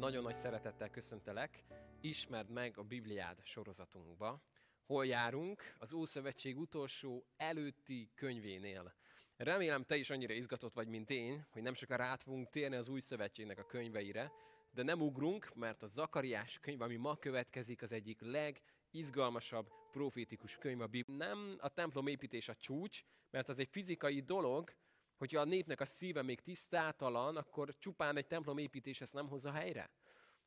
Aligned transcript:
nagyon 0.00 0.22
nagy 0.22 0.34
szeretettel 0.34 0.90
köszöntelek. 0.90 1.64
Ismerd 2.00 2.50
meg 2.50 2.78
a 2.78 2.82
Bibliád 2.82 3.38
sorozatunkba. 3.42 4.42
Hol 4.86 5.06
járunk? 5.06 5.74
Az 5.78 5.92
Ószövetség 5.92 6.58
utolsó 6.58 7.26
előtti 7.36 8.10
könyvénél. 8.14 8.94
Remélem 9.36 9.84
te 9.84 9.96
is 9.96 10.10
annyira 10.10 10.34
izgatott 10.34 10.74
vagy, 10.74 10.88
mint 10.88 11.10
én, 11.10 11.46
hogy 11.50 11.62
nem 11.62 11.74
sokan 11.74 11.96
rá 11.96 12.16
fogunk 12.16 12.48
térni 12.48 12.76
az 12.76 12.88
új 12.88 13.00
szövetségnek 13.00 13.58
a 13.58 13.66
könyveire, 13.66 14.32
de 14.70 14.82
nem 14.82 15.00
ugrunk, 15.00 15.54
mert 15.54 15.82
a 15.82 15.86
Zakariás 15.86 16.58
könyv, 16.58 16.80
ami 16.80 16.96
ma 16.96 17.16
következik, 17.16 17.82
az 17.82 17.92
egyik 17.92 18.20
legizgalmasabb 18.20 19.70
profétikus 19.90 20.56
könyv 20.56 20.80
a 20.80 20.86
Biblia. 20.86 21.16
Nem 21.16 21.56
a 21.58 21.68
templom 21.68 22.06
építés 22.06 22.48
a 22.48 22.54
csúcs, 22.54 23.02
mert 23.30 23.48
az 23.48 23.58
egy 23.58 23.68
fizikai 23.70 24.20
dolog, 24.20 24.72
hogyha 25.20 25.40
a 25.40 25.44
népnek 25.44 25.80
a 25.80 25.84
szíve 25.84 26.22
még 26.22 26.40
tisztátalan, 26.40 27.36
akkor 27.36 27.74
csupán 27.78 28.16
egy 28.16 28.26
templom 28.26 28.58
építés 28.58 29.00
ezt 29.00 29.12
nem 29.12 29.28
hozza 29.28 29.52
helyre. 29.52 29.90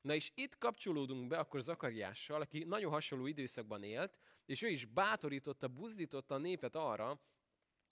Na 0.01 0.13
és 0.13 0.31
itt 0.35 0.57
kapcsolódunk 0.57 1.27
be 1.27 1.37
akkor 1.37 1.61
Zakariással, 1.61 2.41
aki 2.41 2.63
nagyon 2.63 2.91
hasonló 2.91 3.25
időszakban 3.25 3.83
élt, 3.83 4.17
és 4.45 4.61
ő 4.61 4.67
is 4.67 4.85
bátorította, 4.85 5.67
buzdította 5.67 6.35
a 6.35 6.37
népet 6.37 6.75
arra, 6.75 7.21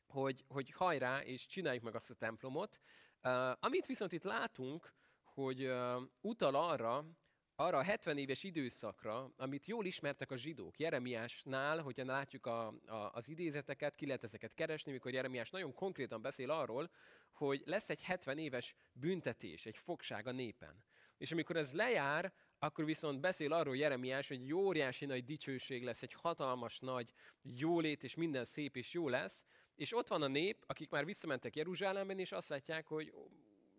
hogy, 0.08 0.44
hogy 0.48 0.72
hajrá, 0.72 1.22
és 1.22 1.48
csináljuk 1.48 1.84
meg 1.84 1.96
azt 1.96 2.10
a 2.10 2.16
templomot. 2.16 2.80
Uh, 3.24 3.52
amit 3.60 3.86
viszont 3.86 4.12
itt 4.12 4.24
látunk, 4.24 4.94
hogy 5.24 5.66
uh, 5.66 6.02
utal 6.22 6.56
arra, 6.56 7.06
arra 7.56 7.78
a 7.78 7.84
70 7.84 8.18
éves 8.18 8.44
időszakra, 8.44 9.32
amit 9.38 9.66
jól 9.66 9.86
ismertek 9.86 10.32
a 10.32 10.36
zsidók. 10.36 10.80
Jeremiásnál, 10.80 11.80
hogyha 11.80 12.06
látjuk 12.06 12.46
a, 12.46 12.68
a, 12.68 13.12
az 13.14 13.30
idézeteket, 13.30 13.96
ki 13.96 14.06
lehet 14.06 14.24
ezeket 14.24 14.54
keresni, 14.54 14.92
mikor 14.92 15.14
Jeremiás 15.14 15.50
nagyon 15.50 15.74
konkrétan 15.74 16.22
beszél 16.22 16.50
arról, 16.50 16.90
hogy 17.32 17.62
lesz 17.66 17.90
egy 17.90 18.02
70 18.02 18.38
éves 18.38 18.76
büntetés, 18.94 19.66
egy 19.66 19.78
fogság 19.78 20.28
a 20.28 20.32
népen. 20.32 20.84
És 21.18 21.32
amikor 21.32 21.56
ez 21.56 21.74
lejár, 21.74 22.34
akkor 22.60 22.86
viszont 22.86 23.20
beszél 23.20 23.54
arról 23.54 23.78
Jeremiás, 23.78 24.28
hogy 24.28 24.42
egy 24.42 24.54
óriási 24.54 25.06
nagy 25.06 25.24
dicsőség 25.24 25.84
lesz, 25.84 26.02
egy 26.02 26.14
hatalmas 26.14 26.80
nagy 26.80 27.14
jólét, 27.42 28.04
és 28.04 28.16
minden 28.16 28.46
szép 28.46 28.76
és 28.76 28.94
jó 28.94 29.10
lesz. 29.10 29.46
És 29.76 29.96
ott 29.96 30.08
van 30.08 30.22
a 30.22 30.28
nép, 30.28 30.64
akik 30.68 30.90
már 30.90 31.06
visszamentek 31.06 31.56
Jeruzsálemben, 31.56 32.20
és 32.20 32.32
azt 32.32 32.50
látják, 32.50 32.88
hogy 32.88 33.14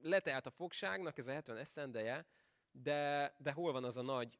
letelt 0.02 0.46
a 0.46 0.50
fogságnak 0.50 1.18
ez 1.18 1.26
a 1.26 1.32
70 1.32 1.56
eszendeje, 1.56 2.26
de, 2.72 3.34
de 3.38 3.52
hol 3.52 3.72
van 3.72 3.84
az 3.84 3.96
a 3.96 4.02
nagy, 4.02 4.38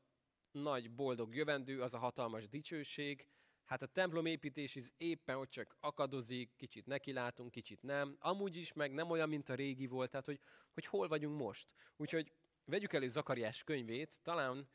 nagy 0.51 0.91
boldog 0.91 1.35
jövendő, 1.35 1.83
az 1.83 1.95
a 1.95 1.99
hatalmas 1.99 2.49
dicsőség? 2.49 3.27
Hát 3.65 3.83
a 3.83 3.87
templom 3.87 4.27
építés 4.27 4.75
is 4.75 4.93
éppen 4.97 5.37
ott 5.37 5.51
csak 5.51 5.77
akadozik, 5.81 6.57
kicsit 6.57 6.87
nekilátunk, 6.87 7.51
kicsit 7.51 7.83
nem. 7.83 8.17
Amúgy 8.19 8.57
is 8.57 8.73
meg 8.73 8.93
nem 8.93 9.11
olyan, 9.11 9.29
mint 9.29 9.49
a 9.49 9.55
régi 9.55 9.87
volt, 9.87 10.11
tehát 10.11 10.27
hogy, 10.27 10.41
hogy 10.73 10.87
hol 10.87 11.09
vagyunk 11.09 11.39
most. 11.39 11.75
Úgyhogy 11.97 12.33
vegyük 12.65 12.93
elő 12.93 13.09
Zakariás 13.09 13.65
könyvét, 13.65 14.21
talán 14.23 14.69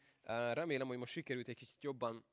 remélem, 0.53 0.87
hogy 0.87 0.97
most 0.97 1.11
sikerült 1.11 1.47
egy 1.47 1.55
kicsit 1.55 1.83
jobban 1.83 2.25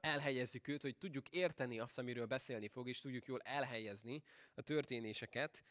elhelyezzük 0.00 0.68
őt, 0.68 0.82
hogy 0.82 0.96
tudjuk 0.96 1.28
érteni 1.28 1.78
azt, 1.78 1.98
amiről 1.98 2.26
beszélni 2.26 2.68
fog, 2.68 2.88
és 2.88 3.00
tudjuk 3.00 3.26
jól 3.26 3.40
elhelyezni 3.40 4.22
a 4.54 4.62
történéseket. 4.62 5.64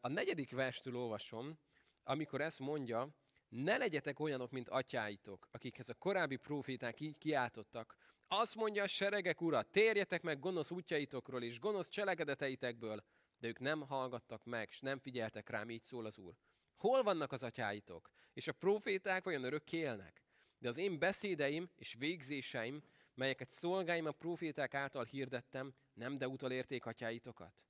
A 0.00 0.08
negyedik 0.08 0.50
verstől 0.50 0.96
olvasom, 0.96 1.58
amikor 2.02 2.40
ezt 2.40 2.58
mondja, 2.58 3.08
ne 3.48 3.76
legyetek 3.76 4.20
olyanok, 4.20 4.50
mint 4.50 4.68
atyáitok, 4.68 5.48
akikhez 5.50 5.88
a 5.88 5.94
korábbi 5.94 6.36
proféták 6.36 7.00
így 7.00 7.18
kiáltottak. 7.18 7.96
Azt 8.28 8.54
mondja 8.54 8.82
a 8.82 8.86
seregek 8.86 9.40
ura, 9.40 9.62
térjetek 9.62 10.22
meg 10.22 10.38
gonosz 10.38 10.70
útjaitokról 10.70 11.42
és 11.42 11.58
gonosz 11.58 11.88
cselekedeteitekből, 11.88 13.04
de 13.38 13.48
ők 13.48 13.58
nem 13.58 13.80
hallgattak 13.80 14.44
meg, 14.44 14.68
és 14.70 14.80
nem 14.80 14.98
figyeltek 14.98 15.48
rám, 15.48 15.70
így 15.70 15.82
szól 15.82 16.06
az 16.06 16.18
Úr. 16.18 16.34
Hol 16.76 17.02
vannak 17.02 17.32
az 17.32 17.42
atyáitok? 17.42 18.10
És 18.32 18.48
a 18.48 18.52
proféták 18.52 19.24
vajon 19.24 19.44
örök 19.44 19.72
élnek? 19.72 20.22
De 20.58 20.68
az 20.68 20.78
én 20.78 20.98
beszédeim 20.98 21.70
és 21.76 21.94
végzéseim, 21.94 22.82
melyeket 23.14 23.50
szolgáim 23.50 24.06
a 24.06 24.12
proféták 24.12 24.74
által 24.74 25.04
hirdettem, 25.04 25.74
nem 25.92 26.14
de 26.14 26.28
utolérték 26.28 26.86
atyáitokat? 26.86 27.64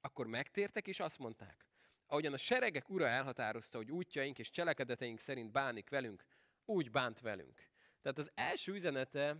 Akkor 0.00 0.26
megtértek 0.26 0.86
és 0.86 1.00
azt 1.00 1.18
mondták, 1.18 1.66
ahogyan 2.06 2.32
a 2.32 2.36
seregek 2.36 2.88
ura 2.88 3.06
elhatározta, 3.06 3.76
hogy 3.76 3.90
útjaink 3.90 4.38
és 4.38 4.50
cselekedeteink 4.50 5.18
szerint 5.18 5.52
bánik 5.52 5.90
velünk, 5.90 6.24
úgy 6.64 6.90
bánt 6.90 7.20
velünk. 7.20 7.68
Tehát 8.02 8.18
az 8.18 8.30
első 8.34 8.72
üzenete 8.72 9.36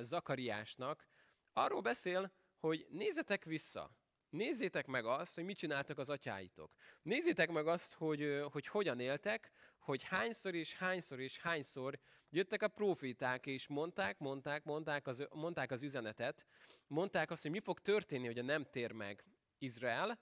Zakariásnak 0.00 1.08
arról 1.52 1.80
beszél, 1.80 2.32
hogy 2.58 2.86
nézzetek 2.90 3.44
vissza, 3.44 3.96
Nézzétek 4.30 4.86
meg 4.86 5.04
azt, 5.04 5.34
hogy 5.34 5.44
mit 5.44 5.56
csináltak 5.56 5.98
az 5.98 6.08
atyáitok. 6.08 6.72
Nézzétek 7.02 7.50
meg 7.50 7.66
azt, 7.66 7.94
hogy, 7.94 8.42
hogy 8.52 8.66
hogyan 8.66 9.00
éltek, 9.00 9.50
hogy 9.78 10.02
hányszor 10.02 10.54
és 10.54 10.74
hányszor 10.74 11.20
és 11.20 11.38
hányszor 11.38 11.98
jöttek 12.30 12.62
a 12.62 12.68
proféták, 12.68 13.46
és 13.46 13.66
mondták, 13.66 14.18
mondták, 14.18 14.64
mondták 14.64 15.06
az, 15.06 15.26
mondták 15.30 15.70
az 15.70 15.82
üzenetet, 15.82 16.46
mondták 16.86 17.30
azt, 17.30 17.42
hogy 17.42 17.50
mi 17.50 17.60
fog 17.60 17.78
történni, 17.78 18.26
hogy 18.26 18.38
a 18.38 18.42
nem 18.42 18.64
tér 18.64 18.92
meg 18.92 19.24
Izrael, 19.58 20.18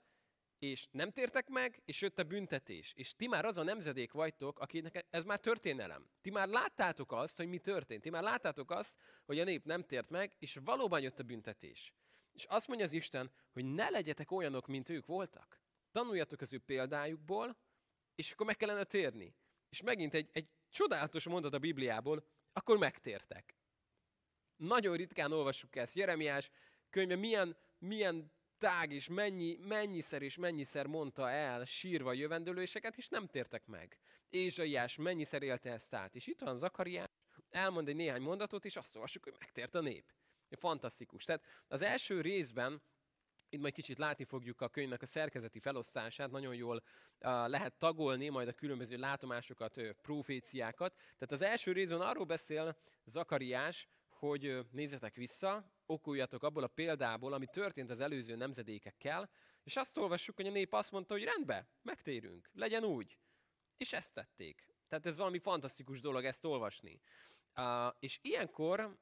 és 0.59 0.87
nem 0.91 1.11
tértek 1.11 1.47
meg, 1.47 1.81
és 1.85 2.01
jött 2.01 2.19
a 2.19 2.23
büntetés. 2.23 2.93
És 2.95 3.15
ti 3.15 3.27
már 3.27 3.45
az 3.45 3.57
a 3.57 3.63
nemzedék 3.63 4.11
vagytok, 4.11 4.59
akinek 4.59 5.05
ez 5.09 5.23
már 5.23 5.39
történelem. 5.39 6.09
Ti 6.21 6.29
már 6.29 6.47
láttátok 6.47 7.11
azt, 7.11 7.37
hogy 7.37 7.47
mi 7.47 7.57
történt. 7.57 8.01
Ti 8.01 8.09
már 8.09 8.23
láttátok 8.23 8.71
azt, 8.71 8.97
hogy 9.25 9.39
a 9.39 9.43
nép 9.43 9.65
nem 9.65 9.83
tért 9.83 10.09
meg, 10.09 10.35
és 10.39 10.57
valóban 10.63 11.01
jött 11.01 11.19
a 11.19 11.23
büntetés. 11.23 11.93
És 12.33 12.43
azt 12.45 12.67
mondja 12.67 12.85
az 12.85 12.91
Isten, 12.91 13.31
hogy 13.51 13.65
ne 13.65 13.89
legyetek 13.89 14.31
olyanok, 14.31 14.67
mint 14.67 14.89
ők 14.89 15.05
voltak. 15.05 15.61
Tanuljatok 15.91 16.41
az 16.41 16.53
ő 16.53 16.59
példájukból, 16.59 17.57
és 18.15 18.31
akkor 18.31 18.45
meg 18.45 18.57
kellene 18.57 18.83
térni. 18.83 19.35
És 19.69 19.81
megint 19.81 20.13
egy, 20.13 20.29
egy 20.31 20.47
csodálatos 20.69 21.25
mondat 21.25 21.53
a 21.53 21.59
Bibliából, 21.59 22.27
akkor 22.53 22.77
megtértek. 22.77 23.55
Nagyon 24.55 24.95
ritkán 24.95 25.31
olvassuk 25.31 25.75
ezt. 25.75 25.95
Jeremiás 25.95 26.49
könyve 26.89 27.15
milyen, 27.15 27.57
milyen 27.77 28.31
tág 28.57 28.91
és 28.91 29.07
mennyi, 29.07 29.57
mennyiszer 29.61 30.21
és 30.21 30.37
mennyiszer 30.37 30.85
mondta 30.85 31.29
el 31.29 31.65
sírva 31.65 32.13
jövendőléseket, 32.13 32.97
és 32.97 33.07
nem 33.07 33.27
tértek 33.27 33.65
meg. 33.65 33.97
Ézsaiás 34.29 34.95
mennyiszer 34.95 35.43
élte 35.43 35.71
ezt 35.71 35.93
át. 35.93 36.15
És 36.15 36.27
itt 36.27 36.41
van 36.41 36.57
Zakariás, 36.57 37.07
elmond 37.49 37.87
egy 37.87 37.95
néhány 37.95 38.21
mondatot, 38.21 38.65
és 38.65 38.75
azt 38.75 38.95
olvassuk, 38.95 39.23
hogy 39.23 39.35
megtért 39.39 39.75
a 39.75 39.81
nép. 39.81 40.13
Fantasztikus. 40.49 41.23
Tehát 41.23 41.43
az 41.67 41.81
első 41.81 42.21
részben 42.21 42.81
itt 43.49 43.61
majd 43.61 43.73
kicsit 43.73 43.97
látni 43.97 44.23
fogjuk 44.23 44.61
a 44.61 44.67
könyvnek 44.67 45.01
a 45.01 45.05
szerkezeti 45.05 45.59
felosztását, 45.59 46.31
nagyon 46.31 46.55
jól 46.55 46.75
uh, 46.75 46.83
lehet 47.47 47.73
tagolni 47.77 48.29
majd 48.29 48.47
a 48.47 48.53
különböző 48.53 48.97
látomásokat, 48.97 49.81
proféciákat. 50.01 50.95
Tehát 50.95 51.31
az 51.31 51.41
első 51.41 51.71
részben 51.71 52.01
arról 52.01 52.25
beszél 52.25 52.77
Zakariás, 53.05 53.87
hogy 54.19 54.65
nézzetek 54.71 55.15
vissza, 55.15 55.71
okuljatok 55.85 56.43
abból 56.43 56.63
a 56.63 56.67
példából, 56.67 57.33
ami 57.33 57.45
történt 57.45 57.89
az 57.89 57.99
előző 57.99 58.35
nemzedékekkel, 58.35 59.29
és 59.63 59.75
azt 59.75 59.97
olvassuk, 59.97 60.35
hogy 60.35 60.47
a 60.47 60.51
nép 60.51 60.73
azt 60.73 60.91
mondta, 60.91 61.13
hogy 61.13 61.23
rendben, 61.23 61.67
megtérünk, 61.81 62.49
legyen 62.53 62.83
úgy. 62.83 63.17
És 63.77 63.93
ezt 63.93 64.13
tették. 64.13 64.75
Tehát 64.87 65.05
ez 65.05 65.17
valami 65.17 65.39
fantasztikus 65.39 65.99
dolog 65.99 66.25
ezt 66.25 66.45
olvasni. 66.45 67.01
Uh, 67.55 67.93
és 67.99 68.19
ilyenkor 68.21 68.97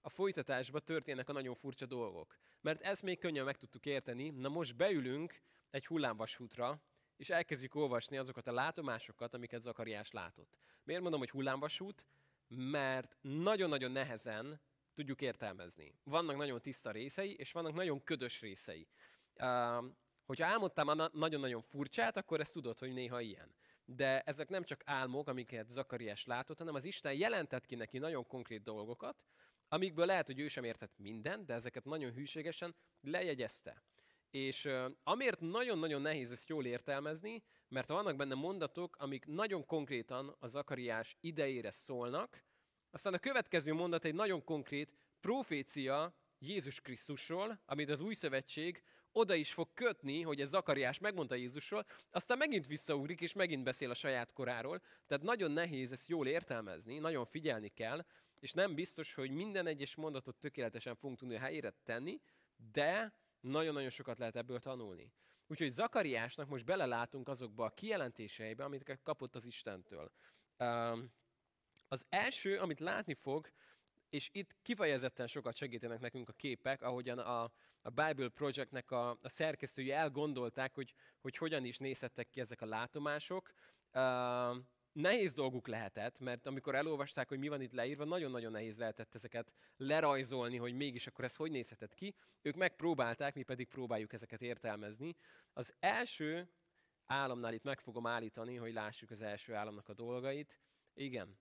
a 0.00 0.08
folytatásban 0.08 0.84
történnek 0.84 1.28
a 1.28 1.32
nagyon 1.32 1.54
furcsa 1.54 1.86
dolgok. 1.86 2.36
Mert 2.60 2.82
ezt 2.82 3.02
még 3.02 3.18
könnyen 3.18 3.44
meg 3.44 3.56
tudtuk 3.56 3.86
érteni, 3.86 4.30
na 4.30 4.48
most 4.48 4.76
beülünk 4.76 5.42
egy 5.70 5.86
hullámvasútra, 5.86 6.82
és 7.16 7.30
elkezdjük 7.30 7.74
olvasni 7.74 8.16
azokat 8.16 8.46
a 8.46 8.52
látomásokat, 8.52 9.34
amiket 9.34 9.60
Zakariás 9.60 10.10
látott. 10.10 10.58
Miért 10.84 11.02
mondom, 11.02 11.20
hogy 11.20 11.30
hullámvasút? 11.30 12.06
Mert 12.54 13.16
nagyon-nagyon 13.20 13.90
nehezen 13.90 14.60
tudjuk 14.94 15.20
értelmezni. 15.20 15.94
Vannak 16.04 16.36
nagyon 16.36 16.60
tiszta 16.60 16.90
részei, 16.90 17.34
és 17.34 17.52
vannak 17.52 17.74
nagyon 17.74 18.04
ködös 18.04 18.40
részei. 18.40 18.88
Uh, 19.34 19.84
hogyha 20.24 20.46
álmodtam 20.46 21.10
nagyon-nagyon 21.12 21.62
furcsát, 21.62 22.16
akkor 22.16 22.40
ezt 22.40 22.52
tudod, 22.52 22.78
hogy 22.78 22.92
néha 22.92 23.20
ilyen. 23.20 23.54
De 23.84 24.20
ezek 24.20 24.48
nem 24.48 24.64
csak 24.64 24.82
álmok, 24.84 25.28
amiket 25.28 25.68
Zakariás 25.68 26.24
látott, 26.24 26.58
hanem 26.58 26.74
az 26.74 26.84
Isten 26.84 27.14
jelentett 27.14 27.66
ki 27.66 27.74
neki 27.74 27.98
nagyon 27.98 28.26
konkrét 28.26 28.62
dolgokat, 28.62 29.24
amikből 29.68 30.06
lehet, 30.06 30.26
hogy 30.26 30.38
ő 30.38 30.48
sem 30.48 30.64
értett 30.64 30.98
mindent, 30.98 31.46
de 31.46 31.54
ezeket 31.54 31.84
nagyon 31.84 32.12
hűségesen 32.12 32.74
lejegyezte. 33.00 33.82
És 34.32 34.68
amiért 35.02 35.40
nagyon-nagyon 35.40 36.00
nehéz 36.00 36.32
ezt 36.32 36.48
jól 36.48 36.66
értelmezni, 36.66 37.42
mert 37.68 37.88
vannak 37.88 38.16
benne 38.16 38.34
mondatok, 38.34 38.96
amik 38.96 39.26
nagyon 39.26 39.66
konkrétan 39.66 40.36
az 40.38 40.50
Zakariás 40.50 41.16
idejére 41.20 41.70
szólnak, 41.70 42.44
aztán 42.90 43.14
a 43.14 43.18
következő 43.18 43.72
mondat 43.72 44.04
egy 44.04 44.14
nagyon 44.14 44.44
konkrét 44.44 44.94
profécia 45.20 46.14
Jézus 46.38 46.80
Krisztusról, 46.80 47.62
amit 47.66 47.90
az 47.90 48.00
új 48.00 48.14
szövetség 48.14 48.82
oda 49.12 49.34
is 49.34 49.52
fog 49.52 49.68
kötni, 49.74 50.22
hogy 50.22 50.40
ez 50.40 50.48
Zakariás 50.48 50.98
megmondta 50.98 51.34
Jézusról, 51.34 51.86
aztán 52.10 52.38
megint 52.38 52.66
visszaugrik, 52.66 53.20
és 53.20 53.32
megint 53.32 53.64
beszél 53.64 53.90
a 53.90 53.94
saját 53.94 54.32
koráról. 54.32 54.82
Tehát 55.06 55.22
nagyon 55.22 55.50
nehéz 55.50 55.92
ezt 55.92 56.08
jól 56.08 56.26
értelmezni, 56.26 56.98
nagyon 56.98 57.24
figyelni 57.24 57.68
kell, 57.68 58.04
és 58.40 58.52
nem 58.52 58.74
biztos, 58.74 59.14
hogy 59.14 59.30
minden 59.30 59.66
egyes 59.66 59.94
mondatot 59.94 60.36
tökéletesen 60.36 60.96
fogunk 60.96 61.18
tudni 61.18 61.36
helyére 61.36 61.70
tenni, 61.84 62.20
de 62.72 63.14
nagyon-nagyon 63.42 63.90
sokat 63.90 64.18
lehet 64.18 64.36
ebből 64.36 64.60
tanulni. 64.60 65.12
Úgyhogy 65.46 65.70
Zakariásnak 65.70 66.48
most 66.48 66.64
belelátunk 66.64 67.28
azokba 67.28 67.64
a 67.64 67.70
kijelentéseibe, 67.70 68.64
amit 68.64 68.98
kapott 69.02 69.34
az 69.34 69.44
Istentől. 69.44 70.12
Az 71.88 72.06
első, 72.08 72.58
amit 72.58 72.80
látni 72.80 73.14
fog, 73.14 73.52
és 74.08 74.28
itt 74.32 74.56
kifejezetten 74.62 75.26
sokat 75.26 75.56
segítenek 75.56 76.00
nekünk 76.00 76.28
a 76.28 76.32
képek, 76.32 76.82
ahogyan 76.82 77.18
a, 77.18 77.42
a 77.82 77.90
Bible 77.90 78.28
Projectnek 78.28 78.90
a, 78.90 79.10
a 79.10 79.28
szerkesztői 79.28 79.90
elgondolták, 79.90 80.74
hogy, 80.74 80.94
hogy 81.20 81.36
hogyan 81.36 81.64
is 81.64 81.78
nézhettek 81.78 82.28
ki 82.28 82.40
ezek 82.40 82.60
a 82.60 82.66
látomások. 82.66 83.52
Nehéz 84.92 85.34
dolguk 85.34 85.66
lehetett, 85.66 86.18
mert 86.18 86.46
amikor 86.46 86.74
elolvasták, 86.74 87.28
hogy 87.28 87.38
mi 87.38 87.48
van 87.48 87.60
itt 87.60 87.72
leírva, 87.72 88.04
nagyon-nagyon 88.04 88.52
nehéz 88.52 88.78
lehetett 88.78 89.14
ezeket 89.14 89.52
lerajzolni, 89.76 90.56
hogy 90.56 90.74
mégis 90.74 91.06
akkor 91.06 91.24
ez 91.24 91.36
hogy 91.36 91.50
nézhetett 91.50 91.94
ki. 91.94 92.14
Ők 92.42 92.56
megpróbálták, 92.56 93.34
mi 93.34 93.42
pedig 93.42 93.68
próbáljuk 93.68 94.12
ezeket 94.12 94.42
értelmezni. 94.42 95.16
Az 95.52 95.74
első 95.80 96.48
államnál 97.06 97.54
itt 97.54 97.62
meg 97.62 97.80
fogom 97.80 98.06
állítani, 98.06 98.56
hogy 98.56 98.72
lássuk 98.72 99.10
az 99.10 99.22
első 99.22 99.54
államnak 99.54 99.88
a 99.88 99.94
dolgait. 99.94 100.60
Igen, 100.94 101.38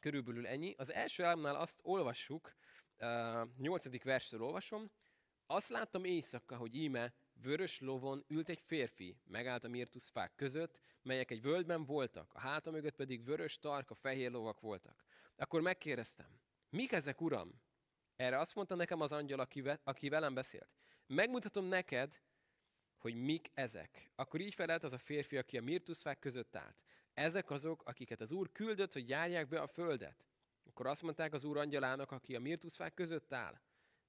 körülbelül 0.00 0.46
ennyi. 0.46 0.74
Az 0.78 0.92
első 0.92 1.24
államnál 1.24 1.56
azt 1.56 1.78
olvassuk, 1.82 2.54
nyolcadik 3.56 4.04
verstől 4.04 4.42
olvasom, 4.42 4.90
azt 5.46 5.68
láttam 5.68 6.04
éjszaka, 6.04 6.56
hogy 6.56 6.74
íme 6.74 7.14
vörös 7.42 7.80
lovon 7.80 8.24
ült 8.28 8.48
egy 8.48 8.60
férfi, 8.60 9.16
megállt 9.24 9.64
a 9.64 9.68
mirtuszfák 9.68 10.34
között, 10.36 10.80
melyek 11.02 11.30
egy 11.30 11.42
völgyben 11.42 11.84
voltak, 11.84 12.34
a 12.34 12.40
háta 12.40 12.70
mögött 12.70 12.94
pedig 12.94 13.24
vörös, 13.24 13.58
tarka, 13.58 13.94
fehér 13.94 14.30
lovak 14.30 14.60
voltak. 14.60 15.04
Akkor 15.36 15.60
megkérdeztem, 15.60 16.40
mik 16.68 16.92
ezek, 16.92 17.20
uram? 17.20 17.62
Erre 18.16 18.38
azt 18.38 18.54
mondta 18.54 18.74
nekem 18.74 19.00
az 19.00 19.12
angyal, 19.12 19.40
aki, 19.40 19.60
ve, 19.60 19.80
aki 19.84 20.08
velem 20.08 20.34
beszélt. 20.34 20.76
Megmutatom 21.06 21.64
neked, 21.64 22.20
hogy 22.96 23.14
mik 23.14 23.50
ezek. 23.54 24.10
Akkor 24.14 24.40
így 24.40 24.54
felelt 24.54 24.82
az 24.82 24.92
a 24.92 24.98
férfi, 24.98 25.36
aki 25.36 25.58
a 25.58 25.62
mirtuszfák 25.62 26.18
között 26.18 26.56
állt. 26.56 26.82
Ezek 27.14 27.50
azok, 27.50 27.82
akiket 27.82 28.20
az 28.20 28.32
Úr 28.32 28.52
küldött, 28.52 28.92
hogy 28.92 29.08
járják 29.08 29.48
be 29.48 29.60
a 29.60 29.66
földet. 29.66 30.24
Akkor 30.64 30.86
azt 30.86 31.02
mondták 31.02 31.32
az 31.32 31.44
Úr 31.44 31.56
angyalának, 31.56 32.10
aki 32.10 32.34
a 32.34 32.40
mirtuszfák 32.40 32.94
között 32.94 33.32
áll. 33.32 33.60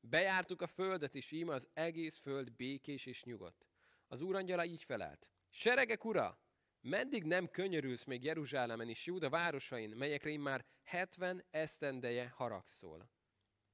Bejártuk 0.01 0.61
a 0.61 0.67
földet, 0.67 1.15
és 1.15 1.31
íme 1.31 1.53
az 1.53 1.69
egész 1.73 2.17
föld 2.17 2.51
békés 2.51 3.05
és 3.05 3.23
nyugodt. 3.23 3.67
Az 4.07 4.21
Úr 4.21 4.35
angyala 4.35 4.65
így 4.65 4.83
felelt. 4.83 5.29
Seregek 5.49 6.05
ura! 6.05 6.39
Meddig 6.81 7.23
nem 7.23 7.49
könyörülsz 7.49 8.03
még 8.03 8.23
Jeruzsálemen 8.23 8.89
és 8.89 9.05
Júda 9.05 9.29
városain, 9.29 9.89
melyekre 9.89 10.29
én 10.29 10.39
már 10.39 10.65
70 10.83 11.45
esztendeje 11.49 12.29
haragszol? 12.29 13.09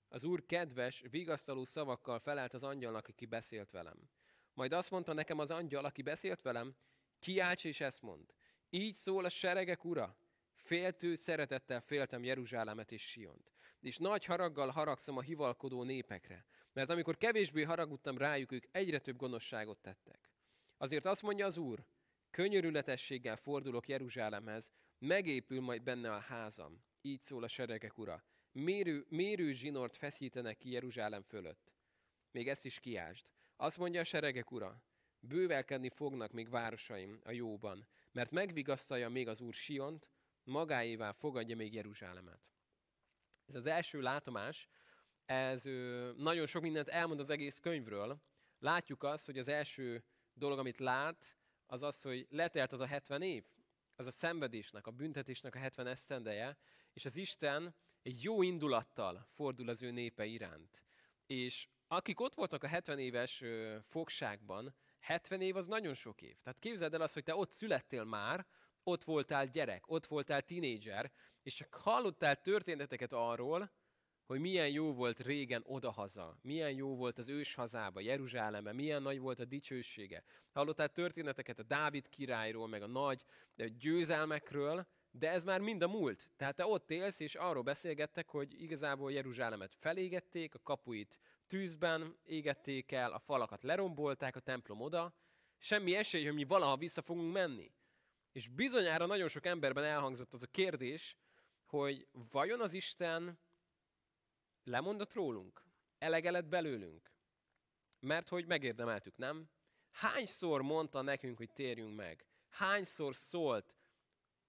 Az 0.08 0.24
Úr 0.24 0.46
kedves, 0.46 1.04
vigasztaló 1.10 1.64
szavakkal 1.64 2.20
felelt 2.20 2.54
az 2.54 2.64
angyalnak, 2.64 3.08
aki 3.08 3.26
beszélt 3.26 3.72
velem. 3.72 4.10
Majd 4.54 4.74
azt 4.74 4.90
mondta 4.90 5.14
nekem 5.14 5.40
az 5.40 5.52
angyal, 5.52 5.86
aki 5.86 6.02
beszélt 6.02 6.42
velem, 6.42 6.76
kiálts 7.20 7.66
és 7.66 7.82
ezt 7.82 8.02
mond. 8.02 8.34
Így 8.70 8.94
szól 8.94 9.26
a 9.26 9.30
seregek 9.30 9.86
ura. 9.86 10.18
Féltő 10.54 11.16
szeretettel 11.16 11.82
féltem 11.82 12.24
Jeruzsálemet 12.24 12.92
és 12.92 13.02
Siont. 13.02 13.57
És 13.88 13.98
nagy 13.98 14.26
haraggal 14.26 14.70
haragszom 14.70 15.18
a 15.18 15.22
hivalkodó 15.22 15.84
népekre, 15.84 16.46
mert 16.74 16.90
amikor 16.90 17.18
kevésbé 17.18 17.64
haragudtam 17.64 18.18
rájuk, 18.18 18.52
ők 18.52 18.66
egyre 18.72 19.00
több 19.00 19.16
gonoszságot 19.16 19.78
tettek. 19.78 20.32
Azért 20.78 21.06
azt 21.06 21.22
mondja 21.22 21.46
az 21.46 21.58
Úr, 21.58 21.86
könyörületességgel 22.32 23.36
fordulok 23.36 23.88
Jeruzsálemhez, 23.88 24.72
megépül 25.00 25.62
majd 25.62 25.84
benne 25.84 26.14
a 26.14 26.20
házam. 26.20 26.84
Így 27.02 27.22
szól 27.22 27.44
a 27.44 27.48
seregek 27.48 27.98
ura. 27.98 28.24
Mérő, 28.52 29.06
mérő 29.10 29.52
zsinort 29.52 29.98
feszítenek 29.98 30.58
ki 30.58 30.72
Jeruzsálem 30.72 31.24
fölött. 31.24 31.74
Még 32.32 32.48
ezt 32.48 32.66
is 32.66 32.80
kiásd. 32.80 33.26
Azt 33.56 33.78
mondja 33.78 34.00
a 34.00 34.04
seregek 34.04 34.52
ura, 34.52 34.84
bővelkedni 35.20 35.90
fognak 35.90 36.32
még 36.32 36.50
városaim 36.50 37.20
a 37.24 37.32
jóban, 37.32 37.88
mert 38.12 38.32
megvigasztalja 38.32 39.10
még 39.10 39.28
az 39.28 39.42
Úr 39.42 39.54
Siont, 39.54 40.10
magáévá 40.44 41.12
fogadja 41.12 41.56
még 41.56 41.74
Jeruzsálemet. 41.74 42.48
Ez 43.48 43.56
az 43.56 43.66
első 43.66 44.02
látomás, 44.02 44.68
ez 45.26 45.64
nagyon 46.16 46.46
sok 46.46 46.62
mindent 46.62 46.88
elmond 46.88 47.20
az 47.20 47.30
egész 47.30 47.60
könyvről. 47.60 48.22
Látjuk 48.60 49.04
azt, 49.04 49.26
hogy 49.26 49.38
az 49.38 49.48
első 49.48 50.04
dolog, 50.34 50.60
amit 50.60 50.80
lát, 50.80 51.38
az 51.66 51.84
az, 51.84 52.02
hogy 52.02 52.28
letelt 52.30 52.74
az 52.74 52.80
a 52.80 52.86
70 52.86 53.22
év, 53.22 53.46
az 53.96 54.08
a 54.08 54.12
szenvedésnek, 54.12 54.88
a 54.88 54.92
büntetésnek 54.92 55.56
a 55.56 55.60
70 55.60 55.88
esztendeje, 55.88 56.58
és 56.94 57.06
az 57.06 57.16
Isten 57.16 57.76
egy 58.02 58.24
jó 58.24 58.42
indulattal 58.42 59.28
fordul 59.30 59.70
az 59.70 59.82
ő 59.82 59.92
népe 59.92 60.26
iránt. 60.26 60.84
És 61.26 61.68
akik 61.88 62.20
ott 62.20 62.36
voltak 62.36 62.64
a 62.64 62.68
70 62.68 63.00
éves 63.00 63.44
fogságban, 63.82 64.76
70 65.00 65.42
év 65.42 65.56
az 65.56 65.68
nagyon 65.68 65.94
sok 65.94 66.22
év. 66.22 66.42
Tehát 66.42 66.60
képzeld 66.60 66.94
el 66.94 67.02
azt, 67.02 67.14
hogy 67.14 67.24
te 67.24 67.36
ott 67.36 67.52
születtél 67.52 68.04
már, 68.04 68.48
ott 68.84 69.04
voltál 69.04 69.46
gyerek, 69.46 69.88
ott 69.88 70.06
voltál 70.06 70.42
tinédzser, 70.42 71.12
és 71.48 71.54
csak 71.54 71.74
hallottál 71.74 72.42
történeteket 72.42 73.14
arról, 73.14 73.72
hogy 74.26 74.40
milyen 74.40 74.70
jó 74.70 74.94
volt 74.94 75.20
régen 75.20 75.64
odahaza, 75.66 76.38
milyen 76.42 76.72
jó 76.72 76.96
volt 76.96 77.18
az 77.18 77.30
ős 77.30 77.54
hazába, 77.54 78.00
Jeruzsáleme, 78.00 78.72
milyen 78.72 79.02
nagy 79.02 79.20
volt 79.20 79.40
a 79.40 79.46
dicsősége. 79.46 80.24
Hallottál 80.52 80.90
történeteket 80.90 81.60
a 81.60 81.64
Dávid 81.64 82.10
királyról, 82.10 82.68
meg 82.68 82.82
a 82.82 82.88
nagy 82.88 83.26
győzelmekről, 83.80 84.88
de 85.12 85.30
ez 85.32 85.44
már 85.44 85.60
mind 85.60 85.82
a 85.82 85.88
múlt. 85.88 86.30
Tehát 86.36 86.56
te 86.56 86.66
ott 86.66 86.92
élsz, 86.92 87.20
és 87.20 87.36
arról 87.36 87.64
beszélgettek, 87.64 88.30
hogy 88.30 88.62
igazából 88.62 89.12
Jeruzsálemet 89.12 89.76
felégették, 89.80 90.56
a 90.56 90.60
kapuit 90.64 91.20
tűzben 91.46 92.18
égették 92.24 92.92
el, 92.92 93.12
a 93.12 93.20
falakat 93.20 93.64
lerombolták, 93.64 94.36
a 94.36 94.40
templom 94.40 94.82
oda, 94.82 95.16
semmi 95.58 95.96
esély, 95.96 96.26
hogy 96.26 96.36
mi 96.36 96.44
valaha 96.44 96.78
vissza 96.78 97.02
fogunk 97.02 97.34
menni. 97.34 97.72
És 98.32 98.48
bizonyára 98.48 99.06
nagyon 99.06 99.28
sok 99.28 99.46
emberben 99.46 99.84
elhangzott 99.84 100.34
az 100.34 100.44
a 100.44 100.48
kérdés, 100.48 101.18
hogy 101.68 102.08
vajon 102.12 102.62
az 102.62 102.74
Isten 102.74 103.40
lemondott 104.64 105.14
rólunk? 105.14 105.64
Elege 105.98 106.32
lett 106.32 106.46
belőlünk? 106.46 107.12
Mert 108.00 108.28
hogy 108.28 108.46
megérdemeltük, 108.46 109.18
nem? 109.18 109.50
Hányszor 109.92 110.62
mondta 110.62 111.02
nekünk, 111.02 111.38
hogy 111.38 111.52
térjünk 111.52 111.96
meg? 111.96 112.26
Hányszor 112.50 113.16
szólt 113.16 113.78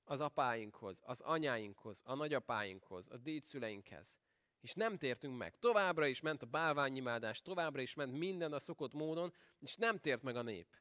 az 0.04 0.20
apáinkhoz, 0.20 1.00
az 1.04 1.20
anyáinkhoz, 1.20 2.02
a 2.04 2.14
nagyapáinkhoz, 2.14 3.08
a 3.10 3.16
dédszüleinkhez? 3.16 4.18
És 4.60 4.74
nem 4.74 4.96
tértünk 4.96 5.36
meg. 5.36 5.58
Továbbra 5.58 6.06
is 6.06 6.20
ment 6.20 6.42
a 6.42 6.46
bálványimádás, 6.46 7.42
továbbra 7.42 7.80
is 7.80 7.94
ment 7.94 8.18
minden 8.18 8.52
a 8.52 8.58
szokott 8.58 8.92
módon, 8.92 9.34
és 9.60 9.76
nem 9.76 9.98
tért 9.98 10.22
meg 10.22 10.36
a 10.36 10.42
nép. 10.42 10.76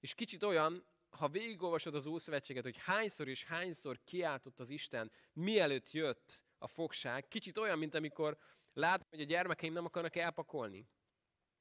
És 0.00 0.14
kicsit 0.14 0.42
olyan, 0.42 0.84
ha 1.16 1.28
végigolvasod 1.28 1.94
az 1.94 2.06
Ószövetséget, 2.06 2.62
hogy 2.62 2.76
hányszor 2.78 3.28
és 3.28 3.44
hányszor 3.44 4.00
kiáltott 4.04 4.60
az 4.60 4.70
Isten, 4.70 5.12
mielőtt 5.32 5.90
jött 5.90 6.42
a 6.58 6.68
fogság, 6.68 7.28
kicsit 7.28 7.58
olyan, 7.58 7.78
mint 7.78 7.94
amikor 7.94 8.38
látom, 8.72 9.08
hogy 9.10 9.20
a 9.20 9.24
gyermekeim 9.24 9.72
nem 9.72 9.84
akarnak 9.84 10.16
elpakolni. 10.16 10.88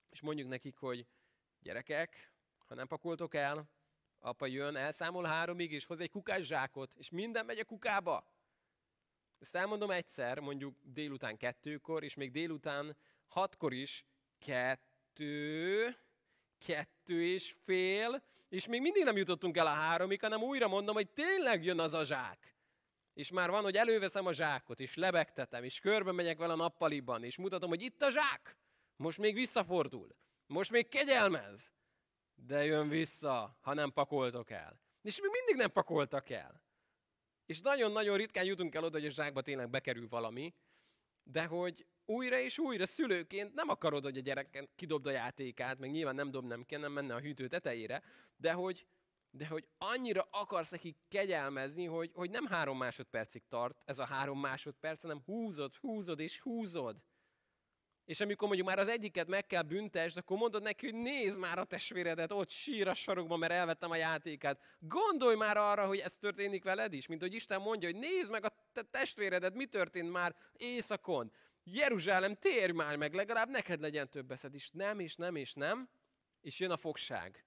És 0.10 0.22
mondjuk 0.22 0.48
nekik, 0.48 0.78
hogy 0.78 1.08
gyerekek, 1.60 2.34
ha 2.58 2.76
nem 2.76 2.88
pakoltok 2.88 3.36
el, 3.36 3.70
apa 4.20 4.46
jön, 4.46 4.76
elszámol 4.76 5.26
háromig, 5.26 5.72
és 5.72 5.86
hoz 5.86 6.00
egy 6.00 6.10
kukás 6.10 6.46
zsákot, 6.46 6.94
és 6.94 7.10
minden 7.10 7.46
megy 7.46 7.60
a 7.60 7.66
kukába. 7.66 8.28
Ezt 9.40 9.56
elmondom 9.56 9.92
egyszer, 9.92 10.40
mondjuk 10.40 10.78
délután 10.82 11.38
kettőkor, 11.38 12.04
és 12.04 12.14
még 12.14 12.32
délután 12.32 12.98
hatkor 13.28 13.74
is 13.74 14.06
kettő, 14.40 15.96
kettő 16.58 17.24
és 17.24 17.56
fél, 17.64 18.24
és 18.54 18.68
még 18.68 18.82
mindig 18.82 19.04
nem 19.04 19.18
jutottunk 19.18 19.58
el 19.58 19.66
a 19.66 19.70
háromig, 19.70 20.22
hanem 20.22 20.42
újra 20.42 20.68
mondom, 20.68 20.96
hogy 20.96 21.10
tényleg 21.10 21.64
jön 21.64 21.80
az 21.80 21.94
a 21.94 22.06
zsák. 22.06 22.56
És 23.14 23.32
már 23.32 23.50
van, 23.50 23.64
hogy 23.64 23.76
előveszem 23.76 24.26
a 24.26 24.34
zsákot, 24.34 24.80
és 24.80 24.96
lebegtetem, 24.96 25.64
és 25.64 25.80
körbe 25.80 26.12
megyek 26.12 26.38
vele 26.38 26.54
a 26.54 26.56
nappaliban, 26.56 27.24
és 27.24 27.38
mutatom, 27.38 27.70
hogy 27.70 27.82
itt 27.82 28.02
a 28.02 28.12
zsák. 28.12 28.58
Most 28.96 29.18
még 29.18 29.34
visszafordul. 29.34 30.16
Most 30.48 30.72
még 30.72 30.88
kegyelmez. 30.88 31.74
De 32.36 32.66
jön 32.66 32.90
vissza, 32.90 33.58
ha 33.62 33.74
nem 33.74 33.92
pakoltok 33.92 34.50
el. 34.50 34.80
És 35.02 35.22
még 35.22 35.32
mindig 35.32 35.56
nem 35.56 35.72
pakoltak 35.72 36.30
el. 36.30 36.64
És 37.46 37.62
nagyon-nagyon 37.62 38.18
ritkán 38.18 38.46
jutunk 38.46 38.76
el 38.76 38.84
oda, 38.84 38.98
hogy 38.98 39.08
a 39.08 39.12
zsákba 39.12 39.42
tényleg 39.42 39.70
bekerül 39.70 40.08
valami, 40.08 40.54
de 41.24 41.46
hogy 41.46 41.86
újra 42.06 42.38
és 42.38 42.60
újra 42.60 42.86
szülőként 42.86 43.54
nem 43.54 43.70
akarod, 43.70 44.04
hogy 44.04 44.18
a 44.18 44.22
gyerek 44.22 44.70
kidobd 44.76 45.06
a 45.06 45.12
játékát, 45.12 45.80
meg 45.80 45.92
nyilván 45.92 46.16
nem 46.16 46.32
dob, 46.32 46.46
nem 46.46 46.64
kell, 46.64 46.80
nem 46.80 46.92
menne 46.92 47.16
a 47.16 47.20
hűtő 47.20 47.48
tetejére, 47.48 48.04
de 48.36 48.52
hogy, 48.52 48.86
de 49.32 49.48
hogy 49.48 49.68
annyira 49.78 50.28
akarsz 50.32 50.72
neki 50.72 50.96
kegyelmezni, 51.08 51.86
hogy, 51.86 52.12
hogy 52.14 52.30
nem 52.30 52.46
három 52.46 52.78
másodpercig 52.78 53.44
tart 53.48 53.84
ez 53.86 54.00
a 54.00 54.06
három 54.06 54.40
másodperc, 54.40 55.02
hanem 55.02 55.22
húzod, 55.26 55.76
húzod 55.76 56.20
és 56.20 56.40
húzod. 56.40 56.98
És 58.06 58.20
amikor 58.20 58.48
mondjuk 58.48 58.68
már 58.68 58.80
az 58.80 58.88
egyiket 58.88 59.28
meg 59.28 59.46
kell 59.46 59.62
büntesd, 59.62 60.18
akkor 60.18 60.38
mondod 60.38 60.62
neki, 60.62 60.86
hogy 60.86 60.96
nézd 61.02 61.40
már 61.40 61.58
a 61.58 61.64
testvéredet, 61.64 62.32
ott 62.32 62.50
sír 62.50 62.88
a 62.88 62.94
sarokban, 62.94 63.40
mert 63.40 63.52
elvettem 63.52 63.92
a 63.92 63.96
játékát. 63.96 64.60
Gondolj 64.80 65.36
már 65.36 65.58
arra, 65.58 65.86
hogy 65.86 66.00
ez 66.00 66.16
történik 66.16 66.64
veled 66.64 66.94
is, 66.94 67.08
mint 67.08 67.22
hogy 67.22 67.34
Isten 67.34 67.62
mondja, 67.62 67.90
hogy 67.90 68.00
nézd 68.00 68.32
meg 68.32 68.46
a 68.46 68.68
te 68.72 68.82
testvéredet, 68.82 69.54
mi 69.54 69.66
történt 69.66 70.12
már 70.12 70.36
éjszakon. 70.54 71.32
Jeruzsálem, 71.64 72.36
térj 72.36 72.72
már 72.72 72.96
meg, 72.96 73.14
legalább 73.14 73.50
neked 73.50 73.80
legyen 73.80 74.10
több 74.10 74.32
eszed 74.32 74.54
is. 74.54 74.70
Nem, 74.70 75.00
és 75.00 75.16
nem, 75.16 75.36
és 75.36 75.54
nem. 75.54 75.90
És 76.42 76.60
jön 76.60 76.72
a 76.72 76.78
fogság. 76.78 77.46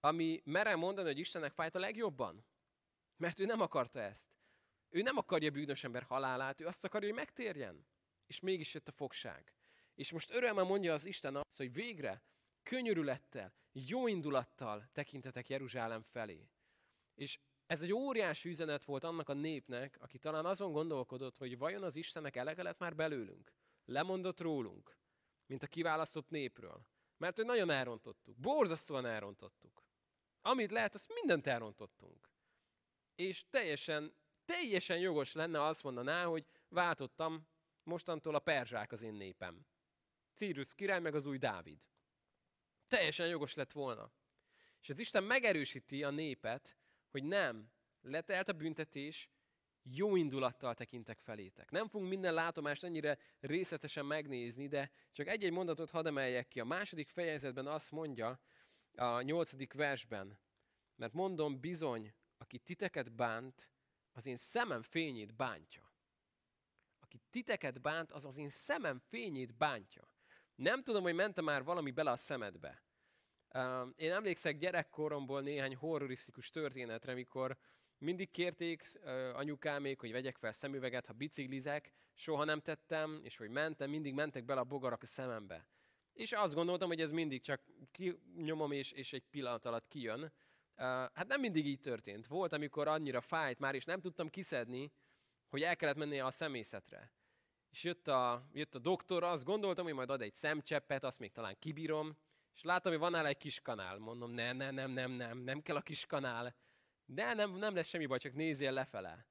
Ami 0.00 0.42
merem 0.44 0.78
mondani, 0.78 1.08
hogy 1.08 1.18
Istennek 1.18 1.52
fájt 1.52 1.74
a 1.74 1.78
legjobban. 1.78 2.44
Mert 3.16 3.40
ő 3.40 3.44
nem 3.44 3.60
akarta 3.60 4.00
ezt. 4.00 4.28
Ő 4.88 5.02
nem 5.02 5.16
akarja 5.16 5.50
bűnös 5.50 5.84
ember 5.84 6.02
halálát, 6.02 6.60
ő 6.60 6.66
azt 6.66 6.84
akarja, 6.84 7.08
hogy 7.08 7.16
megtérjen. 7.16 7.86
És 8.26 8.40
mégis 8.40 8.74
jött 8.74 8.88
a 8.88 8.92
fogság. 8.92 9.54
És 9.94 10.12
most 10.12 10.30
örömmel 10.30 10.64
mondja 10.64 10.92
az 10.92 11.04
Isten 11.04 11.36
azt, 11.36 11.56
hogy 11.56 11.72
végre 11.72 12.22
könyörülettel, 12.62 13.54
jó 13.72 14.06
indulattal 14.06 14.88
tekintetek 14.92 15.48
Jeruzsálem 15.48 16.02
felé. 16.02 16.48
És 17.14 17.38
ez 17.70 17.82
egy 17.82 17.92
óriási 17.92 18.48
üzenet 18.48 18.84
volt 18.84 19.04
annak 19.04 19.28
a 19.28 19.32
népnek, 19.32 19.96
aki 20.00 20.18
talán 20.18 20.46
azon 20.46 20.72
gondolkodott, 20.72 21.36
hogy 21.36 21.58
vajon 21.58 21.82
az 21.82 21.96
Istennek 21.96 22.36
elege 22.36 22.62
lett 22.62 22.78
már 22.78 22.94
belőlünk. 22.94 23.52
Lemondott 23.84 24.40
rólunk, 24.40 24.96
mint 25.46 25.62
a 25.62 25.66
kiválasztott 25.66 26.30
népről. 26.30 26.86
Mert 27.16 27.36
hogy 27.36 27.44
nagyon 27.44 27.70
elrontottuk, 27.70 28.36
borzasztóan 28.36 29.06
elrontottuk. 29.06 29.84
Amit 30.40 30.70
lehet, 30.70 30.94
azt 30.94 31.12
mindent 31.14 31.46
elrontottunk. 31.46 32.30
És 33.14 33.44
teljesen, 33.50 34.14
teljesen 34.44 34.98
jogos 34.98 35.32
lenne 35.32 35.62
azt 35.62 35.82
mondaná, 35.82 36.24
hogy 36.24 36.46
váltottam 36.68 37.48
mostantól 37.82 38.34
a 38.34 38.38
perzsák 38.38 38.92
az 38.92 39.02
én 39.02 39.14
népem. 39.14 39.66
Círus 40.32 40.74
király, 40.74 41.00
meg 41.00 41.14
az 41.14 41.26
új 41.26 41.38
Dávid. 41.38 41.86
Teljesen 42.88 43.28
jogos 43.28 43.54
lett 43.54 43.72
volna. 43.72 44.12
És 44.80 44.88
az 44.88 44.98
Isten 44.98 45.24
megerősíti 45.24 46.04
a 46.04 46.10
népet, 46.10 46.79
hogy 47.10 47.24
nem, 47.24 47.70
letelt 48.00 48.48
a 48.48 48.52
büntetés, 48.52 49.30
jó 49.82 50.16
indulattal 50.16 50.74
tekintek 50.74 51.18
felétek. 51.18 51.70
Nem 51.70 51.88
fogunk 51.88 52.10
minden 52.10 52.34
látomást 52.34 52.84
ennyire 52.84 53.18
részletesen 53.40 54.06
megnézni, 54.06 54.68
de 54.68 54.90
csak 55.12 55.28
egy-egy 55.28 55.52
mondatot 55.52 55.90
hadd 55.90 56.06
emeljek 56.06 56.48
ki. 56.48 56.60
A 56.60 56.64
második 56.64 57.08
fejezetben 57.08 57.66
azt 57.66 57.90
mondja 57.90 58.40
a 58.94 59.20
nyolcadik 59.20 59.72
versben, 59.72 60.38
mert 60.96 61.12
mondom 61.12 61.60
bizony, 61.60 62.14
aki 62.38 62.58
titeket 62.58 63.12
bánt, 63.12 63.72
az 64.12 64.26
én 64.26 64.36
szemem 64.36 64.82
fényét 64.82 65.34
bántja. 65.34 65.92
Aki 66.98 67.20
titeket 67.30 67.80
bánt, 67.80 68.12
az 68.12 68.24
az 68.24 68.38
én 68.38 68.48
szemem 68.48 68.98
fényét 68.98 69.54
bántja. 69.54 70.08
Nem 70.54 70.82
tudom, 70.82 71.02
hogy 71.02 71.14
mente 71.14 71.40
már 71.40 71.64
valami 71.64 71.90
bele 71.90 72.10
a 72.10 72.16
szemedbe. 72.16 72.82
Én 73.96 74.12
emlékszek 74.12 74.58
gyerekkoromból 74.58 75.40
néhány 75.40 75.76
horrorisztikus 75.76 76.50
történetre, 76.50 77.14
mikor 77.14 77.56
mindig 77.98 78.30
kérték 78.30 78.82
anyukámék, 79.32 80.00
hogy 80.00 80.12
vegyek 80.12 80.36
fel 80.36 80.52
szemüveget, 80.52 81.06
ha 81.06 81.12
biciklizek, 81.12 81.92
soha 82.14 82.44
nem 82.44 82.60
tettem, 82.60 83.20
és 83.22 83.36
hogy 83.36 83.50
mentem, 83.50 83.90
mindig 83.90 84.14
mentek 84.14 84.44
bele 84.44 84.60
a 84.60 84.64
bogarak 84.64 85.02
a 85.02 85.06
szemembe. 85.06 85.68
És 86.12 86.32
azt 86.32 86.54
gondoltam, 86.54 86.88
hogy 86.88 87.00
ez 87.00 87.10
mindig 87.10 87.42
csak 87.42 87.62
kinyomom, 87.90 88.72
és, 88.72 88.92
és 88.92 89.12
egy 89.12 89.24
pillanat 89.30 89.64
alatt 89.64 89.88
kijön. 89.88 90.32
Hát 91.12 91.26
nem 91.26 91.40
mindig 91.40 91.66
így 91.66 91.80
történt. 91.80 92.26
Volt, 92.26 92.52
amikor 92.52 92.88
annyira 92.88 93.20
fájt 93.20 93.58
már, 93.58 93.74
és 93.74 93.84
nem 93.84 94.00
tudtam 94.00 94.28
kiszedni, 94.28 94.92
hogy 95.48 95.62
el 95.62 95.76
kellett 95.76 95.96
mennie 95.96 96.24
a 96.24 96.30
szemészetre. 96.30 97.12
És 97.70 97.84
jött 97.84 98.08
a, 98.08 98.48
jött 98.52 98.74
a 98.74 98.78
doktor, 98.78 99.22
azt 99.22 99.44
gondoltam, 99.44 99.84
hogy 99.84 99.94
majd 99.94 100.10
ad 100.10 100.22
egy 100.22 100.34
szemcseppet, 100.34 101.04
azt 101.04 101.18
még 101.18 101.32
talán 101.32 101.56
kibírom, 101.58 102.18
és 102.60 102.66
látom, 102.66 102.92
hogy 102.92 103.00
van 103.00 103.10
nála 103.10 103.28
egy 103.28 103.36
kis 103.36 103.60
kanál. 103.60 103.98
Mondom, 103.98 104.30
nem, 104.30 104.56
nem, 104.56 104.74
nem, 104.74 104.90
nem, 104.90 105.10
nem, 105.10 105.38
nem 105.38 105.62
kell 105.62 105.76
a 105.76 105.80
kis 105.80 106.06
kanál. 106.06 106.56
De 107.04 107.34
nem, 107.34 107.50
nem 107.56 107.74
lesz 107.74 107.88
semmi 107.88 108.06
baj, 108.06 108.18
csak 108.18 108.34
nézzél 108.34 108.72
lefele. 108.72 109.26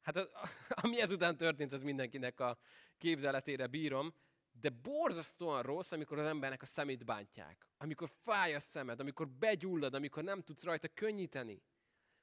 Hát 0.00 0.16
ami 0.82 1.00
ezután 1.00 1.36
történt, 1.36 1.72
az 1.72 1.82
mindenkinek 1.82 2.40
a 2.40 2.58
képzeletére 2.98 3.66
bírom, 3.66 4.14
de 4.52 4.68
borzasztóan 4.68 5.62
rossz, 5.62 5.92
amikor 5.92 6.18
az 6.18 6.26
embernek 6.26 6.62
a 6.62 6.66
szemét 6.66 7.04
bántják. 7.04 7.66
Amikor 7.76 8.10
fáj 8.24 8.54
a 8.54 8.60
szemed, 8.60 9.00
amikor 9.00 9.28
begyullad, 9.28 9.94
amikor 9.94 10.22
nem 10.22 10.42
tudsz 10.42 10.64
rajta 10.64 10.88
könnyíteni. 10.88 11.62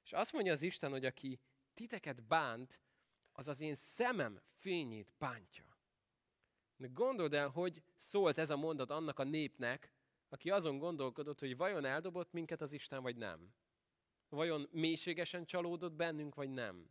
És 0.03 0.13
azt 0.13 0.33
mondja 0.33 0.51
az 0.51 0.61
Isten, 0.61 0.91
hogy 0.91 1.05
aki 1.05 1.39
titeket 1.73 2.23
bánt, 2.23 2.79
az 3.31 3.47
az 3.47 3.61
én 3.61 3.75
szemem 3.75 4.39
fényét 4.43 5.13
bántja. 5.17 5.77
Gondold 6.77 7.33
el, 7.33 7.49
hogy 7.49 7.83
szólt 7.95 8.37
ez 8.37 8.49
a 8.49 8.57
mondat 8.57 8.91
annak 8.91 9.19
a 9.19 9.23
népnek, 9.23 9.97
aki 10.29 10.49
azon 10.49 10.77
gondolkodott, 10.77 11.39
hogy 11.39 11.57
vajon 11.57 11.85
eldobott 11.85 12.31
minket 12.31 12.61
az 12.61 12.71
Isten, 12.71 13.01
vagy 13.01 13.15
nem. 13.15 13.53
Vajon 14.29 14.67
mélységesen 14.71 15.45
csalódott 15.45 15.93
bennünk, 15.93 16.35
vagy 16.35 16.49
nem. 16.49 16.89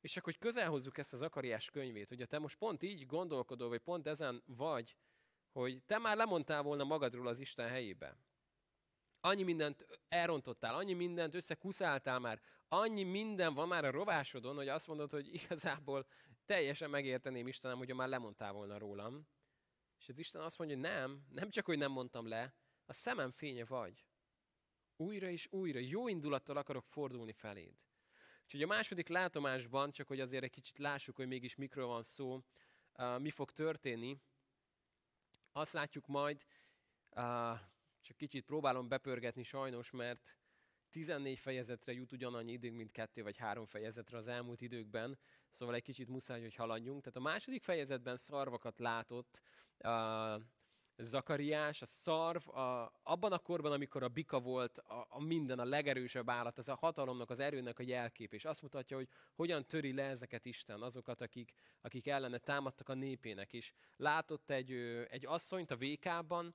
És 0.00 0.12
csak, 0.12 0.24
hogy 0.24 0.38
közel 0.38 0.68
hozzuk 0.68 0.98
ezt 0.98 1.12
az 1.12 1.22
Akariás 1.22 1.70
könyvét, 1.70 2.08
hogy 2.08 2.26
te 2.28 2.38
most 2.38 2.56
pont 2.56 2.82
így 2.82 3.06
gondolkodol, 3.06 3.68
vagy 3.68 3.80
pont 3.80 4.06
ezen 4.06 4.42
vagy, 4.46 4.96
hogy 5.52 5.82
te 5.82 5.98
már 5.98 6.16
lemondtál 6.16 6.62
volna 6.62 6.84
magadról 6.84 7.26
az 7.26 7.40
Isten 7.40 7.68
helyébe. 7.68 8.16
Annyi 9.20 9.42
mindent 9.42 9.86
elrontottál, 10.08 10.74
annyi 10.74 10.92
mindent 10.92 11.34
összekuszáltál 11.34 12.18
már, 12.18 12.40
annyi 12.68 13.02
minden 13.02 13.54
van 13.54 13.68
már 13.68 13.84
a 13.84 13.90
rovásodon, 13.90 14.56
hogy 14.56 14.68
azt 14.68 14.86
mondod, 14.86 15.10
hogy 15.10 15.34
igazából 15.34 16.06
teljesen 16.44 16.90
megérteném 16.90 17.46
Istenem, 17.46 17.76
hogy 17.76 17.94
már 17.94 18.08
lemondtál 18.08 18.52
volna 18.52 18.78
rólam. 18.78 19.28
És 19.98 20.08
az 20.08 20.18
Isten 20.18 20.42
azt 20.42 20.58
mondja, 20.58 20.76
hogy 20.76 20.86
nem, 20.86 21.26
nem 21.28 21.50
csak, 21.50 21.64
hogy 21.66 21.78
nem 21.78 21.92
mondtam 21.92 22.28
le, 22.28 22.54
a 22.86 22.92
szemem 22.92 23.30
fénye 23.30 23.64
vagy. 23.64 24.06
Újra 24.96 25.28
és 25.28 25.46
újra, 25.50 25.78
jó 25.78 26.08
indulattal 26.08 26.56
akarok 26.56 26.86
fordulni 26.86 27.32
feléd. 27.32 27.74
Úgyhogy 28.44 28.62
a 28.62 28.66
második 28.66 29.08
látomásban, 29.08 29.92
csak 29.92 30.06
hogy 30.06 30.20
azért 30.20 30.44
egy 30.44 30.50
kicsit 30.50 30.78
lássuk, 30.78 31.16
hogy 31.16 31.26
mégis 31.26 31.54
mikről 31.54 31.86
van 31.86 32.02
szó, 32.02 32.40
uh, 32.98 33.20
mi 33.20 33.30
fog 33.30 33.50
történni, 33.50 34.20
azt 35.52 35.72
látjuk 35.72 36.06
majd, 36.06 36.44
uh, 37.10 37.58
csak 38.00 38.16
kicsit 38.16 38.44
próbálom 38.44 38.88
bepörgetni 38.88 39.42
sajnos, 39.42 39.90
mert 39.90 40.38
14 40.96 41.38
fejezetre 41.38 41.92
jut 41.92 42.12
ugyanannyi 42.12 42.52
időnk, 42.52 42.76
mint 42.76 42.90
kettő 42.90 43.22
vagy 43.22 43.36
három 43.36 43.66
fejezetre 43.66 44.16
az 44.16 44.28
elmúlt 44.28 44.60
időkben, 44.60 45.18
szóval 45.50 45.74
egy 45.74 45.82
kicsit 45.82 46.08
muszáj, 46.08 46.40
hogy 46.40 46.54
haladjunk. 46.54 47.02
Tehát 47.02 47.18
a 47.18 47.30
második 47.30 47.62
fejezetben 47.62 48.16
szarvakat 48.16 48.78
látott 48.78 49.42
uh, 49.78 50.42
Zakariás, 50.98 51.82
a 51.82 51.86
szarv, 51.86 52.48
a, 52.48 52.92
abban 53.02 53.32
a 53.32 53.38
korban, 53.38 53.72
amikor 53.72 54.02
a 54.02 54.08
bika 54.08 54.40
volt 54.40 54.78
a, 54.78 55.06
a 55.08 55.20
minden, 55.20 55.58
a 55.58 55.64
legerősebb 55.64 56.30
állat, 56.30 56.58
az 56.58 56.68
a 56.68 56.74
hatalomnak, 56.74 57.30
az 57.30 57.40
erőnek 57.40 57.78
a 57.78 57.82
jelkép, 57.82 58.34
és 58.34 58.44
azt 58.44 58.62
mutatja, 58.62 58.96
hogy 58.96 59.08
hogyan 59.34 59.66
töri 59.66 59.92
le 59.92 60.02
ezeket 60.02 60.44
Isten, 60.44 60.82
azokat, 60.82 61.20
akik, 61.20 61.52
akik 61.80 62.06
ellene 62.06 62.38
támadtak 62.38 62.88
a 62.88 62.94
népének. 62.94 63.52
És 63.52 63.72
látott 63.96 64.50
egy, 64.50 64.72
egy 65.10 65.26
asszonyt 65.26 65.70
a 65.70 65.76
vékában, 65.76 66.54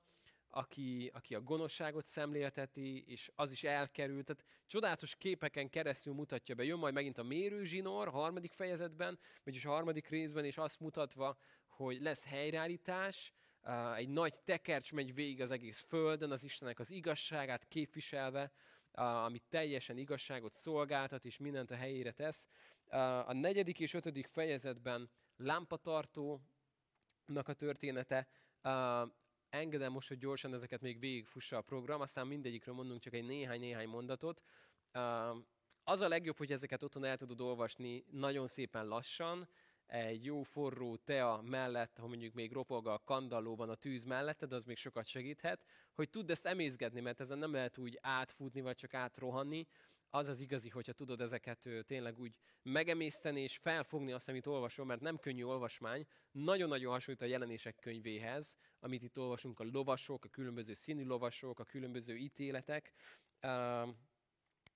aki, 0.54 1.10
aki 1.14 1.34
a 1.34 1.40
gonoszságot 1.42 2.04
szemlélteti, 2.04 3.04
és 3.06 3.30
az 3.34 3.50
is 3.50 3.64
elkerült. 3.64 4.24
Tehát 4.24 4.44
csodálatos 4.66 5.16
képeken 5.16 5.70
keresztül 5.70 6.14
mutatja 6.14 6.54
be. 6.54 6.64
Jön 6.64 6.78
majd 6.78 6.94
megint 6.94 7.18
a 7.18 7.22
mérőzsinor, 7.22 8.08
a 8.08 8.10
harmadik 8.10 8.52
fejezetben, 8.52 9.18
vagyis 9.44 9.64
a 9.64 9.70
harmadik 9.70 10.08
részben, 10.08 10.44
és 10.44 10.56
azt 10.58 10.80
mutatva, 10.80 11.36
hogy 11.66 12.00
lesz 12.00 12.26
helyreállítás, 12.26 13.32
egy 13.96 14.08
nagy 14.08 14.42
tekercs 14.44 14.92
megy 14.92 15.14
végig 15.14 15.40
az 15.40 15.50
egész 15.50 15.84
földön, 15.88 16.30
az 16.30 16.44
Istennek 16.44 16.78
az 16.78 16.90
igazságát 16.90 17.68
képviselve, 17.68 18.52
ami 18.92 19.38
teljesen 19.48 19.98
igazságot 19.98 20.52
szolgáltat, 20.52 21.24
és 21.24 21.38
mindent 21.38 21.70
a 21.70 21.76
helyére 21.76 22.12
tesz. 22.12 22.48
A 23.26 23.32
negyedik 23.32 23.80
és 23.80 23.94
ötödik 23.94 24.26
fejezetben 24.26 25.10
lámpatartónak 25.36 26.40
a 27.44 27.52
története, 27.52 28.28
engedem 29.52 29.92
most, 29.92 30.08
hogy 30.08 30.18
gyorsan 30.18 30.54
ezeket 30.54 30.80
még 30.80 30.98
végigfussa 30.98 31.56
a 31.56 31.60
program, 31.60 32.00
aztán 32.00 32.26
mindegyikről 32.26 32.74
mondunk 32.74 33.00
csak 33.00 33.12
egy 33.12 33.26
néhány-néhány 33.26 33.88
mondatot. 33.88 34.42
Az 35.84 36.00
a 36.00 36.08
legjobb, 36.08 36.36
hogy 36.36 36.52
ezeket 36.52 36.82
otthon 36.82 37.04
el 37.04 37.16
tudod 37.16 37.40
olvasni 37.40 38.04
nagyon 38.10 38.48
szépen 38.48 38.86
lassan, 38.86 39.48
egy 39.86 40.24
jó 40.24 40.42
forró 40.42 40.96
tea 40.96 41.42
mellett, 41.42 41.98
ha 41.98 42.06
mondjuk 42.06 42.34
még 42.34 42.52
ropog 42.52 42.86
a 42.86 43.02
kandallóban 43.04 43.68
a 43.68 43.74
tűz 43.74 44.04
de 44.04 44.54
az 44.54 44.64
még 44.64 44.76
sokat 44.76 45.06
segíthet, 45.06 45.64
hogy 45.92 46.10
tudd 46.10 46.30
ezt 46.30 46.46
emészgetni, 46.46 47.00
mert 47.00 47.20
ezen 47.20 47.38
nem 47.38 47.52
lehet 47.52 47.78
úgy 47.78 47.98
átfutni, 48.00 48.60
vagy 48.60 48.76
csak 48.76 48.94
átrohanni. 48.94 49.66
Az 50.14 50.28
az 50.28 50.40
igazi, 50.40 50.68
hogyha 50.68 50.92
tudod 50.92 51.20
ezeket 51.20 51.68
tényleg 51.82 52.18
úgy 52.18 52.34
megemészteni 52.62 53.40
és 53.40 53.56
felfogni 53.56 54.12
azt, 54.12 54.28
amit 54.28 54.46
olvasom, 54.46 54.86
mert 54.86 55.00
nem 55.00 55.18
könnyű 55.18 55.42
olvasmány. 55.42 56.06
Nagyon-nagyon 56.30 56.92
hasonlít 56.92 57.22
a 57.22 57.26
jelenések 57.26 57.76
könyvéhez, 57.76 58.56
amit 58.78 59.02
itt 59.02 59.18
olvasunk, 59.18 59.60
a 59.60 59.64
lovasok, 59.64 60.24
a 60.24 60.28
különböző 60.28 60.74
színű 60.74 61.04
lovasok, 61.04 61.58
a 61.58 61.64
különböző 61.64 62.16
ítéletek. 62.16 62.92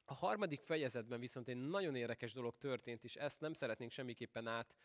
A 0.05 0.15
harmadik 0.15 0.61
fejezetben 0.61 1.21
viszont 1.21 1.49
egy 1.49 1.57
nagyon 1.57 1.95
érdekes 1.95 2.33
dolog 2.33 2.57
történt, 2.57 3.05
és 3.05 3.17
ezt 3.17 3.41
nem 3.41 3.53
szeretnénk 3.53 3.91
semmiképpen 3.91 4.47
át, 4.47 4.77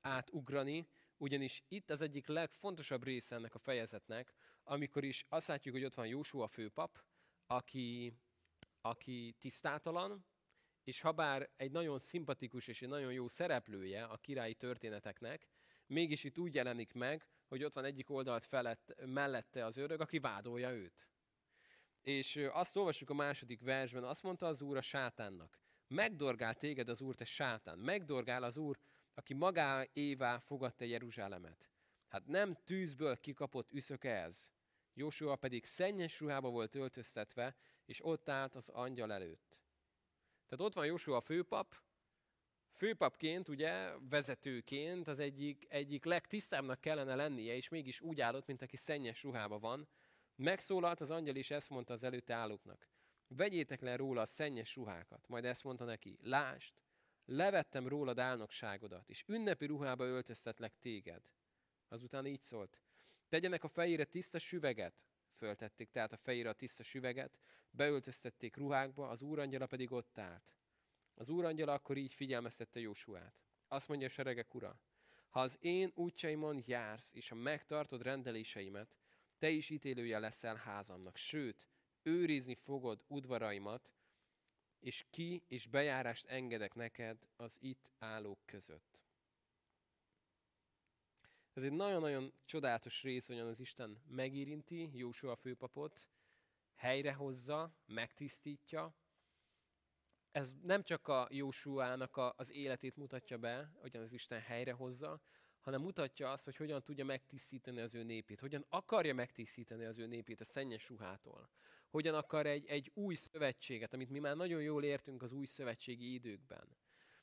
átugrani, 0.00 0.88
ugyanis 1.16 1.62
itt 1.68 1.90
az 1.90 2.00
egyik 2.00 2.26
legfontosabb 2.26 3.04
része 3.04 3.34
ennek 3.34 3.54
a 3.54 3.58
fejezetnek, 3.58 4.32
amikor 4.62 5.04
is 5.04 5.24
azt 5.28 5.48
látjuk, 5.48 5.74
hogy 5.74 5.84
ott 5.84 5.94
van 5.94 6.06
Jósua 6.06 6.48
főpap, 6.48 7.04
aki, 7.46 8.14
aki 8.80 9.36
tisztátalan, 9.38 10.26
és 10.84 11.00
habár 11.00 11.50
egy 11.56 11.70
nagyon 11.70 11.98
szimpatikus 11.98 12.68
és 12.68 12.82
egy 12.82 12.88
nagyon 12.88 13.12
jó 13.12 13.28
szereplője 13.28 14.04
a 14.04 14.16
királyi 14.16 14.54
történeteknek, 14.54 15.48
mégis 15.86 16.24
itt 16.24 16.38
úgy 16.38 16.54
jelenik 16.54 16.92
meg, 16.92 17.28
hogy 17.46 17.64
ott 17.64 17.74
van 17.74 17.84
egyik 17.84 18.10
oldalt 18.10 18.44
felett, 18.44 18.94
mellette 19.06 19.64
az 19.64 19.76
ördög, 19.76 20.00
aki 20.00 20.18
vádolja 20.18 20.70
őt. 20.70 21.08
És 22.00 22.36
azt 22.52 22.76
olvassuk 22.76 23.10
a 23.10 23.14
második 23.14 23.60
versben, 23.60 24.04
azt 24.04 24.22
mondta 24.22 24.46
az 24.46 24.62
úr 24.62 24.76
a 24.76 24.80
sátánnak, 24.80 25.58
Megdorgál 25.88 26.54
téged 26.54 26.88
az 26.88 27.00
Úr, 27.00 27.14
te 27.14 27.24
sátán. 27.24 27.78
Megdorgál 27.78 28.42
az 28.42 28.56
Úr, 28.56 28.78
aki 29.14 29.36
évá 29.92 30.38
fogadta 30.38 30.84
Jeruzsálemet. 30.84 31.70
Hát 32.08 32.26
nem 32.26 32.56
tűzből 32.64 33.16
kikapott 33.16 33.72
üszök 33.72 34.04
ez. 34.04 34.50
Jósua 34.92 35.36
pedig 35.36 35.64
szennyes 35.64 36.20
ruhába 36.20 36.50
volt 36.50 36.74
öltöztetve, 36.74 37.56
és 37.88 38.04
ott 38.04 38.28
állt 38.28 38.54
az 38.54 38.68
angyal 38.68 39.12
előtt. 39.12 39.62
Tehát 40.46 40.64
ott 40.64 40.74
van 40.74 40.86
Jósua 40.86 41.20
főpap, 41.20 41.76
főpapként, 42.72 43.48
ugye, 43.48 43.92
vezetőként 44.08 45.08
az 45.08 45.18
egyik, 45.18 45.66
egyik 45.68 46.04
legtisztábbnak 46.04 46.80
kellene 46.80 47.14
lennie, 47.14 47.54
és 47.54 47.68
mégis 47.68 48.00
úgy 48.00 48.20
állott, 48.20 48.46
mint 48.46 48.62
aki 48.62 48.76
szennyes 48.76 49.22
ruhába 49.22 49.58
van. 49.58 49.88
Megszólalt 50.36 51.00
az 51.00 51.10
angyal, 51.10 51.36
és 51.36 51.50
ezt 51.50 51.70
mondta 51.70 51.92
az 51.92 52.02
előtte 52.02 52.34
állóknak. 52.34 52.88
Vegyétek 53.28 53.80
le 53.80 53.96
róla 53.96 54.20
a 54.20 54.24
szennyes 54.24 54.76
ruhákat. 54.76 55.28
Majd 55.28 55.44
ezt 55.44 55.64
mondta 55.64 55.84
neki, 55.84 56.18
lásd, 56.22 56.74
levettem 57.24 57.88
rólad 57.88 58.18
álnokságodat, 58.18 59.08
és 59.08 59.24
ünnepi 59.26 59.66
ruhába 59.66 60.04
öltöztetlek 60.04 60.78
téged. 60.78 61.32
Azután 61.88 62.26
így 62.26 62.42
szólt, 62.42 62.80
tegyenek 63.28 63.64
a 63.64 63.68
fejére 63.68 64.04
tiszta 64.04 64.38
süveget, 64.38 65.06
föltették 65.38 65.90
tehát 65.90 66.12
a 66.12 66.16
fejére 66.16 66.48
a 66.48 66.52
tiszta 66.52 66.82
süveget, 66.82 67.40
beöltöztették 67.70 68.56
ruhákba, 68.56 69.08
az 69.08 69.22
úrangyala 69.22 69.66
pedig 69.66 69.92
ott 69.92 70.18
állt. 70.18 70.54
Az 71.14 71.28
úrangyala 71.28 71.72
akkor 71.72 71.96
így 71.96 72.12
figyelmeztette 72.12 72.80
Jósuát. 72.80 73.42
Azt 73.68 73.88
mondja 73.88 74.06
a 74.06 74.10
seregek 74.10 74.54
ura, 74.54 74.80
ha 75.28 75.40
az 75.40 75.56
én 75.60 75.92
útjaimon 75.94 76.62
jársz, 76.66 77.12
és 77.14 77.28
ha 77.28 77.34
megtartod 77.34 78.02
rendeléseimet, 78.02 78.96
te 79.38 79.48
is 79.48 79.70
ítélője 79.70 80.18
leszel 80.18 80.56
házamnak, 80.56 81.16
sőt, 81.16 81.68
őrizni 82.02 82.54
fogod 82.54 83.04
udvaraimat, 83.06 83.92
és 84.80 85.06
ki 85.10 85.44
és 85.48 85.66
bejárást 85.66 86.26
engedek 86.26 86.74
neked 86.74 87.28
az 87.36 87.56
itt 87.60 87.92
állók 87.98 88.40
között. 88.44 89.07
Ez 91.58 91.64
egy 91.64 91.72
nagyon-nagyon 91.72 92.32
csodálatos 92.44 93.02
rész, 93.02 93.26
hogy 93.26 93.38
az 93.38 93.60
Isten 93.60 94.02
megérinti 94.08 94.90
Jósua 94.92 95.36
főpapot, 95.36 96.08
helyrehozza, 96.74 97.76
megtisztítja. 97.86 98.96
Ez 100.30 100.54
nem 100.62 100.82
csak 100.82 101.08
a 101.08 101.28
Jósuának 101.30 102.16
a, 102.16 102.34
az 102.36 102.52
életét 102.52 102.96
mutatja 102.96 103.38
be, 103.38 103.72
hogyan 103.80 104.02
az 104.02 104.12
Isten 104.12 104.40
helyrehozza, 104.40 105.20
hanem 105.60 105.80
mutatja 105.80 106.30
azt, 106.30 106.44
hogy 106.44 106.56
hogyan 106.56 106.82
tudja 106.82 107.04
megtisztítani 107.04 107.80
az 107.80 107.94
ő 107.94 108.02
népét, 108.02 108.40
hogyan 108.40 108.66
akarja 108.68 109.14
megtisztítani 109.14 109.84
az 109.84 109.98
ő 109.98 110.06
népét 110.06 110.40
a 110.40 110.44
szennyes 110.44 110.88
ruhától, 110.88 111.50
hogyan 111.88 112.14
akar 112.14 112.46
egy, 112.46 112.66
egy 112.66 112.90
új 112.94 113.14
szövetséget, 113.14 113.94
amit 113.94 114.10
mi 114.10 114.18
már 114.18 114.36
nagyon 114.36 114.62
jól 114.62 114.84
értünk 114.84 115.22
az 115.22 115.32
új 115.32 115.46
szövetségi 115.46 116.12
időkben. 116.12 116.76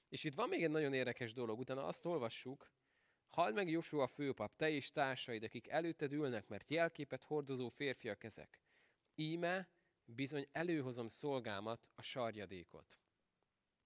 És 0.09 0.23
itt 0.23 0.35
van 0.35 0.49
még 0.49 0.63
egy 0.63 0.71
nagyon 0.71 0.93
érdekes 0.93 1.33
dolog, 1.33 1.59
utána 1.59 1.85
azt 1.85 2.05
olvassuk, 2.05 2.73
Halld 3.35 3.55
meg 3.55 3.69
Joshua 3.69 4.07
főpap, 4.07 4.55
te 4.55 4.69
és 4.69 4.91
társaid, 4.91 5.43
akik 5.43 5.67
előtted 5.67 6.11
ülnek, 6.11 6.47
mert 6.47 6.69
jelképet 6.69 7.23
hordozó 7.23 7.69
férfiak 7.69 8.23
ezek. 8.23 8.61
Íme 9.15 9.69
bizony 10.05 10.47
előhozom 10.51 11.07
szolgámat, 11.07 11.89
a 11.95 12.01
sarjadékot. 12.01 12.99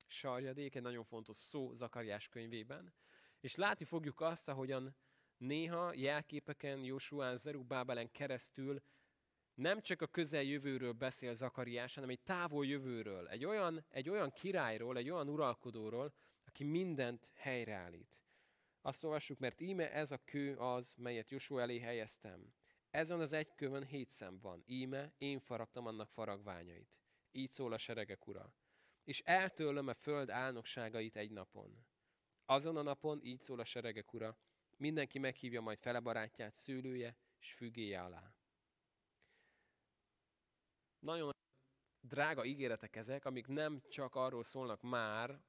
Sarjadék 0.08 0.76
egy 0.76 0.82
nagyon 0.82 1.04
fontos 1.04 1.38
szó 1.38 1.74
Zakariás 1.74 2.28
könyvében, 2.28 2.94
és 3.40 3.56
látni 3.56 3.86
fogjuk 3.86 4.22
azt, 4.22 4.50
ahogyan 4.50 4.96
néha 5.38 5.94
jelképeken, 5.94 6.84
Josuán, 6.84 7.38
Zerubábelen 7.38 8.12
keresztül 8.12 8.82
nem 9.54 9.82
csak 9.82 10.02
a 10.02 10.08
közeljövőről 10.08 10.94
beszél 10.94 11.34
Zakariás, 11.34 11.96
hanem 11.96 12.10
egy 12.10 12.22
távol 12.22 12.66
jövőről, 12.66 13.28
egy 13.28 13.46
olyan, 13.46 13.86
egy 13.90 14.10
olyan 14.10 14.32
királyról, 14.32 14.98
egy 14.98 15.10
olyan 15.10 15.30
uralkodóról, 15.30 16.14
aki 16.46 16.64
mindent 16.64 17.32
helyreállít. 17.36 18.20
Azt 18.82 19.04
olvassuk, 19.04 19.40
mert 19.40 19.62
íme 19.62 19.92
ez 19.92 20.12
a 20.12 20.18
kő 20.18 20.58
az, 20.58 20.94
melyet 20.98 21.30
Joshua 21.30 21.62
elé 21.62 21.80
helyeztem. 21.80 22.54
Ezen 22.90 23.20
az 23.20 23.34
egy 23.34 23.56
kövön 23.56 23.86
hét 23.86 24.10
szem 24.10 24.40
van. 24.40 24.64
Íme, 24.66 25.14
én 25.18 25.40
faragtam 25.40 25.86
annak 25.86 26.10
faragványait. 26.10 27.00
Így 27.32 27.52
szól 27.52 27.74
a 27.74 27.78
seregek 27.78 28.28
ura. 28.28 28.54
És 29.04 29.20
eltőlöm 29.20 29.88
a 29.88 29.94
föld 29.94 30.30
álnokságait 30.30 31.16
egy 31.16 31.32
napon. 31.32 31.86
Azon 32.46 32.78
a 32.78 32.82
napon, 32.82 33.20
így 33.24 33.42
szól 33.42 33.60
a 33.60 33.66
seregek 33.66 34.14
ura, 34.14 34.38
mindenki 34.78 35.20
meghívja 35.20 35.62
majd 35.62 35.78
fele 35.78 36.00
barátját, 36.00 36.54
szőlője 36.54 37.18
és 37.40 37.54
fügéje 37.54 38.02
alá. 38.02 38.34
Nagyon 41.00 41.32
drága 42.00 42.46
ígéretek 42.46 42.96
ezek, 42.96 43.26
amik 43.26 43.48
nem 43.48 43.82
csak 43.90 44.16
arról 44.16 44.44
szólnak 44.44 44.82
már, 44.82 45.42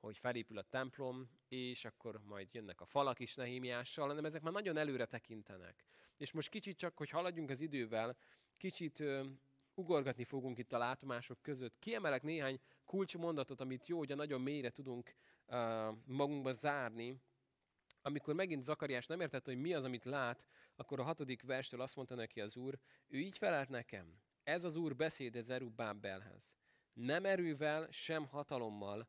hogy 0.00 0.18
felépül 0.18 0.58
a 0.58 0.62
templom, 0.62 1.30
és 1.48 1.84
akkor 1.84 2.20
majd 2.24 2.54
jönnek 2.54 2.80
a 2.80 2.84
falak 2.84 3.20
is 3.20 3.34
Nehémiással, 3.34 4.08
hanem 4.08 4.24
ezek 4.24 4.42
már 4.42 4.52
nagyon 4.52 4.76
előre 4.76 5.06
tekintenek. 5.06 5.84
És 6.16 6.32
most 6.32 6.48
kicsit 6.48 6.76
csak, 6.76 6.96
hogy 6.96 7.10
haladjunk 7.10 7.50
az 7.50 7.60
idővel, 7.60 8.16
kicsit 8.56 9.00
ö, 9.00 9.24
ugorgatni 9.74 10.24
fogunk 10.24 10.58
itt 10.58 10.72
a 10.72 10.78
látomások 10.78 11.42
között. 11.42 11.78
Kiemelek 11.78 12.22
néhány 12.22 12.60
kulcsmondatot, 12.84 13.60
amit 13.60 13.86
jó, 13.86 13.98
hogy 13.98 14.16
nagyon 14.16 14.40
mélyre 14.40 14.70
tudunk 14.70 15.14
ö, 15.46 15.90
magunkba 16.04 16.52
zárni. 16.52 17.20
Amikor 18.02 18.34
megint 18.34 18.62
Zakariás 18.62 19.06
nem 19.06 19.20
értette, 19.20 19.50
hogy 19.50 19.60
mi 19.60 19.74
az, 19.74 19.84
amit 19.84 20.04
lát, 20.04 20.46
akkor 20.76 21.00
a 21.00 21.02
hatodik 21.02 21.42
verstől 21.42 21.80
azt 21.80 21.96
mondta 21.96 22.14
neki 22.14 22.40
az 22.40 22.56
úr, 22.56 22.78
ő 23.06 23.18
így 23.18 23.38
felelt 23.38 23.68
nekem, 23.68 24.20
ez 24.42 24.64
az 24.64 24.76
úr 24.76 24.96
beszéde 24.96 25.42
Zerubbábelhez. 25.42 26.56
Nem 26.92 27.24
erővel, 27.24 27.88
sem 27.90 28.26
hatalommal, 28.26 29.08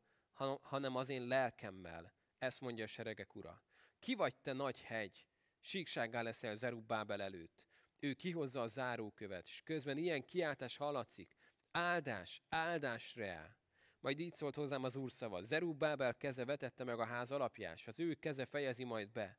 hanem 0.62 0.96
az 0.96 1.08
én 1.08 1.26
lelkemmel. 1.26 2.14
Ezt 2.38 2.60
mondja 2.60 2.84
a 2.84 2.86
seregek 2.86 3.34
ura. 3.34 3.62
Ki 3.98 4.14
vagy 4.14 4.36
te 4.36 4.52
nagy 4.52 4.80
hegy, 4.80 5.26
síksággá 5.60 6.22
leszel 6.22 6.56
Zerubbábel 6.56 7.22
előtt. 7.22 7.66
Ő 7.98 8.12
kihozza 8.12 8.62
a 8.62 8.66
zárókövet, 8.66 9.46
és 9.46 9.62
közben 9.64 9.98
ilyen 9.98 10.24
kiáltás 10.24 10.76
hallatszik. 10.76 11.36
Áldás, 11.70 12.42
áldás 12.48 13.14
reá. 13.14 13.56
Majd 14.00 14.18
így 14.18 14.32
szólt 14.32 14.54
hozzám 14.54 14.84
az 14.84 14.96
úr 14.96 15.10
szava. 15.10 15.42
Zerubbábel 15.42 16.14
keze 16.14 16.44
vetette 16.44 16.84
meg 16.84 16.98
a 16.98 17.04
ház 17.04 17.30
alapjás, 17.30 17.86
az 17.86 18.00
ő 18.00 18.14
keze 18.14 18.46
fejezi 18.46 18.84
majd 18.84 19.10
be. 19.10 19.38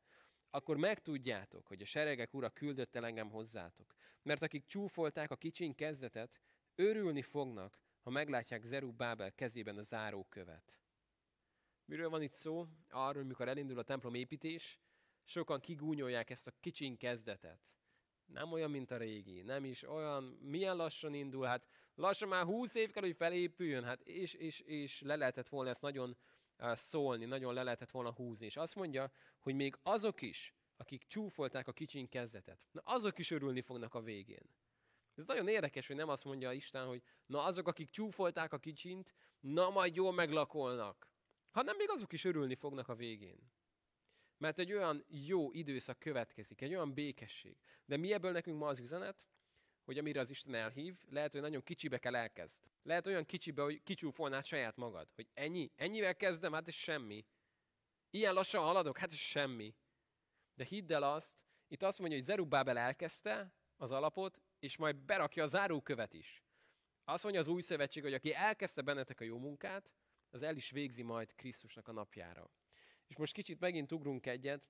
Akkor 0.49 0.77
megtudjátok, 0.77 1.67
hogy 1.67 1.81
a 1.81 1.85
seregek 1.85 2.33
ura 2.33 2.49
küldött 2.49 2.95
el 2.95 3.05
engem 3.05 3.29
hozzátok. 3.29 3.93
Mert 4.21 4.41
akik 4.41 4.65
csúfolták 4.65 5.31
a 5.31 5.35
kicsiny 5.35 5.75
kezdetet, 5.75 6.41
örülni 6.75 7.21
fognak, 7.21 7.79
ha 8.01 8.09
meglátják 8.09 8.63
Zerubbábel 8.63 9.31
kezében 9.31 9.77
a 9.77 9.81
zárókövet. 9.81 10.82
Miről 11.85 12.09
van 12.09 12.21
itt 12.21 12.33
szó? 12.33 12.67
Arról, 12.89 13.23
mikor 13.23 13.47
elindul 13.47 13.79
a 13.79 13.83
templom 13.83 14.13
építés, 14.13 14.79
sokan 15.23 15.59
kigúnyolják 15.59 16.29
ezt 16.29 16.47
a 16.47 16.53
kicsiny 16.59 16.97
kezdetet. 16.97 17.59
Nem 18.25 18.51
olyan, 18.51 18.71
mint 18.71 18.91
a 18.91 18.97
régi, 18.97 19.41
nem 19.41 19.65
is 19.65 19.83
olyan, 19.83 20.23
milyen 20.23 20.75
lassan 20.75 21.13
indul, 21.13 21.45
hát 21.45 21.67
lassan 21.95 22.27
már 22.27 22.45
húsz 22.45 22.75
év 22.75 22.91
kell, 22.91 23.03
hogy 23.03 23.15
felépüljön, 23.15 23.83
hát 23.83 24.01
és, 24.01 24.33
és, 24.33 24.59
és 24.59 25.01
le 25.01 25.15
lehetett 25.15 25.47
volna 25.47 25.69
ezt 25.69 25.81
nagyon 25.81 26.17
uh, 26.59 26.75
szólni, 26.75 27.25
nagyon 27.25 27.53
le 27.53 27.63
lehetett 27.63 27.91
volna 27.91 28.11
húzni. 28.11 28.45
És 28.45 28.57
azt 28.57 28.75
mondja, 28.75 29.11
hogy 29.39 29.55
még 29.55 29.77
azok 29.83 30.21
is, 30.21 30.53
akik 30.77 31.03
csúfolták 31.07 31.67
a 31.67 31.73
kicsiny 31.73 32.09
kezdetet, 32.09 32.67
na 32.71 32.81
azok 32.83 33.19
is 33.19 33.31
örülni 33.31 33.61
fognak 33.61 33.93
a 33.93 34.01
végén. 34.01 34.55
Ez 35.15 35.25
nagyon 35.25 35.47
érdekes, 35.47 35.87
hogy 35.87 35.95
nem 35.95 36.09
azt 36.09 36.23
mondja 36.23 36.51
Isten, 36.51 36.85
hogy 36.85 37.01
na 37.25 37.43
azok, 37.43 37.67
akik 37.67 37.89
csúfolták 37.89 38.53
a 38.53 38.59
kicsint, 38.59 39.13
na 39.39 39.69
majd 39.69 39.95
jól 39.95 40.13
meglakolnak 40.13 41.12
hanem 41.53 41.75
még 41.75 41.89
azok 41.89 42.13
is 42.13 42.23
örülni 42.23 42.55
fognak 42.55 42.87
a 42.87 42.95
végén. 42.95 43.51
Mert 44.37 44.59
egy 44.59 44.73
olyan 44.73 45.05
jó 45.07 45.51
időszak 45.51 45.99
következik, 45.99 46.61
egy 46.61 46.73
olyan 46.73 46.93
békesség. 46.93 47.57
De 47.85 47.97
mi 47.97 48.13
ebből 48.13 48.31
nekünk 48.31 48.59
ma 48.59 48.67
az 48.67 48.79
üzenet, 48.79 49.27
hogy 49.83 49.97
amire 49.97 50.19
az 50.19 50.29
Isten 50.29 50.53
elhív, 50.53 50.95
lehet, 51.09 51.31
hogy 51.31 51.41
nagyon 51.41 51.63
kicsibe 51.63 51.97
kell 51.97 52.15
elkezd. 52.15 52.63
Lehet 52.83 53.07
olyan 53.07 53.25
kicsibe, 53.25 53.61
hogy 53.61 53.83
kicsúfolnád 53.83 54.45
saját 54.45 54.75
magad. 54.75 55.11
Hogy 55.15 55.29
ennyi? 55.33 55.71
Ennyivel 55.75 56.15
kezdem? 56.15 56.53
Hát 56.53 56.67
ez 56.67 56.73
semmi. 56.73 57.25
Ilyen 58.09 58.33
lassan 58.33 58.63
haladok? 58.63 58.97
Hát 58.97 59.11
ez 59.11 59.17
semmi. 59.17 59.75
De 60.55 60.63
hidd 60.63 60.93
el 60.93 61.03
azt, 61.03 61.45
itt 61.67 61.83
azt 61.83 61.99
mondja, 61.99 62.17
hogy 62.17 62.25
Zerubábel 62.25 62.77
elkezdte 62.77 63.53
az 63.77 63.91
alapot, 63.91 64.41
és 64.59 64.77
majd 64.77 64.95
berakja 64.95 65.43
a 65.43 65.47
zárókövet 65.47 66.13
is. 66.13 66.43
Azt 67.03 67.23
mondja 67.23 67.41
az 67.41 67.47
új 67.47 67.61
szövetség, 67.61 68.03
hogy 68.03 68.13
aki 68.13 68.33
elkezdte 68.33 68.81
bennetek 68.81 69.19
a 69.19 69.23
jó 69.23 69.37
munkát, 69.37 69.93
az 70.33 70.43
el 70.43 70.55
is 70.55 70.69
végzi 70.69 71.01
majd 71.01 71.35
Krisztusnak 71.35 71.87
a 71.87 71.91
napjára. 71.91 72.51
És 73.07 73.17
most 73.17 73.33
kicsit 73.33 73.59
megint 73.59 73.91
ugrunk 73.91 74.25
egyet. 74.25 74.69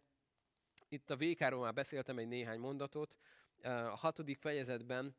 Itt 0.87 1.09
a 1.09 1.15
vékáról 1.15 1.61
már 1.61 1.73
beszéltem 1.73 2.17
egy 2.17 2.27
néhány 2.27 2.59
mondatot. 2.59 3.17
A 3.63 3.69
hatodik 3.95 4.37
fejezetben 4.37 5.15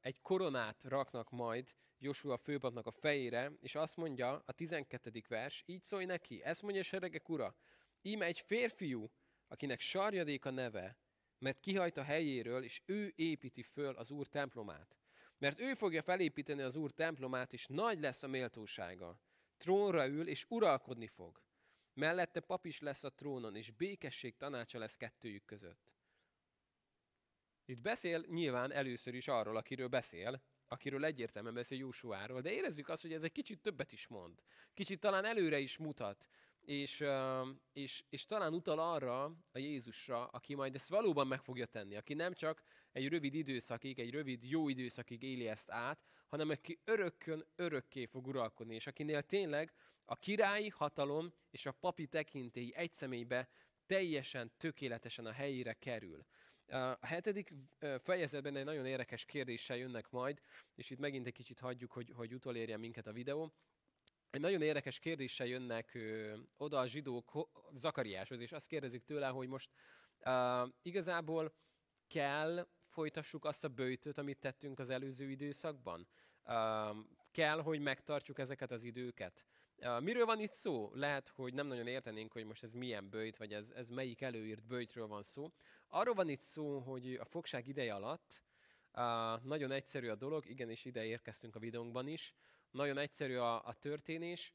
egy 0.00 0.20
koronát 0.20 0.84
raknak 0.84 1.30
majd 1.30 1.76
Josua 1.98 2.36
főpapnak 2.36 2.86
a 2.86 2.90
fejére, 2.90 3.52
és 3.60 3.74
azt 3.74 3.96
mondja 3.96 4.42
a 4.46 4.52
12. 4.52 5.22
vers, 5.28 5.62
így 5.66 5.82
szólj 5.82 6.04
neki, 6.04 6.42
ezt 6.42 6.62
mondja 6.62 6.82
seregek 6.82 7.28
ura, 7.28 7.56
íme 8.02 8.24
egy 8.24 8.40
férfiú, 8.40 9.10
akinek 9.48 9.80
sarjadék 9.80 10.44
a 10.44 10.50
neve, 10.50 10.98
mert 11.38 11.60
kihajt 11.60 11.96
a 11.96 12.02
helyéről, 12.02 12.62
és 12.62 12.82
ő 12.86 13.12
építi 13.16 13.62
föl 13.62 13.94
az 13.94 14.10
Úr 14.10 14.26
templomát. 14.26 14.96
Mert 15.42 15.60
ő 15.60 15.74
fogja 15.74 16.02
felépíteni 16.02 16.62
az 16.62 16.76
Úr 16.76 16.90
templomát, 16.90 17.52
és 17.52 17.66
nagy 17.66 18.00
lesz 18.00 18.22
a 18.22 18.28
méltósága. 18.28 19.20
Trónra 19.56 20.06
ül, 20.06 20.28
és 20.28 20.46
uralkodni 20.48 21.06
fog. 21.06 21.42
Mellette 21.94 22.40
pap 22.40 22.66
is 22.66 22.80
lesz 22.80 23.04
a 23.04 23.14
trónon, 23.14 23.56
és 23.56 23.70
békesség 23.70 24.36
tanácsa 24.36 24.78
lesz 24.78 24.96
kettőjük 24.96 25.44
között. 25.44 25.92
Itt 27.64 27.80
beszél 27.80 28.24
nyilván 28.28 28.72
először 28.72 29.14
is 29.14 29.28
arról, 29.28 29.56
akiről 29.56 29.88
beszél, 29.88 30.42
akiről 30.66 31.04
egyértelműen 31.04 31.54
beszél 31.54 31.78
Jósuáról, 31.78 32.40
de 32.40 32.52
érezzük 32.52 32.88
azt, 32.88 33.02
hogy 33.02 33.12
ez 33.12 33.22
egy 33.22 33.32
kicsit 33.32 33.60
többet 33.60 33.92
is 33.92 34.06
mond. 34.06 34.42
Kicsit 34.74 35.00
talán 35.00 35.24
előre 35.24 35.58
is 35.58 35.78
mutat, 35.78 36.28
és, 36.64 37.04
és, 37.72 38.04
és 38.08 38.26
talán 38.26 38.54
utal 38.54 38.78
arra 38.78 39.24
a 39.52 39.58
Jézusra, 39.58 40.26
aki 40.26 40.54
majd 40.54 40.74
ezt 40.74 40.88
valóban 40.88 41.26
meg 41.26 41.42
fogja 41.42 41.66
tenni, 41.66 41.96
aki 41.96 42.14
nem 42.14 42.32
csak 42.32 42.62
egy 42.92 43.08
rövid 43.08 43.34
időszakig, 43.34 43.98
egy 43.98 44.10
rövid 44.10 44.42
jó 44.42 44.68
időszakig 44.68 45.22
éli 45.22 45.48
ezt 45.48 45.70
át, 45.70 46.04
hanem 46.26 46.48
aki 46.48 46.80
örökkön 46.84 47.46
örökké 47.56 48.04
fog 48.04 48.26
uralkodni, 48.26 48.74
és 48.74 48.86
akinél 48.86 49.22
tényleg 49.22 49.72
a 50.04 50.16
királyi 50.16 50.68
hatalom 50.68 51.32
és 51.50 51.66
a 51.66 51.72
papi 51.72 52.06
tekintély 52.06 52.72
egy 52.74 52.92
személybe 52.92 53.48
teljesen, 53.86 54.52
tökéletesen 54.56 55.26
a 55.26 55.32
helyére 55.32 55.72
kerül. 55.72 56.26
A 56.66 57.06
hetedik 57.06 57.52
fejezetben 58.02 58.56
egy 58.56 58.64
nagyon 58.64 58.86
érdekes 58.86 59.24
kérdéssel 59.24 59.76
jönnek 59.76 60.10
majd, 60.10 60.40
és 60.74 60.90
itt 60.90 60.98
megint 60.98 61.26
egy 61.26 61.32
kicsit 61.32 61.58
hagyjuk, 61.58 61.92
hogy, 61.92 62.12
hogy 62.14 62.34
utolérjen 62.34 62.80
minket 62.80 63.06
a 63.06 63.12
videó. 63.12 63.52
Egy 64.32 64.40
nagyon 64.40 64.62
érdekes 64.62 64.98
kérdéssel 64.98 65.46
jönnek 65.46 65.94
ö, 65.94 66.36
oda 66.56 66.78
a 66.78 66.86
zsidók 66.86 67.48
Zakariáshoz, 67.72 68.40
és 68.40 68.52
azt 68.52 68.66
kérdezik 68.66 69.02
tőle, 69.04 69.26
hogy 69.26 69.48
most 69.48 69.70
uh, 70.24 70.68
igazából 70.82 71.54
kell 72.08 72.68
folytassuk 72.88 73.44
azt 73.44 73.64
a 73.64 73.68
bőjtöt, 73.68 74.18
amit 74.18 74.38
tettünk 74.38 74.78
az 74.78 74.90
előző 74.90 75.30
időszakban? 75.30 76.08
Uh, 76.44 76.96
kell, 77.30 77.60
hogy 77.60 77.80
megtartsuk 77.80 78.38
ezeket 78.38 78.70
az 78.70 78.82
időket? 78.82 79.46
Uh, 79.76 80.00
miről 80.00 80.24
van 80.24 80.40
itt 80.40 80.52
szó? 80.52 80.90
Lehet, 80.94 81.28
hogy 81.28 81.54
nem 81.54 81.66
nagyon 81.66 81.86
értenénk, 81.86 82.32
hogy 82.32 82.44
most 82.44 82.62
ez 82.62 82.72
milyen 82.72 83.10
bőjt, 83.10 83.36
vagy 83.36 83.52
ez, 83.52 83.70
ez 83.70 83.88
melyik 83.88 84.20
előírt 84.20 84.66
bőjtről 84.66 85.06
van 85.06 85.22
szó. 85.22 85.52
Arról 85.88 86.14
van 86.14 86.28
itt 86.28 86.40
szó, 86.40 86.78
hogy 86.78 87.14
a 87.14 87.24
fogság 87.24 87.66
ideje 87.66 87.94
alatt 87.94 88.42
uh, 88.92 89.42
nagyon 89.42 89.70
egyszerű 89.70 90.08
a 90.08 90.16
dolog, 90.16 90.46
igenis 90.48 90.84
ide 90.84 91.04
érkeztünk 91.04 91.56
a 91.56 91.58
videónkban 91.58 92.06
is, 92.06 92.34
nagyon 92.72 92.98
egyszerű 92.98 93.36
a, 93.36 93.66
a 93.66 93.74
történés. 93.74 94.54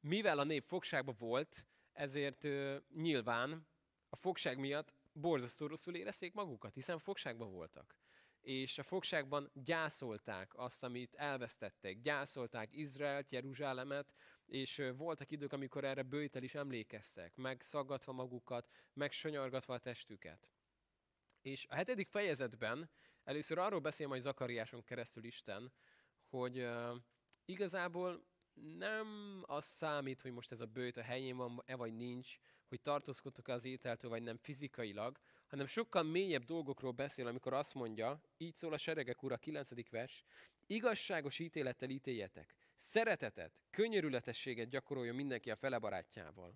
Mivel 0.00 0.38
a 0.38 0.44
nép 0.44 0.62
fogságban 0.62 1.14
volt, 1.18 1.68
ezért 1.92 2.44
uh, 2.44 2.76
nyilván 2.94 3.68
a 4.08 4.16
fogság 4.16 4.58
miatt 4.58 4.94
borzasztó 5.12 5.66
rosszul 5.66 5.94
érezték 5.94 6.32
magukat, 6.32 6.74
hiszen 6.74 6.98
fogságban 6.98 7.50
voltak. 7.50 7.98
És 8.40 8.78
a 8.78 8.82
fogságban 8.82 9.50
gyászolták 9.54 10.52
azt, 10.54 10.82
amit 10.82 11.14
elvesztettek. 11.14 12.00
Gyászolták 12.00 12.76
Izraelt, 12.76 13.32
Jeruzsálemet, 13.32 14.14
és 14.46 14.82
voltak 14.96 15.30
idők, 15.30 15.52
amikor 15.52 15.84
erre 15.84 16.02
bőjtel 16.02 16.42
is 16.42 16.54
emlékeztek, 16.54 17.36
megszaggatva 17.36 18.12
magukat, 18.12 18.68
megsonyargatva 18.92 19.74
a 19.74 19.78
testüket. 19.78 20.52
És 21.42 21.66
a 21.68 21.74
hetedik 21.74 22.08
fejezetben 22.08 22.90
először 23.24 23.58
arról 23.58 23.80
beszél 23.80 24.06
majd 24.06 24.22
Zakariáson 24.22 24.84
keresztül 24.84 25.24
Isten, 25.24 25.72
hogy 26.28 26.68
igazából 27.50 28.24
nem 28.78 29.40
az 29.46 29.64
számít, 29.64 30.20
hogy 30.20 30.32
most 30.32 30.52
ez 30.52 30.60
a 30.60 30.66
bőjt 30.66 30.96
a 30.96 31.02
helyén 31.02 31.36
van-e 31.36 31.74
vagy 31.76 31.96
nincs, 31.96 32.36
hogy 32.68 32.80
tartózkodtok 32.80 33.48
az 33.48 33.64
ételtől, 33.64 34.10
vagy 34.10 34.22
nem 34.22 34.36
fizikailag, 34.36 35.18
hanem 35.46 35.66
sokkal 35.66 36.02
mélyebb 36.02 36.44
dolgokról 36.44 36.92
beszél, 36.92 37.26
amikor 37.26 37.52
azt 37.52 37.74
mondja, 37.74 38.20
így 38.36 38.54
szól 38.54 38.72
a 38.72 38.78
seregek 38.78 39.22
ura, 39.22 39.36
9. 39.36 39.90
vers, 39.90 40.24
igazságos 40.66 41.38
ítélettel 41.38 41.90
ítéljetek, 41.90 42.54
szeretetet, 42.74 43.62
könyörületességet 43.70 44.68
gyakoroljon 44.68 45.14
mindenki 45.14 45.50
a 45.50 45.56
fele 45.56 45.78
barátjával. 45.78 46.54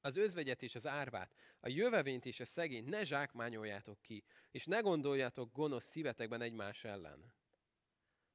Az 0.00 0.16
özvegyet 0.16 0.62
és 0.62 0.74
az 0.74 0.86
árvát, 0.86 1.34
a 1.60 1.68
jövevényt 1.68 2.26
és 2.26 2.40
a 2.40 2.44
szegényt 2.44 2.88
ne 2.88 3.04
zsákmányoljátok 3.04 4.00
ki, 4.00 4.24
és 4.50 4.64
ne 4.64 4.80
gondoljátok 4.80 5.52
gonosz 5.52 5.84
szívetekben 5.84 6.40
egymás 6.40 6.84
ellen. 6.84 7.34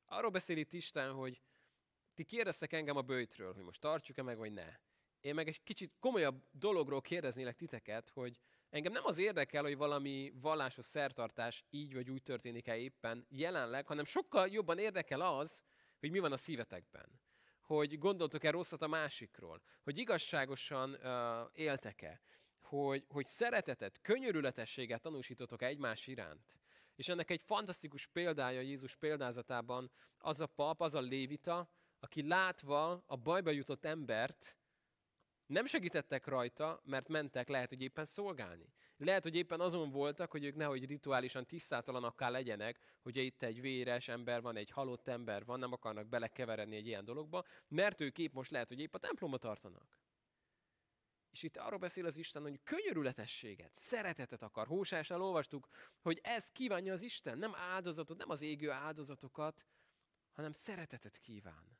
Arról 0.06 0.32
beszél 0.32 0.58
itt 0.58 0.74
Isten, 0.74 1.12
hogy 1.12 1.42
ti 2.18 2.24
kérdeztek 2.24 2.74
engem 2.74 2.98
a 2.98 3.02
bőjtről, 3.02 3.54
hogy 3.54 3.64
most 3.64 3.82
tartsuk-e 3.82 4.22
meg, 4.22 4.38
vagy 4.38 4.52
ne. 4.52 4.76
Én 5.22 5.34
meg 5.34 5.48
egy 5.48 5.64
kicsit 5.64 5.96
komolyabb 6.00 6.44
dologról 6.52 7.02
kérdeznélek 7.02 7.56
titeket, 7.56 8.10
hogy 8.10 8.40
engem 8.70 8.92
nem 8.92 9.06
az 9.06 9.18
érdekel, 9.18 9.64
hogy 9.64 9.78
valami 9.78 10.34
vallásos 10.42 10.86
szertartás 10.86 11.66
így 11.70 11.94
vagy 11.94 12.10
úgy 12.10 12.22
történik-e 12.22 12.78
éppen 12.78 13.26
jelenleg, 13.30 13.86
hanem 13.88 14.06
sokkal 14.06 14.48
jobban 14.48 14.78
érdekel 14.78 15.22
az, 15.22 15.64
hogy 16.00 16.12
mi 16.12 16.20
van 16.20 16.32
a 16.32 16.38
szívetekben. 16.38 17.22
Hogy 17.62 17.98
gondoltok-e 17.98 18.52
rosszat 18.52 18.82
a 18.82 18.88
másikról, 18.88 19.62
hogy 19.84 19.98
igazságosan 19.98 20.94
uh, 20.94 21.50
éltek-e, 21.54 22.22
hogy, 22.60 23.06
hogy 23.08 23.26
szeretetet, 23.26 24.02
könyörületességet 24.02 25.02
tanúsítotok 25.02 25.62
egymás 25.62 26.08
iránt. 26.08 26.58
És 26.96 27.08
ennek 27.08 27.30
egy 27.30 27.42
fantasztikus 27.42 28.08
példája 28.08 28.62
Jézus 28.62 28.96
példázatában 28.96 29.92
az 30.18 30.42
a 30.42 30.48
pap, 30.48 30.82
az 30.82 30.96
a 30.96 31.00
lévita, 31.00 31.70
aki 32.00 32.28
látva 32.28 33.04
a 33.06 33.16
bajba 33.16 33.52
jutott 33.52 33.86
embert, 33.86 34.58
nem 35.46 35.66
segítettek 35.66 36.28
rajta, 36.28 36.82
mert 36.84 37.08
mentek 37.08 37.48
lehet, 37.48 37.70
hogy 37.70 37.82
éppen 37.82 38.06
szolgálni. 38.06 38.74
Lehet, 38.98 39.24
hogy 39.24 39.36
éppen 39.36 39.60
azon 39.60 39.90
voltak, 39.90 40.32
hogy 40.32 40.44
ők 40.44 40.56
nehogy 40.56 40.86
rituálisan 40.86 41.46
tisztátalanakká 41.46 42.30
legyenek, 42.30 42.80
hogy 43.02 43.18
itt 43.18 43.44
egy 43.44 43.62
véres 43.62 44.08
ember 44.08 44.42
van, 44.42 44.56
egy 44.56 44.70
halott 44.70 45.08
ember 45.08 45.46
van, 45.46 45.60
nem 45.60 45.72
akarnak 45.72 46.08
belekeveredni 46.08 46.76
egy 46.76 46.88
ilyen 46.88 47.06
dologba, 47.06 47.46
mert 47.68 48.02
ők 48.02 48.18
épp 48.18 48.34
most 48.34 48.52
lehet, 48.52 48.68
hogy 48.68 48.80
épp 48.80 48.94
a 48.94 48.98
templomba 48.98 49.38
tartanak. 49.38 50.00
És 51.32 51.44
itt 51.44 51.58
arról 51.58 51.80
beszél 51.80 52.06
az 52.06 52.18
Isten, 52.18 52.42
hogy 52.42 52.60
könyörületességet, 52.64 53.74
szeretetet 53.74 54.44
akar. 54.44 54.68
Hósásnál 54.68 55.22
olvastuk, 55.22 55.68
hogy 56.00 56.20
ez 56.24 56.50
kívánja 56.50 56.94
az 56.94 57.02
Isten, 57.02 57.38
nem 57.38 57.56
áldozatot, 57.56 58.18
nem 58.18 58.30
az 58.30 58.42
égő 58.42 58.72
áldozatokat, 58.72 59.66
hanem 60.32 60.52
szeretetet 60.52 61.18
kíván. 61.18 61.77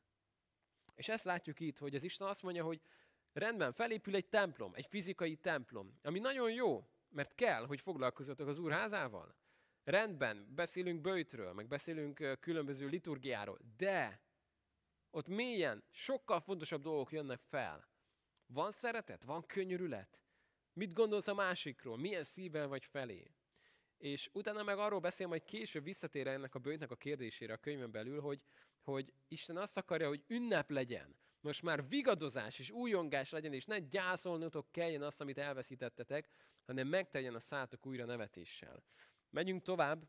És 0.98 1.08
ezt 1.08 1.24
látjuk 1.24 1.60
itt, 1.60 1.78
hogy 1.78 1.94
az 1.94 2.02
Isten 2.02 2.28
azt 2.28 2.42
mondja, 2.42 2.64
hogy 2.64 2.80
rendben, 3.32 3.72
felépül 3.72 4.14
egy 4.14 4.28
templom, 4.28 4.74
egy 4.74 4.86
fizikai 4.86 5.36
templom, 5.36 5.98
ami 6.02 6.18
nagyon 6.18 6.52
jó, 6.52 6.88
mert 7.08 7.34
kell, 7.34 7.66
hogy 7.66 7.80
foglalkozzatok 7.80 8.48
az 8.48 8.58
Úr 8.58 8.72
házával. 8.72 9.36
Rendben, 9.84 10.54
beszélünk 10.54 11.00
bőjtről, 11.00 11.52
meg 11.52 11.68
beszélünk 11.68 12.38
különböző 12.40 12.86
liturgiáról, 12.86 13.58
de 13.76 14.22
ott 15.10 15.26
mélyen 15.28 15.84
sokkal 15.90 16.40
fontosabb 16.40 16.82
dolgok 16.82 17.12
jönnek 17.12 17.40
fel. 17.40 17.88
Van 18.46 18.70
szeretet? 18.70 19.24
Van 19.24 19.46
könyörület? 19.46 20.22
Mit 20.72 20.94
gondolsz 20.94 21.28
a 21.28 21.34
másikról? 21.34 21.96
Milyen 21.96 22.22
szívvel 22.22 22.68
vagy 22.68 22.84
felé? 22.84 23.34
És 23.98 24.30
utána 24.32 24.62
meg 24.62 24.78
arról 24.78 25.00
beszél, 25.00 25.26
majd 25.26 25.44
később 25.44 25.84
visszatér 25.84 26.26
ennek 26.26 26.54
a 26.54 26.58
bőjtnek 26.58 26.90
a 26.90 26.96
kérdésére 26.96 27.52
a 27.52 27.56
könyvön 27.56 27.90
belül, 27.90 28.20
hogy, 28.20 28.42
hogy 28.92 29.12
Isten 29.28 29.56
azt 29.56 29.76
akarja, 29.76 30.08
hogy 30.08 30.24
ünnep 30.26 30.70
legyen. 30.70 31.16
Most 31.40 31.62
már 31.62 31.88
vigadozás 31.88 32.58
és 32.58 32.70
újongás 32.70 33.30
legyen, 33.30 33.52
és 33.52 33.64
ne 33.64 33.78
gyászolnotok 33.78 34.72
kelljen 34.72 35.02
azt, 35.02 35.20
amit 35.20 35.38
elveszítettetek, 35.38 36.28
hanem 36.64 36.86
megteljen 36.86 37.34
a 37.34 37.40
szátok 37.40 37.86
újra 37.86 38.04
nevetéssel. 38.04 38.82
Megyünk 39.30 39.62
tovább, 39.62 40.08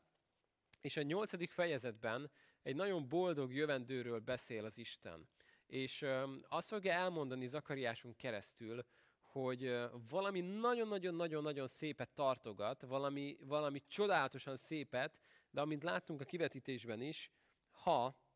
és 0.82 0.98
a 0.98 1.02
nyolcadik 1.02 1.52
fejezetben 1.52 2.32
egy 2.62 2.76
nagyon 2.76 3.08
boldog 3.08 3.54
jövendőről 3.54 4.20
beszél 4.20 4.66
az 4.66 4.78
Isten. 4.78 5.30
És 5.66 6.06
azt 6.48 6.68
fogja 6.68 6.92
elmondani 6.92 7.48
Zakariásunk 7.48 8.18
keresztül, 8.18 8.86
hogy 9.22 9.78
valami 10.10 10.42
nagyon-nagyon-nagyon-nagyon 10.42 11.68
szépet 11.68 12.14
tartogat, 12.14 12.82
valami, 12.82 13.38
valami 13.42 13.82
csodálatosan 13.88 14.56
szépet, 14.56 15.20
de 15.52 15.62
amint 15.62 15.84
láttunk 15.84 16.22
a 16.22 16.26
kivetítésben 16.26 17.02
is, 17.02 17.32
ha, 17.72 18.28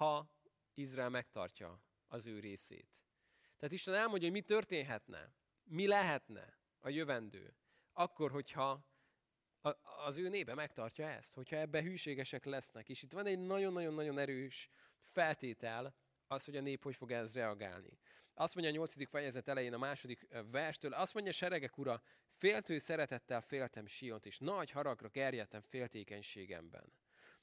ha 0.00 0.30
Izrael 0.74 1.08
megtartja 1.08 1.82
az 2.08 2.26
ő 2.26 2.38
részét. 2.38 3.04
Tehát 3.56 3.74
Isten 3.74 3.94
elmondja, 3.94 4.28
hogy 4.28 4.36
mi 4.36 4.44
történhetne, 4.44 5.32
mi 5.64 5.86
lehetne 5.86 6.58
a 6.78 6.88
jövendő, 6.88 7.56
akkor, 7.92 8.30
hogyha 8.30 8.86
az 10.04 10.16
ő 10.16 10.28
népe 10.28 10.54
megtartja 10.54 11.08
ezt, 11.08 11.34
hogyha 11.34 11.56
ebbe 11.56 11.82
hűségesek 11.82 12.44
lesznek. 12.44 12.88
És 12.88 13.02
itt 13.02 13.12
van 13.12 13.26
egy 13.26 13.38
nagyon-nagyon-nagyon 13.38 14.18
erős 14.18 14.68
feltétel, 15.00 15.94
az, 16.26 16.44
hogy 16.44 16.56
a 16.56 16.60
nép 16.60 16.82
hogy 16.82 16.96
fog 16.96 17.12
ez 17.12 17.34
reagálni. 17.34 17.98
Azt 18.34 18.54
mondja 18.54 18.72
a 18.72 18.76
nyolcadik 18.76 19.08
fejezet 19.08 19.48
elején 19.48 19.74
a 19.74 19.78
második 19.78 20.28
verstől, 20.50 20.92
azt 20.92 21.14
mondja 21.14 21.32
seregek 21.32 21.78
ura, 21.78 22.02
féltő 22.30 22.78
szeretettel 22.78 23.40
féltem 23.40 23.86
Siont, 23.86 24.26
és 24.26 24.38
nagy 24.38 24.70
haragra 24.70 25.08
gerjedtem 25.08 25.60
féltékenységemben. 25.60 26.92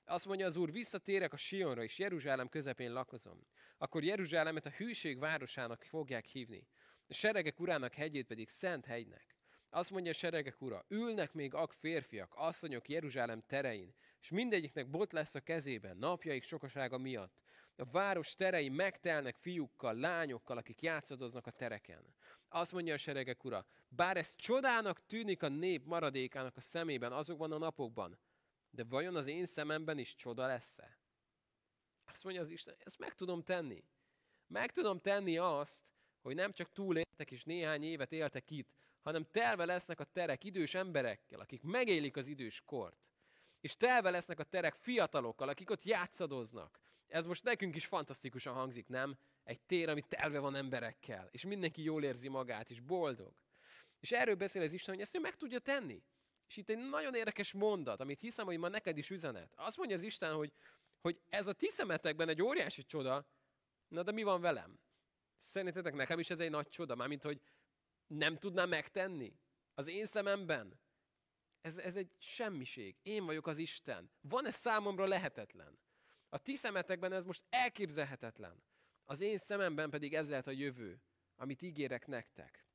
Azt 0.09 0.25
mondja 0.25 0.45
az 0.45 0.55
Úr, 0.55 0.71
visszatérek 0.71 1.33
a 1.33 1.37
Sionra, 1.37 1.83
és 1.83 1.97
Jeruzsálem 1.97 2.49
közepén 2.49 2.93
lakozom. 2.93 3.47
Akkor 3.77 4.03
Jeruzsálemet 4.03 4.65
a 4.65 4.69
hűség 4.69 5.19
városának 5.19 5.83
fogják 5.83 6.25
hívni, 6.25 6.67
a 7.07 7.13
seregek 7.13 7.59
urának 7.59 7.93
hegyét 7.93 8.27
pedig 8.27 8.49
Szent 8.49 8.85
hegynek. 8.85 9.35
Azt 9.69 9.91
mondja 9.91 10.11
a 10.11 10.13
seregek 10.13 10.61
ura, 10.61 10.85
ülnek 10.87 11.33
még 11.33 11.53
ak 11.53 11.73
férfiak, 11.73 12.33
asszonyok 12.35 12.89
Jeruzsálem 12.89 13.41
terein, 13.47 13.93
és 14.21 14.29
mindegyiknek 14.29 14.89
bot 14.89 15.11
lesz 15.11 15.35
a 15.35 15.39
kezében, 15.39 15.97
napjaik 15.97 16.43
sokasága 16.43 16.97
miatt. 16.97 17.41
A 17.75 17.85
város 17.85 18.35
terei 18.35 18.69
megtelnek 18.69 19.35
fiúkkal, 19.35 19.95
lányokkal, 19.95 20.57
akik 20.57 20.81
játszadoznak 20.81 21.47
a 21.47 21.51
tereken. 21.51 22.15
Azt 22.49 22.71
mondja 22.71 22.93
a 22.93 22.97
seregek 22.97 23.43
ura, 23.43 23.65
bár 23.89 24.17
ez 24.17 24.35
csodának 24.35 25.05
tűnik 25.05 25.43
a 25.43 25.47
nép 25.47 25.85
maradékának 25.85 26.57
a 26.57 26.61
szemében 26.61 27.11
azokban 27.11 27.51
a 27.51 27.57
napokban, 27.57 28.19
de 28.69 28.83
vajon 28.83 29.15
az 29.15 29.27
én 29.27 29.45
szememben 29.45 29.97
is 29.97 30.15
csoda 30.15 30.45
lesz-e? 30.45 30.99
Azt 32.05 32.23
mondja 32.23 32.41
az 32.41 32.49
Isten, 32.49 32.75
ezt 32.77 32.99
meg 32.99 33.15
tudom 33.15 33.43
tenni. 33.43 33.83
Meg 34.47 34.71
tudom 34.71 34.99
tenni 34.99 35.37
azt, 35.37 35.93
hogy 36.21 36.35
nem 36.35 36.51
csak 36.51 36.71
túléltek 36.71 37.31
és 37.31 37.43
néhány 37.43 37.83
évet 37.83 38.11
éltek 38.11 38.51
itt, 38.51 38.75
hanem 39.01 39.27
telve 39.31 39.65
lesznek 39.65 39.99
a 39.99 40.03
terek 40.03 40.43
idős 40.43 40.73
emberekkel, 40.73 41.39
akik 41.39 41.61
megélik 41.61 42.17
az 42.17 42.27
idős 42.27 42.61
kort. 42.65 43.11
És 43.59 43.75
telve 43.75 44.09
lesznek 44.09 44.39
a 44.39 44.43
terek 44.43 44.75
fiatalokkal, 44.75 45.49
akik 45.49 45.69
ott 45.69 45.83
játszadoznak. 45.83 46.81
Ez 47.07 47.25
most 47.25 47.43
nekünk 47.43 47.75
is 47.75 47.85
fantasztikusan 47.85 48.53
hangzik, 48.53 48.87
nem? 48.87 49.17
Egy 49.43 49.61
tér, 49.61 49.89
ami 49.89 50.01
telve 50.01 50.39
van 50.39 50.55
emberekkel, 50.55 51.27
és 51.31 51.45
mindenki 51.45 51.83
jól 51.83 52.03
érzi 52.03 52.27
magát, 52.27 52.69
és 52.69 52.79
boldog. 52.79 53.33
És 53.99 54.11
erről 54.11 54.35
beszél 54.35 54.61
az 54.61 54.71
Isten, 54.71 54.93
hogy 54.93 55.03
ezt 55.03 55.15
ő 55.15 55.19
meg 55.19 55.35
tudja 55.35 55.59
tenni. 55.59 56.03
És 56.47 56.57
itt 56.57 56.69
egy 56.69 56.77
nagyon 56.77 57.13
érdekes 57.13 57.51
mondat, 57.51 57.99
amit 57.99 58.19
hiszem, 58.19 58.45
hogy 58.45 58.57
ma 58.57 58.67
neked 58.67 58.97
is 58.97 59.09
üzenet. 59.09 59.53
Azt 59.55 59.77
mondja 59.77 59.95
az 59.95 60.01
Isten, 60.01 60.33
hogy, 60.33 60.53
hogy 61.01 61.21
ez 61.29 61.47
a 61.47 61.53
ti 61.53 61.67
szemetekben 61.67 62.29
egy 62.29 62.41
óriási 62.41 62.83
csoda, 62.83 63.27
na 63.87 64.03
de 64.03 64.11
mi 64.11 64.23
van 64.23 64.41
velem? 64.41 64.79
Szerintetek 65.35 65.93
nekem 65.93 66.19
is 66.19 66.29
ez 66.29 66.39
egy 66.39 66.49
nagy 66.49 66.69
csoda, 66.69 66.95
mármint, 66.95 67.23
hogy 67.23 67.41
nem 68.07 68.37
tudnám 68.37 68.69
megtenni? 68.69 69.39
Az 69.73 69.87
én 69.87 70.05
szememben? 70.05 70.79
Ez, 71.61 71.77
ez 71.77 71.95
egy 71.95 72.11
semmiség. 72.17 72.97
Én 73.01 73.25
vagyok 73.25 73.47
az 73.47 73.57
Isten. 73.57 74.11
Van-e 74.21 74.51
számomra 74.51 75.05
lehetetlen? 75.05 75.79
A 76.29 76.37
ti 76.37 76.55
szemetekben 76.55 77.11
ez 77.11 77.25
most 77.25 77.43
elképzelhetetlen. 77.49 78.63
Az 79.05 79.21
én 79.21 79.37
szememben 79.37 79.89
pedig 79.89 80.13
ez 80.13 80.29
lehet 80.29 80.47
a 80.47 80.51
jövő, 80.51 81.01
amit 81.35 81.61
ígérek 81.61 82.07
nektek. 82.07 82.65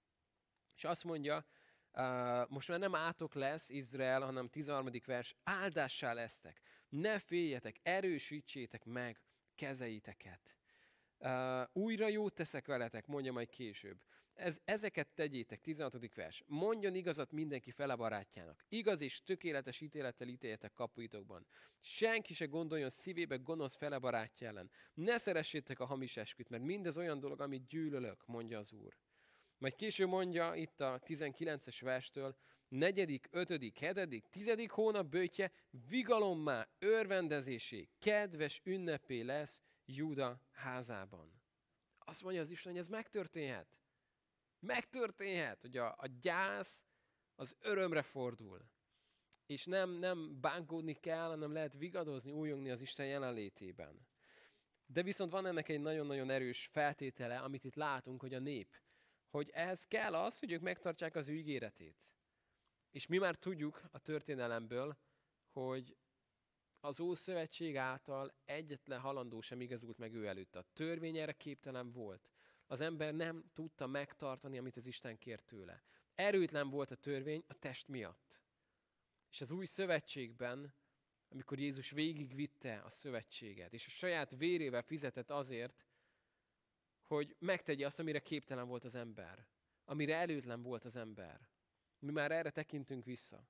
És 0.76 0.84
azt 0.84 1.04
mondja, 1.04 1.46
uh, 1.92 2.48
most 2.48 2.68
már 2.68 2.78
nem 2.78 2.94
átok 2.94 3.34
lesz 3.34 3.68
Izrael, 3.68 4.20
hanem 4.20 4.48
13. 4.48 4.90
vers, 5.06 5.34
áldássá 5.44 6.12
lesztek. 6.12 6.60
Ne 6.88 7.18
féljetek, 7.18 7.76
erősítsétek 7.82 8.84
meg 8.84 9.20
kezeiteket. 9.54 10.56
Uh, 11.18 11.62
újra 11.72 12.08
jót 12.08 12.34
teszek 12.34 12.66
veletek, 12.66 13.06
mondja 13.06 13.32
majd 13.32 13.48
később. 13.48 14.00
Ez, 14.34 14.60
ezeket 14.64 15.08
tegyétek, 15.08 15.60
16. 15.60 16.14
vers. 16.14 16.42
Mondjon 16.46 16.94
igazat 16.94 17.32
mindenki 17.32 17.70
fele 17.70 17.94
barátjának. 17.94 18.64
Igaz 18.68 19.00
és 19.00 19.22
tökéletes 19.22 19.80
ítélettel 19.80 20.28
ítéljetek 20.28 20.72
kapuitokban. 20.72 21.46
Senki 21.78 22.34
se 22.34 22.46
gondoljon 22.46 22.90
szívébe 22.90 23.36
gonosz 23.36 23.76
fele 23.76 23.98
barátja 23.98 24.48
ellen. 24.48 24.70
Ne 24.94 25.18
szeressétek 25.18 25.80
a 25.80 25.84
hamis 25.84 26.16
esküt, 26.16 26.48
mert 26.48 26.62
mindez 26.62 26.96
olyan 26.96 27.20
dolog, 27.20 27.40
amit 27.40 27.66
gyűlölök, 27.66 28.26
mondja 28.26 28.58
az 28.58 28.72
Úr. 28.72 28.96
Majd 29.62 29.74
később 29.74 30.08
mondja 30.08 30.54
itt 30.54 30.80
a 30.80 31.00
19-es 31.00 31.78
verstől, 31.80 32.36
negyedik, 32.68 33.28
ötödik, 33.30 33.78
hetedik, 33.78 34.26
tizedik 34.30 34.70
hónap 34.70 35.06
bőtje 35.06 35.52
vigalommá, 35.88 36.68
örvendezésé, 36.78 37.88
kedves 37.98 38.60
ünnepé 38.64 39.20
lesz 39.20 39.62
Júda 39.84 40.40
házában. 40.52 41.42
Azt 41.98 42.22
mondja 42.22 42.40
az 42.40 42.50
Isten, 42.50 42.72
hogy 42.72 42.80
ez 42.80 42.88
megtörténhet. 42.88 43.76
Megtörténhet, 44.60 45.60
hogy 45.60 45.76
a, 45.76 45.94
a 45.98 46.06
gyász 46.20 46.84
az 47.34 47.56
örömre 47.60 48.02
fordul. 48.02 48.60
És 49.46 49.64
nem, 49.64 49.90
nem 49.90 50.40
bánkódni 50.40 50.94
kell, 50.94 51.28
hanem 51.28 51.52
lehet 51.52 51.76
vigadozni, 51.76 52.30
újongni 52.30 52.70
az 52.70 52.80
Isten 52.80 53.06
jelenlétében. 53.06 54.06
De 54.86 55.02
viszont 55.02 55.30
van 55.30 55.46
ennek 55.46 55.68
egy 55.68 55.80
nagyon-nagyon 55.80 56.30
erős 56.30 56.68
feltétele, 56.72 57.38
amit 57.38 57.64
itt 57.64 57.74
látunk, 57.74 58.20
hogy 58.20 58.34
a 58.34 58.38
nép, 58.38 58.81
hogy 59.32 59.50
ehhez 59.52 59.84
kell 59.84 60.14
az, 60.14 60.38
hogy 60.38 60.52
ők 60.52 60.60
megtartsák 60.60 61.14
az 61.14 61.28
ő 61.28 61.34
ígéretét. 61.34 62.06
És 62.90 63.06
mi 63.06 63.18
már 63.18 63.36
tudjuk 63.36 63.82
a 63.90 63.98
történelemből, 63.98 64.96
hogy 65.50 65.96
az 66.80 67.00
Ószövetség 67.00 67.76
által 67.76 68.34
egyetlen 68.44 69.00
halandó 69.00 69.40
sem 69.40 69.60
igazult 69.60 69.98
meg 69.98 70.14
ő 70.14 70.26
előtt. 70.26 70.56
A 70.56 70.64
törvény 70.72 71.16
erre 71.16 71.32
képtelen 71.32 71.92
volt 71.92 72.30
az 72.66 72.80
ember 72.80 73.14
nem 73.14 73.44
tudta 73.52 73.86
megtartani, 73.86 74.58
amit 74.58 74.76
az 74.76 74.86
Isten 74.86 75.18
kért 75.18 75.44
tőle. 75.44 75.82
Erőtlen 76.14 76.70
volt 76.70 76.90
a 76.90 76.94
törvény 76.94 77.44
a 77.46 77.54
test 77.54 77.88
miatt. 77.88 78.42
És 79.30 79.40
az 79.40 79.50
új 79.50 79.64
szövetségben, 79.64 80.74
amikor 81.28 81.58
Jézus 81.58 81.90
végigvitte 81.90 82.82
a 82.84 82.88
szövetséget, 82.88 83.72
és 83.72 83.86
a 83.86 83.90
saját 83.90 84.36
vérével 84.36 84.82
fizetett 84.82 85.30
azért, 85.30 85.86
hogy 87.14 87.36
megtegye 87.38 87.86
azt, 87.86 87.98
amire 87.98 88.18
képtelen 88.18 88.68
volt 88.68 88.84
az 88.84 88.94
ember. 88.94 89.46
Amire 89.84 90.16
előtlen 90.16 90.62
volt 90.62 90.84
az 90.84 90.96
ember. 90.96 91.48
Mi 91.98 92.10
már 92.10 92.32
erre 92.32 92.50
tekintünk 92.50 93.04
vissza. 93.04 93.46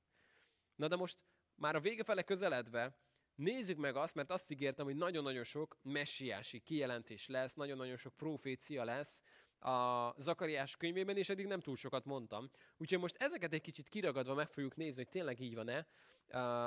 Na 0.74 0.88
de 0.88 0.96
most 0.96 1.24
már 1.54 1.76
a 1.76 1.80
vége 1.80 2.04
fele 2.04 2.22
közeledve 2.22 2.96
Nézzük 3.34 3.78
meg 3.78 3.96
azt, 3.96 4.14
mert 4.14 4.30
azt 4.30 4.50
ígértem, 4.50 4.84
hogy 4.84 4.96
nagyon-nagyon 4.96 5.44
sok 5.44 5.78
messiási 5.82 6.60
kijelentés 6.60 7.28
lesz, 7.28 7.54
nagyon-nagyon 7.54 7.96
sok 7.96 8.16
profécia 8.16 8.84
lesz 8.84 9.22
a 9.58 10.14
Zakariás 10.16 10.76
könyvében, 10.76 11.16
és 11.16 11.28
eddig 11.28 11.46
nem 11.46 11.60
túl 11.60 11.76
sokat 11.76 12.04
mondtam. 12.04 12.50
Úgyhogy 12.76 12.98
most 12.98 13.16
ezeket 13.16 13.52
egy 13.52 13.60
kicsit 13.60 13.88
kiragadva 13.88 14.34
meg 14.34 14.48
fogjuk 14.48 14.76
nézni, 14.76 15.02
hogy 15.02 15.08
tényleg 15.10 15.40
így 15.40 15.54
van-e. 15.54 15.86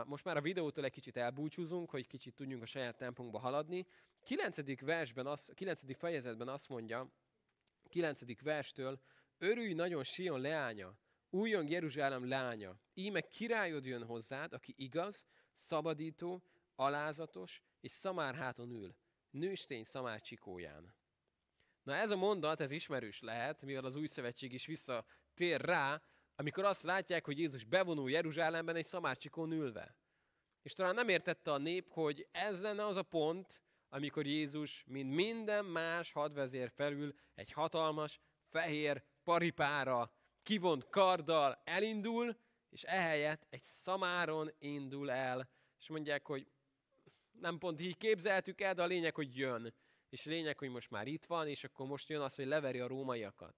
Most 0.05 0.23
már 0.23 0.37
a 0.37 0.41
videótól 0.41 0.83
egy 0.83 0.91
kicsit 0.91 1.17
elbúcsúzunk, 1.17 1.89
hogy 1.89 2.07
kicsit 2.07 2.35
tudjunk 2.35 2.63
a 2.63 2.65
saját 2.65 2.97
tempónkba 2.97 3.39
haladni. 3.39 3.85
9. 4.23 4.79
versben, 4.79 5.27
az, 5.27 5.51
9. 5.55 5.97
fejezetben 5.97 6.47
azt 6.47 6.69
mondja, 6.69 7.11
9. 7.89 8.41
verstől, 8.41 8.99
örülj 9.37 9.73
nagyon 9.73 10.03
Sion 10.03 10.41
leánya, 10.41 10.97
újon 11.29 11.69
Jeruzsálem 11.69 12.27
lánya, 12.27 12.79
íme 12.93 13.21
királyod 13.21 13.85
jön 13.85 14.05
hozzád, 14.05 14.53
aki 14.53 14.73
igaz, 14.77 15.25
szabadító, 15.53 16.43
alázatos, 16.75 17.61
és 17.79 17.91
szamár 17.91 18.35
háton 18.35 18.69
ül, 18.69 18.95
nőstény 19.29 19.83
szamár 19.83 20.21
csikóján. 20.21 20.95
Na 21.83 21.95
ez 21.95 22.09
a 22.09 22.15
mondat, 22.15 22.59
ez 22.59 22.71
ismerős 22.71 23.19
lehet, 23.19 23.61
mivel 23.61 23.85
az 23.85 23.95
új 23.95 24.07
szövetség 24.07 24.53
is 24.53 24.65
visszatér 24.65 25.61
rá, 25.61 26.01
amikor 26.35 26.63
azt 26.63 26.83
látják, 26.83 27.25
hogy 27.25 27.39
Jézus 27.39 27.63
bevonul 27.63 28.11
Jeruzsálemben 28.11 28.75
egy 28.75 28.85
szamárcsikón 28.85 29.51
ülve. 29.51 29.95
És 30.61 30.73
talán 30.73 30.95
nem 30.95 31.09
értette 31.09 31.51
a 31.51 31.57
nép, 31.57 31.91
hogy 31.91 32.27
ez 32.31 32.61
lenne 32.61 32.85
az 32.85 32.95
a 32.95 33.03
pont, 33.03 33.61
amikor 33.89 34.25
Jézus, 34.25 34.83
mint 34.87 35.13
minden 35.13 35.65
más 35.65 36.11
hadvezér 36.11 36.71
felül, 36.75 37.13
egy 37.33 37.51
hatalmas, 37.51 38.19
fehér 38.49 39.03
paripára, 39.23 40.11
kivont 40.43 40.89
karddal 40.89 41.61
elindul, 41.63 42.37
és 42.69 42.83
ehelyett 42.83 43.45
egy 43.49 43.61
szamáron 43.61 44.51
indul 44.59 45.11
el, 45.11 45.49
és 45.79 45.89
mondják, 45.89 46.27
hogy 46.27 46.47
nem 47.31 47.57
pont 47.57 47.81
így 47.81 47.97
képzeltük 47.97 48.61
el, 48.61 48.73
de 48.73 48.81
a 48.83 48.85
lényeg, 48.85 49.15
hogy 49.15 49.37
jön. 49.37 49.73
És 50.09 50.25
lényeg, 50.25 50.57
hogy 50.57 50.69
most 50.69 50.89
már 50.89 51.07
itt 51.07 51.25
van, 51.25 51.47
és 51.47 51.63
akkor 51.63 51.87
most 51.87 52.09
jön 52.09 52.21
az, 52.21 52.35
hogy 52.35 52.45
leveri 52.45 52.79
a 52.79 52.87
rómaiakat. 52.87 53.55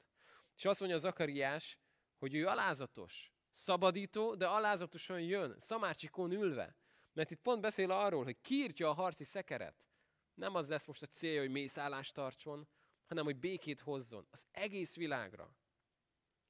És 0.55 0.65
azt 0.65 0.79
mondja 0.79 0.97
Zakariás, 0.97 1.77
hogy 2.17 2.35
ő 2.35 2.47
alázatos, 2.47 3.31
szabadító, 3.51 4.35
de 4.35 4.47
alázatosan 4.47 5.21
jön, 5.21 5.55
szamárcsikón 5.59 6.31
ülve. 6.31 6.75
Mert 7.13 7.31
itt 7.31 7.41
pont 7.41 7.61
beszél 7.61 7.91
arról, 7.91 8.23
hogy 8.23 8.41
kiírtja 8.41 8.89
a 8.89 8.93
harci 8.93 9.23
szekeret. 9.23 9.87
Nem 10.33 10.55
az 10.55 10.69
lesz 10.69 10.85
most 10.85 11.01
a 11.01 11.07
célja, 11.07 11.39
hogy 11.39 11.51
mészállást 11.51 12.13
tartson, 12.13 12.67
hanem 13.07 13.23
hogy 13.23 13.39
békét 13.39 13.79
hozzon 13.79 14.27
az 14.29 14.45
egész 14.51 14.95
világra. 14.95 15.55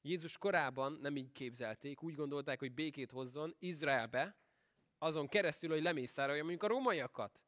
Jézus 0.01 0.37
korában 0.37 0.97
nem 1.01 1.15
így 1.15 1.31
képzelték, 1.31 2.03
úgy 2.03 2.15
gondolták, 2.15 2.59
hogy 2.59 2.73
békét 2.73 3.11
hozzon 3.11 3.55
Izraelbe, 3.59 4.37
azon 4.97 5.27
keresztül, 5.27 5.69
hogy 5.69 5.83
lemészárolja 5.83 6.41
mondjuk 6.41 6.63
a 6.63 6.67
rómaiakat. 6.67 7.41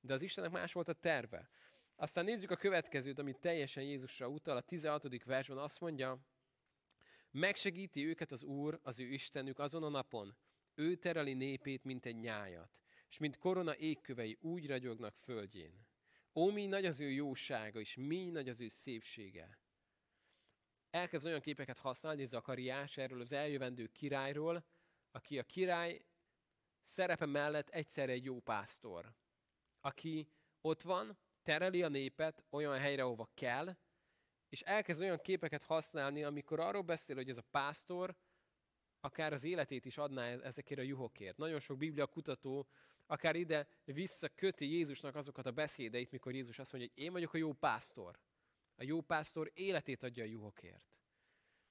De 0.00 0.12
az 0.12 0.22
Istennek 0.22 0.50
más 0.50 0.72
volt 0.72 0.88
a 0.88 0.92
terve. 0.92 1.50
Aztán 1.96 2.24
nézzük 2.24 2.50
a 2.50 2.56
következőt, 2.56 3.18
amit 3.18 3.38
teljesen 3.38 3.82
Jézusra 3.82 4.28
utal. 4.28 4.56
A 4.56 4.60
16. 4.60 5.24
versben 5.24 5.58
azt 5.58 5.80
mondja, 5.80 6.18
megsegíti 7.30 8.06
őket 8.06 8.32
az 8.32 8.42
Úr, 8.42 8.80
az 8.82 9.00
ő 9.00 9.04
Istenük 9.04 9.58
azon 9.58 9.82
a 9.82 9.88
napon. 9.88 10.36
Ő 10.74 10.94
tereli 10.94 11.34
népét, 11.34 11.84
mint 11.84 12.06
egy 12.06 12.16
nyájat, 12.16 12.80
és 13.08 13.18
mint 13.18 13.38
korona 13.38 13.76
égkövei 13.76 14.38
úgy 14.40 14.66
ragyognak 14.66 15.16
földjén. 15.16 15.86
Ó, 16.34 16.50
mi 16.50 16.66
nagy 16.66 16.84
az 16.84 17.00
ő 17.00 17.10
jósága, 17.10 17.80
és 17.80 17.96
mi 17.96 18.30
nagy 18.30 18.48
az 18.48 18.60
ő 18.60 18.68
szépsége. 18.68 19.58
Elkezd 20.90 21.26
olyan 21.26 21.40
képeket 21.40 21.78
használni 21.78 22.24
Zakariás 22.24 22.96
erről 22.96 23.20
az 23.20 23.32
eljövendő 23.32 23.86
királyról, 23.86 24.64
aki 25.10 25.38
a 25.38 25.42
király 25.42 26.04
szerepe 26.82 27.26
mellett 27.26 27.68
egyszer 27.68 28.10
egy 28.10 28.24
jó 28.24 28.40
pásztor, 28.40 29.14
aki 29.80 30.28
ott 30.60 30.82
van, 30.82 31.18
tereli 31.42 31.82
a 31.82 31.88
népet 31.88 32.46
olyan 32.50 32.78
helyre, 32.78 33.02
ahova 33.02 33.30
kell, 33.34 33.76
és 34.48 34.60
elkezd 34.60 35.00
olyan 35.00 35.18
képeket 35.18 35.62
használni, 35.62 36.24
amikor 36.24 36.60
arról 36.60 36.82
beszél, 36.82 37.16
hogy 37.16 37.28
ez 37.28 37.36
a 37.36 37.44
pásztor 37.50 38.16
akár 39.00 39.32
az 39.32 39.44
életét 39.44 39.84
is 39.84 39.98
adná 39.98 40.26
e- 40.26 40.40
ezekért 40.42 40.80
a 40.80 40.84
juhokért. 40.84 41.36
Nagyon 41.36 41.60
sok 41.60 41.78
biblia 41.78 42.06
kutató 42.06 42.68
akár 43.06 43.36
ide 43.36 43.68
visszaköti 43.84 44.70
Jézusnak 44.70 45.14
azokat 45.14 45.46
a 45.46 45.52
beszédeit, 45.52 46.10
mikor 46.10 46.34
Jézus 46.34 46.58
azt 46.58 46.72
mondja, 46.72 46.90
hogy 46.94 47.04
én 47.04 47.12
vagyok 47.12 47.34
a 47.34 47.38
jó 47.38 47.52
pásztor. 47.52 48.18
A 48.76 48.82
jó 48.82 49.00
pásztor 49.00 49.50
életét 49.54 50.02
adja 50.02 50.24
a 50.24 50.26
juhokért. 50.26 50.96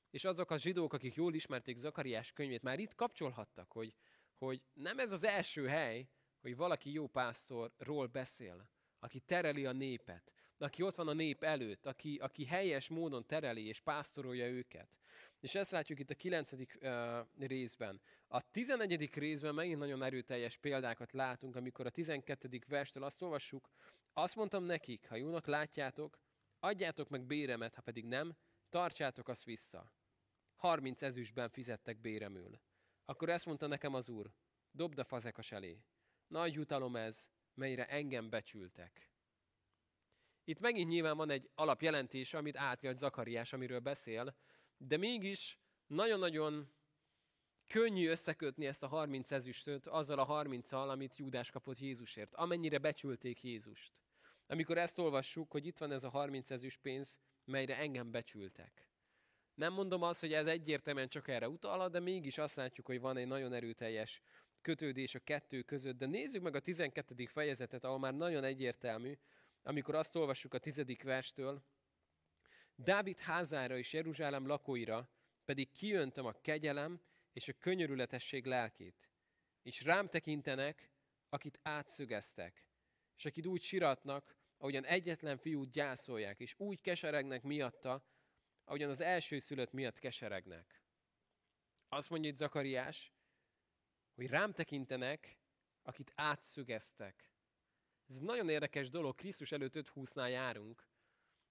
És 0.09 0.23
azok 0.23 0.51
a 0.51 0.57
zsidók, 0.57 0.93
akik 0.93 1.15
jól 1.15 1.33
ismerték 1.33 1.77
Zakariás 1.77 2.31
könyvét, 2.31 2.61
már 2.61 2.79
itt 2.79 2.95
kapcsolhattak, 2.95 3.71
hogy, 3.71 3.93
hogy 4.35 4.63
nem 4.73 4.99
ez 4.99 5.11
az 5.11 5.23
első 5.23 5.67
hely, 5.67 6.09
hogy 6.41 6.55
valaki 6.55 6.91
jó 6.91 7.07
pásztorról 7.07 8.07
beszél, 8.07 8.69
aki 8.99 9.19
tereli 9.19 9.65
a 9.65 9.71
népet, 9.71 10.33
aki 10.61 10.81
ott 10.81 10.95
van 10.95 11.07
a 11.07 11.13
nép 11.13 11.43
előtt, 11.43 11.85
aki, 11.85 12.17
aki 12.17 12.45
helyes 12.45 12.89
módon 12.89 13.25
tereli 13.25 13.67
és 13.67 13.79
pásztorolja 13.79 14.45
őket. 14.45 14.97
És 15.39 15.55
ezt 15.55 15.71
látjuk 15.71 15.99
itt 15.99 16.09
a 16.09 16.15
kilencedik 16.15 16.77
uh, 16.81 17.17
részben. 17.39 18.01
A 18.27 18.51
tizenegyedik 18.51 19.15
részben 19.15 19.53
megint 19.53 19.79
nagyon 19.79 20.03
erőteljes 20.03 20.57
példákat 20.57 21.11
látunk, 21.11 21.55
amikor 21.55 21.85
a 21.85 21.89
tizenkettedik 21.89 22.65
verstől 22.65 23.03
azt 23.03 23.21
olvassuk, 23.21 23.69
azt 24.13 24.35
mondtam 24.35 24.63
nekik, 24.63 25.07
ha 25.07 25.15
jónak 25.15 25.45
látjátok, 25.45 26.19
adjátok 26.59 27.09
meg 27.09 27.25
béremet, 27.25 27.75
ha 27.75 27.81
pedig 27.81 28.05
nem, 28.05 28.37
tartsátok 28.69 29.27
azt 29.27 29.43
vissza. 29.43 29.91
30 30.55 31.01
ezüstben 31.01 31.49
fizettek 31.49 32.01
béremül. 32.01 32.59
Akkor 33.05 33.29
ezt 33.29 33.45
mondta 33.45 33.67
nekem 33.67 33.93
az 33.93 34.09
úr, 34.09 34.31
dobd 34.71 34.99
a 34.99 35.03
fazekas 35.03 35.51
elé. 35.51 35.83
Nagy 36.27 36.53
jutalom 36.53 36.95
ez, 36.95 37.29
melyre 37.53 37.87
engem 37.87 38.29
becsültek. 38.29 39.11
Itt 40.47 40.59
megint 40.59 40.89
nyilván 40.89 41.17
van 41.17 41.29
egy 41.29 41.49
alapjelentés, 41.55 42.33
amit 42.33 42.57
átélt 42.57 42.97
Zakariás, 42.97 43.53
amiről 43.53 43.79
beszél, 43.79 44.35
de 44.77 44.97
mégis 44.97 45.59
nagyon-nagyon 45.87 46.71
könnyű 47.67 48.07
összekötni 48.09 48.65
ezt 48.65 48.83
a 48.83 48.87
30 48.87 49.31
ezüstöt 49.31 49.87
azzal 49.87 50.19
a 50.19 50.43
30-al, 50.43 50.89
amit 50.89 51.17
Júdás 51.17 51.49
kapott 51.49 51.79
Jézusért, 51.79 52.35
amennyire 52.35 52.77
becsülték 52.77 53.43
Jézust. 53.43 53.93
Amikor 54.45 54.77
ezt 54.77 54.99
olvassuk, 54.99 55.51
hogy 55.51 55.65
itt 55.65 55.77
van 55.77 55.91
ez 55.91 56.03
a 56.03 56.09
30 56.09 56.51
ezüst 56.51 56.79
pénz, 56.81 57.19
melyre 57.45 57.77
engem 57.77 58.11
becsültek. 58.11 58.91
Nem 59.53 59.73
mondom 59.73 60.01
azt, 60.01 60.19
hogy 60.19 60.33
ez 60.33 60.47
egyértelműen 60.47 61.09
csak 61.09 61.27
erre 61.27 61.49
utal, 61.49 61.89
de 61.89 61.99
mégis 61.99 62.37
azt 62.37 62.55
látjuk, 62.55 62.85
hogy 62.85 62.99
van 62.99 63.17
egy 63.17 63.27
nagyon 63.27 63.53
erőteljes 63.53 64.21
kötődés 64.61 65.15
a 65.15 65.19
kettő 65.19 65.61
között. 65.61 65.97
De 65.97 66.05
nézzük 66.05 66.41
meg 66.41 66.55
a 66.55 66.59
12. 66.59 67.25
fejezetet, 67.25 67.83
ahol 67.83 67.99
már 67.99 68.13
nagyon 68.13 68.43
egyértelmű, 68.43 69.17
amikor 69.67 69.95
azt 69.95 70.15
olvassuk 70.15 70.53
a 70.53 70.59
tizedik 70.59 71.03
verstől, 71.03 71.63
Dávid 72.75 73.19
házára 73.19 73.77
és 73.77 73.93
Jeruzsálem 73.93 74.47
lakóira 74.47 75.09
pedig 75.45 75.71
kiöntöm 75.71 76.25
a 76.25 76.41
kegyelem 76.41 77.01
és 77.33 77.47
a 77.47 77.53
könyörületesség 77.53 78.45
lelkét. 78.45 79.09
És 79.61 79.83
rám 79.83 80.07
tekintenek, 80.07 80.91
akit 81.29 81.59
átszögeztek, 81.63 82.67
és 83.15 83.25
akit 83.25 83.45
úgy 83.45 83.61
siratnak, 83.61 84.37
ahogyan 84.57 84.85
egyetlen 84.85 85.37
fiút 85.37 85.71
gyászolják, 85.71 86.39
és 86.39 86.53
úgy 86.57 86.81
keseregnek 86.81 87.43
miatta, 87.43 88.05
ahogyan 88.63 88.89
az 88.89 89.01
első 89.01 89.39
szülött 89.39 89.71
miatt 89.71 89.99
keseregnek. 89.99 90.83
Azt 91.89 92.09
mondja 92.09 92.29
itt 92.29 92.35
Zakariás, 92.35 93.13
hogy 94.13 94.27
rám 94.27 94.53
tekintenek, 94.53 95.37
akit 95.81 96.11
átszögeztek. 96.15 97.36
Ez 98.07 98.17
nagyon 98.17 98.49
érdekes 98.49 98.89
dolog, 98.89 99.15
Krisztus 99.15 99.51
előtt 99.51 99.73
5-20-nál 99.75 100.29
járunk, 100.29 100.87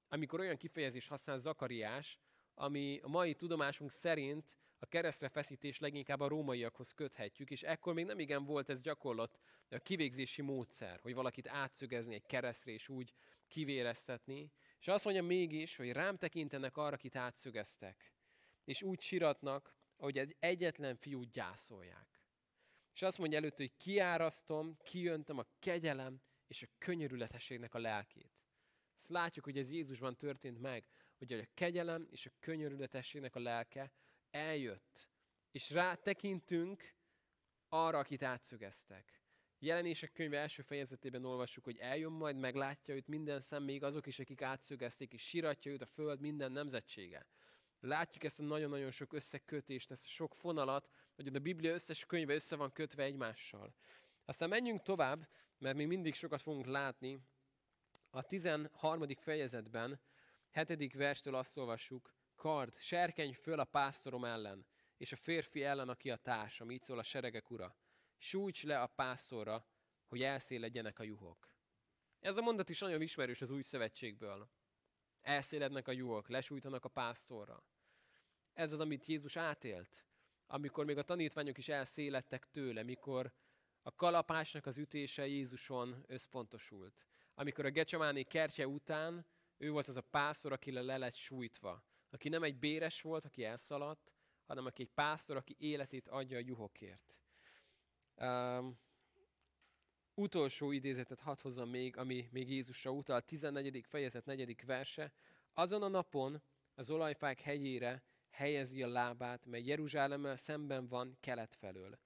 amikor 0.09 0.41
olyan 0.41 0.57
kifejezés 0.57 1.09
használ 1.09 1.39
Zakariás, 1.39 2.19
ami 2.55 3.01
a 3.03 3.09
mai 3.09 3.35
tudomásunk 3.35 3.91
szerint 3.91 4.57
a 4.79 4.87
keresztre 4.87 5.29
feszítés 5.29 5.79
leginkább 5.79 6.21
a 6.21 6.29
rómaiakhoz 6.29 6.93
köthetjük, 6.93 7.51
és 7.51 7.63
ekkor 7.63 7.95
még 7.95 8.05
nem 8.05 8.19
igen 8.19 8.45
volt 8.45 8.69
ez 8.69 8.81
gyakorlat, 8.81 9.39
a 9.71 9.79
kivégzési 9.79 10.43
módszer, 10.43 11.01
hogy 11.01 11.15
valakit 11.15 11.49
átszögezni 11.49 12.15
egy 12.15 12.27
keresztre 12.27 12.73
és 12.73 12.89
úgy 12.89 13.13
kivéreztetni. 13.47 14.53
És 14.81 14.89
azt 14.89 15.05
mondja 15.05 15.23
mégis, 15.23 15.77
hogy 15.77 15.93
rám 15.93 16.17
tekintenek 16.17 16.77
arra, 16.77 16.95
akit 16.95 17.17
átszögeztek, 17.17 18.13
és 18.65 18.83
úgy 18.83 19.01
siratnak, 19.01 19.77
ahogy 19.97 20.19
egy 20.19 20.37
egyetlen 20.39 20.97
fiút 20.97 21.31
gyászolják. 21.31 22.21
És 22.93 23.03
azt 23.03 23.19
mondja 23.19 23.39
előtt, 23.39 23.57
hogy 23.57 23.77
kiárasztom, 23.77 24.77
kijöntöm 24.83 25.39
a 25.39 25.47
kegyelem 25.59 26.21
és 26.47 26.63
a 26.63 26.67
könyörületességnek 26.79 27.75
a 27.75 27.79
lelkét. 27.79 28.45
Ezt 28.97 29.09
látjuk, 29.09 29.45
hogy 29.45 29.59
ez 29.59 29.71
Jézusban 29.71 30.17
történt 30.17 30.61
meg, 30.61 30.87
hogy 31.19 31.33
a 31.33 31.47
kegyelem 31.55 32.07
és 32.11 32.27
a 32.27 32.31
könyörületességnek 32.41 33.35
a 33.35 33.41
lelke 33.41 33.93
eljött. 34.31 35.09
És 35.51 35.71
rá 35.71 35.95
tekintünk 35.95 36.95
arra, 37.69 37.99
akit 37.99 38.23
átszögeztek. 38.23 39.21
Jelenések 39.59 40.13
könyve 40.13 40.39
első 40.39 40.63
fejezetében 40.63 41.25
olvassuk, 41.25 41.65
hogy 41.65 41.79
eljön 41.79 42.13
majd, 42.13 42.37
meglátja 42.37 42.95
őt 42.95 43.07
minden 43.07 43.41
szem, 43.41 43.63
még 43.63 43.83
azok 43.83 44.07
is, 44.07 44.19
akik 44.19 44.43
átszögezték, 44.43 45.13
és 45.13 45.23
siratja 45.23 45.73
őt 45.73 45.83
a 45.83 45.87
föld 45.87 46.21
minden 46.21 46.53
nemzetsége. 46.53 47.27
Látjuk 47.81 48.25
ezt 48.25 48.41
a 48.41 48.43
nagyon-nagyon 48.43 48.91
sok 48.91 49.13
összekötést, 49.13 49.91
ezt 49.91 50.05
a 50.05 50.09
sok 50.09 50.35
fonalat, 50.35 50.91
hogy 51.15 51.37
a 51.37 51.39
Biblia 51.39 51.73
összes 51.73 52.05
könyve 52.05 52.35
össze 52.35 52.57
van 52.57 52.73
kötve 52.73 53.03
egymással. 53.03 53.75
Aztán 54.29 54.49
menjünk 54.49 54.83
tovább, 54.83 55.29
mert 55.59 55.77
még 55.77 55.87
mindig 55.87 56.15
sokat 56.15 56.43
fogunk 56.43 56.67
látni. 56.67 57.21
A 58.11 58.23
13. 58.23 59.07
fejezetben, 59.17 60.01
7. 60.51 60.93
verstől 60.93 61.35
azt 61.35 61.57
olvassuk, 61.57 62.15
kard, 62.35 62.75
serkenj 62.79 63.33
föl 63.33 63.61
a 63.61 63.65
pásztorom 63.65 64.25
ellen, 64.25 64.67
és 64.97 65.13
a 65.13 65.17
férfi 65.17 65.63
ellen, 65.63 65.89
aki 65.89 66.11
a 66.11 66.17
társam, 66.17 66.71
így 66.71 66.83
szól 66.83 66.99
a 66.99 67.03
seregek 67.03 67.51
ura. 67.51 67.77
Sújts 68.19 68.65
le 68.65 68.81
a 68.81 68.87
pásztorra, 68.87 69.67
hogy 70.07 70.23
elszéledjenek 70.23 70.99
a 70.99 71.03
juhok. 71.03 71.55
Ez 72.19 72.37
a 72.37 72.43
mondat 72.43 72.69
is 72.69 72.81
nagyon 72.81 73.03
ismerős 73.03 73.41
az 73.41 73.51
új 73.51 73.63
szövetségből. 73.63 74.51
Elszélednek 75.21 75.89
a 75.89 75.93
juhok, 75.93 76.29
lesújtanak 76.29 76.85
a 76.85 76.89
pásztorra. 76.89 77.65
Ez 78.53 78.73
az, 78.73 78.81
amit 78.81 79.07
Jézus 79.07 79.37
átélt, 79.37 80.07
amikor 80.47 80.85
még 80.85 80.99
a 80.99 81.03
tanítványok 81.03 81.59
is 81.59 81.69
elszéledtek 81.69 82.51
tőle, 82.51 82.83
mikor 82.83 83.33
a 83.87 83.95
kalapásnak 83.95 84.67
az 84.67 84.79
ütése 84.79 85.27
Jézuson 85.27 86.05
összpontosult. 86.07 87.07
Amikor 87.35 87.65
a 87.65 87.71
Gecsemáné 87.71 88.23
kertje 88.23 88.67
után 88.67 89.27
ő 89.57 89.71
volt 89.71 89.89
az 89.89 89.97
a 89.97 90.01
pásztor, 90.01 90.53
aki 90.53 90.73
le 90.73 90.97
lett 90.97 91.15
sújtva. 91.15 91.85
Aki 92.11 92.29
nem 92.29 92.43
egy 92.43 92.59
béres 92.59 93.03
volt, 93.03 93.25
aki 93.25 93.45
elszaladt, 93.45 94.15
hanem 94.45 94.67
aki 94.67 94.83
egy 94.83 94.91
pásztor, 94.95 95.37
aki 95.37 95.57
életét 95.59 96.09
adja 96.09 96.37
a 96.37 96.41
juhokért. 96.41 97.23
Um, 98.17 98.79
utolsó 100.15 100.73
idézetet 100.73 101.21
hadd 101.21 101.41
hozzam 101.43 101.69
még, 101.69 101.97
ami 101.97 102.29
még 102.31 102.51
Jézusra 102.51 102.91
utal, 102.91 103.21
14. 103.21 103.85
fejezet 103.89 104.25
4. 104.25 104.65
verse. 104.65 105.13
Azon 105.55 105.83
a 105.83 105.89
napon 105.89 106.43
az 106.75 106.91
olajfák 106.91 107.41
hegyére 107.41 108.05
helyezi 108.31 108.83
a 108.83 108.89
lábát, 108.89 109.47
mely 109.47 109.65
Jeruzsálemmel 109.65 110.37
szemben 110.37 110.89
van 110.89 111.17
kelet 111.21 111.55
felől. 111.55 111.99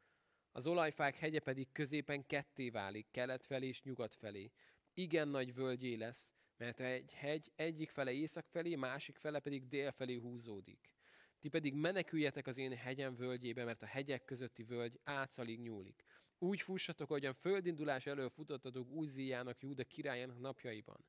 Az 0.52 0.66
olajfák 0.66 1.16
hegye 1.16 1.40
pedig 1.40 1.72
középen 1.72 2.26
ketté 2.26 2.70
válik, 2.70 3.06
kelet 3.10 3.46
felé 3.46 3.66
és 3.66 3.82
nyugat 3.82 4.14
felé. 4.14 4.52
Igen 4.94 5.28
nagy 5.28 5.54
völgyé 5.54 5.94
lesz, 5.94 6.32
mert 6.56 6.80
egy 6.80 7.12
hegy 7.14 7.52
egyik 7.56 7.90
fele 7.90 8.12
észak 8.12 8.46
felé, 8.46 8.74
másik 8.74 9.16
fele 9.16 9.38
pedig 9.38 9.66
dél 9.66 9.90
felé 9.90 10.14
húzódik. 10.14 10.94
Ti 11.38 11.48
pedig 11.48 11.74
meneküljetek 11.74 12.46
az 12.46 12.58
én 12.58 12.76
hegyem 12.76 13.16
völgyébe, 13.16 13.64
mert 13.64 13.82
a 13.82 13.86
hegyek 13.86 14.24
közötti 14.24 14.62
völgy 14.62 15.00
átszalig 15.04 15.60
nyúlik. 15.60 16.04
Úgy 16.38 16.60
fussatok, 16.60 17.10
ahogyan 17.10 17.34
földindulás 17.34 18.06
elől 18.06 18.28
futottatok 18.28 18.88
Úziának, 18.88 19.60
Júda 19.60 19.84
királyának 19.84 20.38
napjaiban. 20.38 21.04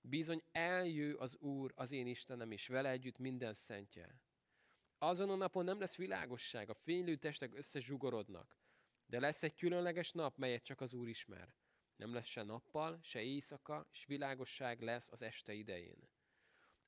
Bizony 0.00 0.42
eljő 0.52 1.14
az 1.14 1.36
Úr, 1.36 1.72
az 1.74 1.92
én 1.92 2.06
Istenem, 2.06 2.50
és 2.50 2.66
vele 2.66 2.90
együtt 2.90 3.18
minden 3.18 3.54
szentje. 3.54 4.20
Azon 4.98 5.30
a 5.30 5.34
napon 5.34 5.64
nem 5.64 5.80
lesz 5.80 5.96
világosság, 5.96 6.70
a 6.70 6.74
fénylő 6.74 7.16
testek 7.16 7.54
összezsugorodnak, 7.54 8.61
de 9.12 9.20
lesz 9.20 9.42
egy 9.42 9.54
különleges 9.54 10.12
nap, 10.12 10.36
melyet 10.36 10.62
csak 10.62 10.80
az 10.80 10.92
Úr 10.94 11.08
ismer. 11.08 11.54
Nem 11.96 12.14
lesz 12.14 12.26
se 12.26 12.42
nappal, 12.42 12.98
se 13.02 13.22
éjszaka, 13.22 13.88
és 13.92 14.04
világosság 14.04 14.80
lesz 14.80 15.08
az 15.10 15.22
este 15.22 15.52
idején. 15.52 16.08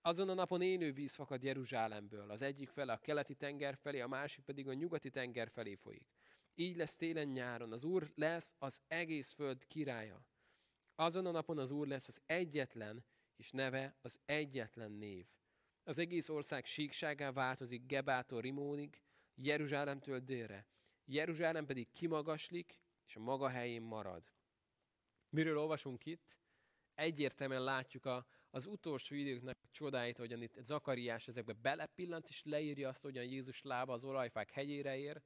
Azon 0.01 0.29
a 0.29 0.35
napon 0.35 0.63
élő 0.63 0.93
víz 0.93 1.15
fakad 1.15 1.43
Jeruzsálemből, 1.43 2.31
az 2.31 2.43
egyik 2.43 2.69
fele 2.69 2.93
a 2.93 2.99
keleti 2.99 3.35
tenger 3.35 3.77
felé, 3.77 4.01
a 4.01 4.07
másik 4.07 4.45
pedig 4.45 4.69
a 4.69 4.73
nyugati 4.73 5.11
tenger 5.11 5.51
felé 5.51 5.75
folyik. 5.75 6.09
Így 6.55 6.77
lesz 6.77 6.97
télen-nyáron, 6.97 7.73
az 7.73 7.85
Úr 7.85 8.13
lesz 8.15 8.55
az 8.59 8.81
egész 8.87 9.33
föld 9.33 9.67
királya. 9.67 10.27
Azon 10.95 11.27
a 11.27 11.31
napon 11.31 11.59
az 11.59 11.71
Úr 11.71 11.87
lesz 11.87 12.09
az 12.09 12.21
egyetlen, 12.27 13.05
és 13.37 13.51
neve 13.51 13.97
az 14.01 14.21
egyetlen 14.25 14.91
név. 14.91 15.27
Az 15.83 15.99
egész 15.99 16.29
ország 16.29 16.65
síkságá 16.65 17.33
változik 17.33 17.87
Gebától 17.87 18.41
Rimónig, 18.41 19.03
Jeruzsálemtől 19.35 20.19
délre. 20.19 20.67
Jeruzsálem 21.05 21.67
pedig 21.67 21.91
kimagaslik, 21.91 22.81
és 23.07 23.17
a 23.17 23.21
maga 23.21 23.49
helyén 23.49 23.83
marad. 23.83 24.23
Miről 25.29 25.59
olvasunk 25.59 26.07
itt? 26.07 26.39
Egyértelműen 26.95 27.63
látjuk 27.63 28.05
a, 28.05 28.27
az 28.51 28.67
utolsó 28.67 29.15
időknek 29.15 29.59
csodáit, 29.71 30.19
hogyan 30.19 30.43
itt 30.43 30.59
Zakariás 30.63 31.29
ezekbe 31.29 31.53
belepillant, 31.53 32.29
és 32.29 32.43
leírja 32.45 32.89
azt, 32.89 33.03
hogyan 33.03 33.25
Jézus 33.25 33.63
lába 33.63 33.93
az 33.93 34.05
olajfák 34.05 34.51
hegyére 34.51 34.97
ér, 34.97 35.23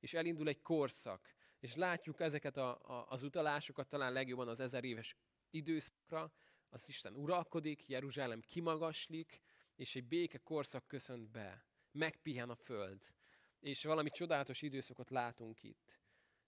és 0.00 0.14
elindul 0.14 0.48
egy 0.48 0.60
korszak. 0.60 1.34
És 1.58 1.74
látjuk 1.74 2.20
ezeket 2.20 2.56
a, 2.56 2.98
a, 2.98 3.06
az 3.08 3.22
utalásokat 3.22 3.88
talán 3.88 4.12
legjobban 4.12 4.48
az 4.48 4.60
ezer 4.60 4.84
éves 4.84 5.16
időszakra, 5.50 6.32
az 6.68 6.88
Isten 6.88 7.14
uralkodik, 7.14 7.88
Jeruzsálem 7.88 8.40
kimagaslik, 8.40 9.40
és 9.74 9.94
egy 9.94 10.04
béke 10.04 10.38
korszak 10.38 10.86
köszönt 10.86 11.30
be. 11.30 11.66
Megpihen 11.92 12.50
a 12.50 12.54
föld. 12.54 13.14
És 13.64 13.84
valami 13.84 14.10
csodálatos 14.10 14.62
időszakot 14.62 15.10
látunk 15.10 15.62
itt. 15.62 15.98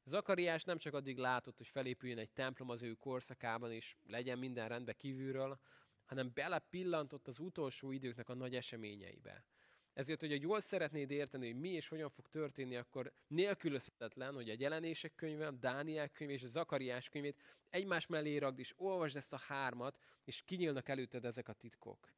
Zakariás 0.05 0.65
nem 0.65 0.79
csak 0.79 0.95
addig 0.95 1.17
látott, 1.19 1.57
hogy 1.57 1.69
felépüljön 1.69 2.19
egy 2.19 2.31
templom 2.31 2.69
az 2.69 2.83
ő 2.83 2.93
korszakában, 2.93 3.73
és 3.73 3.97
legyen 4.07 4.39
minden 4.39 4.69
rendben 4.69 4.95
kívülről, 4.99 5.61
hanem 6.05 6.31
belepillantott 6.35 7.29
az 7.29 7.39
utolsó 7.39 7.93
időknek 7.93 8.29
a 8.29 8.35
nagy 8.35 8.55
eseményeibe. 8.55 9.45
Ezért, 9.93 10.21
hogyha 10.21 10.37
jól 10.41 10.61
szeretnéd 10.61 11.11
érteni, 11.11 11.47
hogy 11.47 11.61
mi 11.61 11.69
és 11.69 11.89
hogyan 11.89 12.11
fog 12.11 12.27
történni, 12.29 12.77
akkor 12.77 13.13
nélkülözhetetlen, 13.27 14.35
hogy 14.35 14.51
a 14.51 14.57
jelenések 14.59 15.15
könyve, 15.15 15.51
Dániel 15.51 16.09
könyv 16.09 16.31
és 16.31 16.43
a 16.43 16.49
Zakariás 16.49 17.09
könyvét 17.09 17.43
egymás 17.71 18.07
mellé 18.07 18.37
ragd, 18.37 18.59
és 18.59 18.75
olvasd 18.77 19.17
ezt 19.17 19.33
a 19.33 19.41
hármat, 19.47 19.99
és 20.25 20.43
kinyílnak 20.45 20.89
előtted 20.89 21.25
ezek 21.25 21.49
a 21.49 21.53
titkok. 21.53 22.13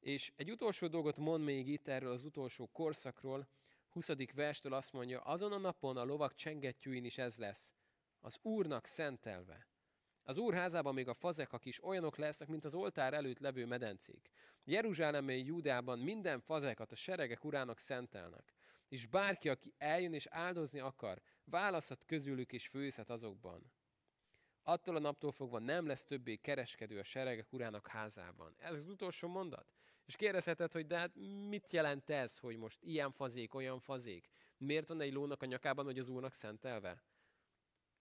És 0.00 0.32
egy 0.36 0.50
utolsó 0.50 0.86
dolgot 0.86 1.18
mond 1.18 1.44
még 1.44 1.68
itt 1.68 1.88
erről 1.88 2.12
az 2.12 2.24
utolsó 2.24 2.66
korszakról, 2.66 3.48
20. 3.94 4.10
verstől 4.34 4.72
azt 4.72 4.92
mondja, 4.92 5.20
azon 5.20 5.52
a 5.52 5.58
napon 5.58 5.96
a 5.96 6.04
lovak 6.04 6.34
csengettyűin 6.34 7.04
is 7.04 7.18
ez 7.18 7.36
lesz, 7.36 7.74
az 8.20 8.38
Úrnak 8.42 8.86
szentelve. 8.86 9.68
Az 10.22 10.36
Úr 10.36 10.54
házában 10.54 10.94
még 10.94 11.08
a 11.08 11.14
fazekak 11.14 11.64
is 11.64 11.84
olyanok 11.84 12.16
lesznek, 12.16 12.48
mint 12.48 12.64
az 12.64 12.74
oltár 12.74 13.14
előtt 13.14 13.38
levő 13.38 13.66
medencék. 13.66 14.30
Jeruzsálemei 14.64 15.44
Júdában 15.44 15.98
minden 15.98 16.40
fazekat 16.40 16.92
a 16.92 16.96
seregek 16.96 17.44
urának 17.44 17.78
szentelnek. 17.78 18.52
És 18.88 19.06
bárki, 19.06 19.48
aki 19.48 19.74
eljön 19.78 20.12
és 20.12 20.26
áldozni 20.26 20.80
akar, 20.80 21.20
választhat 21.44 22.04
közülük 22.04 22.52
és 22.52 22.66
főzhet 22.66 23.10
azokban. 23.10 23.72
Attól 24.62 24.96
a 24.96 25.00
naptól 25.00 25.32
fogva 25.32 25.58
nem 25.58 25.86
lesz 25.86 26.04
többé 26.04 26.36
kereskedő 26.36 26.98
a 26.98 27.04
seregek 27.04 27.52
urának 27.52 27.86
házában. 27.86 28.54
Ez 28.58 28.76
az 28.76 28.88
utolsó 28.88 29.28
mondat. 29.28 29.66
És 30.04 30.16
kérdezheted, 30.16 30.72
hogy 30.72 30.86
de 30.86 30.98
hát 30.98 31.14
mit 31.48 31.70
jelent 31.70 32.10
ez, 32.10 32.38
hogy 32.38 32.56
most 32.56 32.82
ilyen 32.82 33.12
fazék, 33.12 33.54
olyan 33.54 33.78
fazék? 33.80 34.28
Miért 34.56 34.88
van 34.88 35.00
egy 35.00 35.12
lónak 35.12 35.42
a 35.42 35.46
nyakában, 35.46 35.84
hogy 35.84 35.98
az 35.98 36.08
úrnak 36.08 36.32
szentelve? 36.32 37.02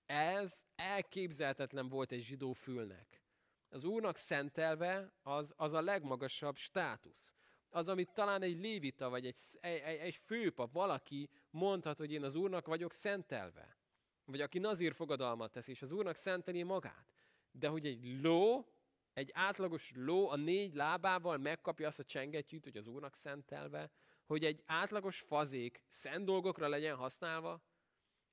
Ez 0.05 0.65
elképzelhetetlen 0.75 1.89
volt 1.89 2.11
egy 2.11 2.21
zsidó 2.21 2.53
fülnek. 2.53 3.23
Az 3.69 3.83
úrnak 3.83 4.17
szentelve 4.17 5.13
az, 5.21 5.53
az 5.57 5.73
a 5.73 5.81
legmagasabb 5.81 6.55
státusz. 6.55 7.33
Az, 7.69 7.89
amit 7.89 8.13
talán 8.13 8.41
egy 8.41 8.59
lévita, 8.59 9.09
vagy 9.09 9.25
egy, 9.25 9.37
egy, 9.59 9.81
egy 9.81 10.15
főpap, 10.15 10.71
valaki 10.71 11.29
mondhat, 11.49 11.97
hogy 11.97 12.11
én 12.11 12.23
az 12.23 12.35
úrnak 12.35 12.67
vagyok 12.67 12.91
szentelve. 12.91 13.77
Vagy 14.25 14.41
aki 14.41 14.59
nazír 14.59 14.93
fogadalmat 14.93 15.51
tesz, 15.51 15.67
és 15.67 15.81
az 15.81 15.91
úrnak 15.91 16.15
szenteli 16.15 16.63
magát. 16.63 17.15
De 17.51 17.67
hogy 17.67 17.85
egy 17.85 18.21
ló, 18.21 18.72
egy 19.13 19.31
átlagos 19.33 19.91
ló 19.95 20.29
a 20.29 20.35
négy 20.35 20.73
lábával 20.73 21.37
megkapja 21.37 21.87
azt 21.87 21.99
a 21.99 22.03
csengettyűt, 22.03 22.63
hogy 22.63 22.77
az 22.77 22.87
úrnak 22.87 23.15
szentelve, 23.15 23.91
hogy 24.25 24.45
egy 24.45 24.63
átlagos 24.65 25.19
fazék 25.19 25.83
szent 25.87 26.25
dolgokra 26.25 26.67
legyen 26.67 26.95
használva, 26.95 27.63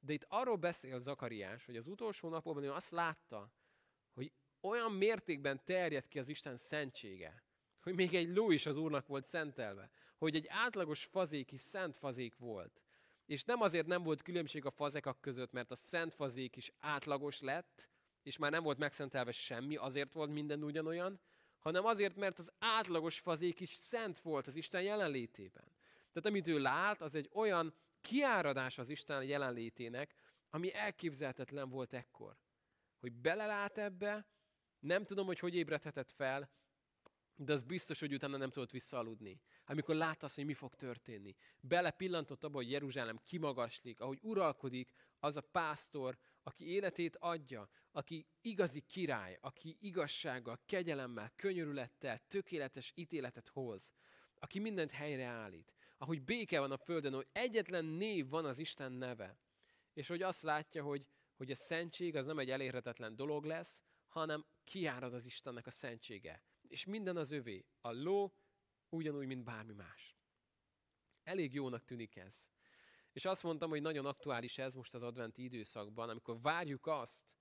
de 0.00 0.12
itt 0.12 0.26
arról 0.28 0.56
beszél 0.56 1.00
Zakariás, 1.00 1.64
hogy 1.66 1.76
az 1.76 1.86
utolsó 1.86 2.28
napokban 2.28 2.64
ő 2.64 2.72
azt 2.72 2.90
látta, 2.90 3.52
hogy 4.12 4.32
olyan 4.60 4.92
mértékben 4.92 5.64
terjed 5.64 6.08
ki 6.08 6.18
az 6.18 6.28
Isten 6.28 6.56
szentsége, 6.56 7.44
hogy 7.80 7.94
még 7.94 8.14
egy 8.14 8.28
ló 8.28 8.50
is 8.50 8.66
az 8.66 8.76
Úrnak 8.76 9.06
volt 9.06 9.24
szentelve, 9.24 9.90
hogy 10.16 10.34
egy 10.34 10.46
átlagos 10.48 11.04
fazék 11.04 11.52
is 11.52 11.60
szent 11.60 11.96
fazék 11.96 12.36
volt. 12.36 12.82
És 13.26 13.44
nem 13.44 13.60
azért 13.60 13.86
nem 13.86 14.02
volt 14.02 14.22
különbség 14.22 14.64
a 14.64 14.70
fazekak 14.70 15.20
között, 15.20 15.52
mert 15.52 15.70
a 15.70 15.74
szent 15.74 16.14
fazék 16.14 16.56
is 16.56 16.72
átlagos 16.78 17.40
lett, 17.40 17.90
és 18.22 18.36
már 18.36 18.50
nem 18.50 18.62
volt 18.62 18.78
megszentelve 18.78 19.32
semmi, 19.32 19.76
azért 19.76 20.12
volt 20.12 20.30
minden 20.30 20.62
ugyanolyan, 20.62 21.20
hanem 21.58 21.84
azért, 21.84 22.16
mert 22.16 22.38
az 22.38 22.52
átlagos 22.58 23.18
fazék 23.18 23.60
is 23.60 23.68
szent 23.68 24.18
volt 24.18 24.46
az 24.46 24.56
Isten 24.56 24.82
jelenlétében. 24.82 25.64
Tehát 26.12 26.28
amit 26.28 26.46
ő 26.46 26.58
lát, 26.58 27.02
az 27.02 27.14
egy 27.14 27.30
olyan 27.32 27.74
kiáradás 28.00 28.78
az 28.78 28.88
Isten 28.88 29.22
jelenlétének, 29.22 30.14
ami 30.50 30.74
elképzelhetetlen 30.74 31.68
volt 31.68 31.92
ekkor. 31.92 32.36
Hogy 32.98 33.12
belelát 33.12 33.78
ebbe, 33.78 34.26
nem 34.78 35.04
tudom, 35.04 35.26
hogy 35.26 35.38
hogy 35.38 35.54
ébredhetett 35.54 36.10
fel, 36.10 36.50
de 37.36 37.52
az 37.52 37.62
biztos, 37.62 38.00
hogy 38.00 38.14
utána 38.14 38.36
nem 38.36 38.50
tudott 38.50 38.70
visszaaludni. 38.70 39.40
Amikor 39.66 39.94
látta 39.94 40.26
azt, 40.26 40.34
hogy 40.34 40.44
mi 40.44 40.54
fog 40.54 40.74
történni. 40.74 41.34
Bele 41.60 41.90
pillantott 41.90 42.44
abba, 42.44 42.56
hogy 42.56 42.70
Jeruzsálem 42.70 43.20
kimagaslik, 43.24 44.00
ahogy 44.00 44.18
uralkodik 44.22 44.92
az 45.18 45.36
a 45.36 45.40
pásztor, 45.40 46.18
aki 46.42 46.70
életét 46.70 47.16
adja, 47.16 47.68
aki 47.92 48.26
igazi 48.40 48.80
király, 48.80 49.38
aki 49.40 49.76
igazsággal, 49.80 50.60
kegyelemmel, 50.66 51.32
könyörülettel, 51.36 52.20
tökéletes 52.26 52.92
ítéletet 52.94 53.48
hoz, 53.48 53.92
aki 54.38 54.58
mindent 54.58 54.90
helyreállít 54.90 55.74
ahogy 56.02 56.22
béke 56.22 56.60
van 56.60 56.70
a 56.70 56.76
földön, 56.76 57.12
hogy 57.12 57.28
egyetlen 57.32 57.84
név 57.84 58.28
van 58.28 58.44
az 58.44 58.58
Isten 58.58 58.92
neve. 58.92 59.38
És 59.92 60.08
hogy 60.08 60.22
azt 60.22 60.42
látja, 60.42 60.82
hogy, 60.82 61.06
hogy 61.36 61.50
a 61.50 61.54
szentség 61.54 62.16
az 62.16 62.26
nem 62.26 62.38
egy 62.38 62.50
elérhetetlen 62.50 63.16
dolog 63.16 63.44
lesz, 63.44 63.82
hanem 64.06 64.46
kiárad 64.64 65.14
az 65.14 65.24
Istennek 65.24 65.66
a 65.66 65.70
szentsége. 65.70 66.42
És 66.68 66.84
minden 66.84 67.16
az 67.16 67.30
övé. 67.30 67.66
A 67.80 67.90
ló 67.90 68.34
ugyanúgy, 68.88 69.26
mint 69.26 69.44
bármi 69.44 69.72
más. 69.72 70.16
Elég 71.22 71.54
jónak 71.54 71.84
tűnik 71.84 72.16
ez. 72.16 72.50
És 73.12 73.24
azt 73.24 73.42
mondtam, 73.42 73.70
hogy 73.70 73.82
nagyon 73.82 74.06
aktuális 74.06 74.58
ez 74.58 74.74
most 74.74 74.94
az 74.94 75.02
adventi 75.02 75.42
időszakban, 75.42 76.08
amikor 76.08 76.40
várjuk 76.40 76.86
azt, 76.86 77.34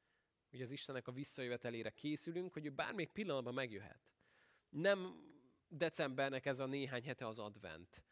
hogy 0.49 0.61
az 0.61 0.71
Istennek 0.71 1.07
a 1.07 1.11
visszajövetelére 1.11 1.89
készülünk, 1.89 2.53
hogy 2.53 2.65
ő 2.65 2.69
bármelyik 2.69 3.11
pillanatban 3.11 3.53
megjöhet. 3.53 4.09
Nem 4.69 5.27
decembernek 5.67 6.45
ez 6.45 6.59
a 6.59 6.65
néhány 6.65 7.03
hete 7.03 7.27
az 7.27 7.39
advent, 7.39 8.03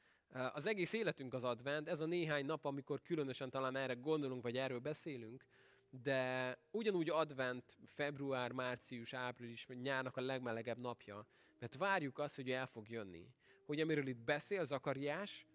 az 0.54 0.68
egész 0.68 0.94
életünk 0.94 1.34
az 1.34 1.44
advent, 1.44 1.88
ez 1.88 2.00
a 2.00 2.06
néhány 2.06 2.46
nap, 2.46 2.66
amikor 2.66 3.02
különösen 3.02 3.50
talán 3.50 3.76
erre 3.76 3.94
gondolunk, 3.94 4.44
vagy 4.44 4.58
erről 4.58 4.80
beszélünk, 4.80 5.46
de 5.90 6.58
ugyanúgy 6.72 7.10
advent 7.10 7.78
február, 7.86 8.52
március, 8.52 9.14
április, 9.14 9.68
nyárnak 9.68 10.18
a 10.18 10.22
legmelegebb 10.22 10.78
napja, 10.78 11.28
mert 11.60 11.76
várjuk 11.76 12.20
azt, 12.20 12.36
hogy 12.36 12.52
el 12.52 12.68
fog 12.68 12.90
jönni. 12.90 13.28
Hogy 13.66 13.80
amiről 13.80 14.08
itt 14.08 14.24
beszél 14.24 14.64
Zakariás, 14.64 15.46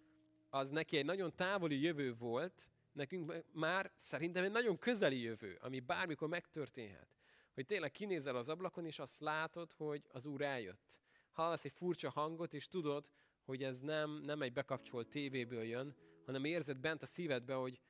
az 0.54 0.70
neki 0.70 0.96
egy 0.96 1.04
nagyon 1.04 1.34
távoli 1.34 1.80
jövő 1.80 2.14
volt, 2.14 2.68
nekünk 2.92 3.44
már 3.52 3.90
szerintem 3.94 4.44
egy 4.44 4.50
nagyon 4.50 4.78
közeli 4.78 5.20
jövő, 5.20 5.58
ami 5.60 5.80
bármikor 5.80 6.28
megtörténhet. 6.28 7.16
Hogy 7.54 7.66
tényleg 7.66 7.90
kinézel 7.90 8.36
az 8.36 8.48
ablakon, 8.48 8.86
és 8.86 8.98
azt 8.98 9.20
látod, 9.20 9.72
hogy 9.72 10.02
az 10.08 10.26
Úr 10.26 10.42
eljött. 10.42 11.00
Hallasz 11.32 11.64
egy 11.64 11.72
furcsa 11.72 12.10
hangot, 12.10 12.54
és 12.54 12.68
tudod, 12.68 13.10
hogy 13.44 13.62
ez 13.62 13.80
nem, 13.80 14.10
nem 14.10 14.42
egy 14.42 14.52
bekapcsolt 14.52 15.08
tévéből 15.08 15.62
jön, 15.62 15.94
hanem 16.24 16.44
érzed 16.44 16.78
bent 16.78 17.02
a 17.02 17.06
szívedbe, 17.06 17.54
hogy 17.54 17.80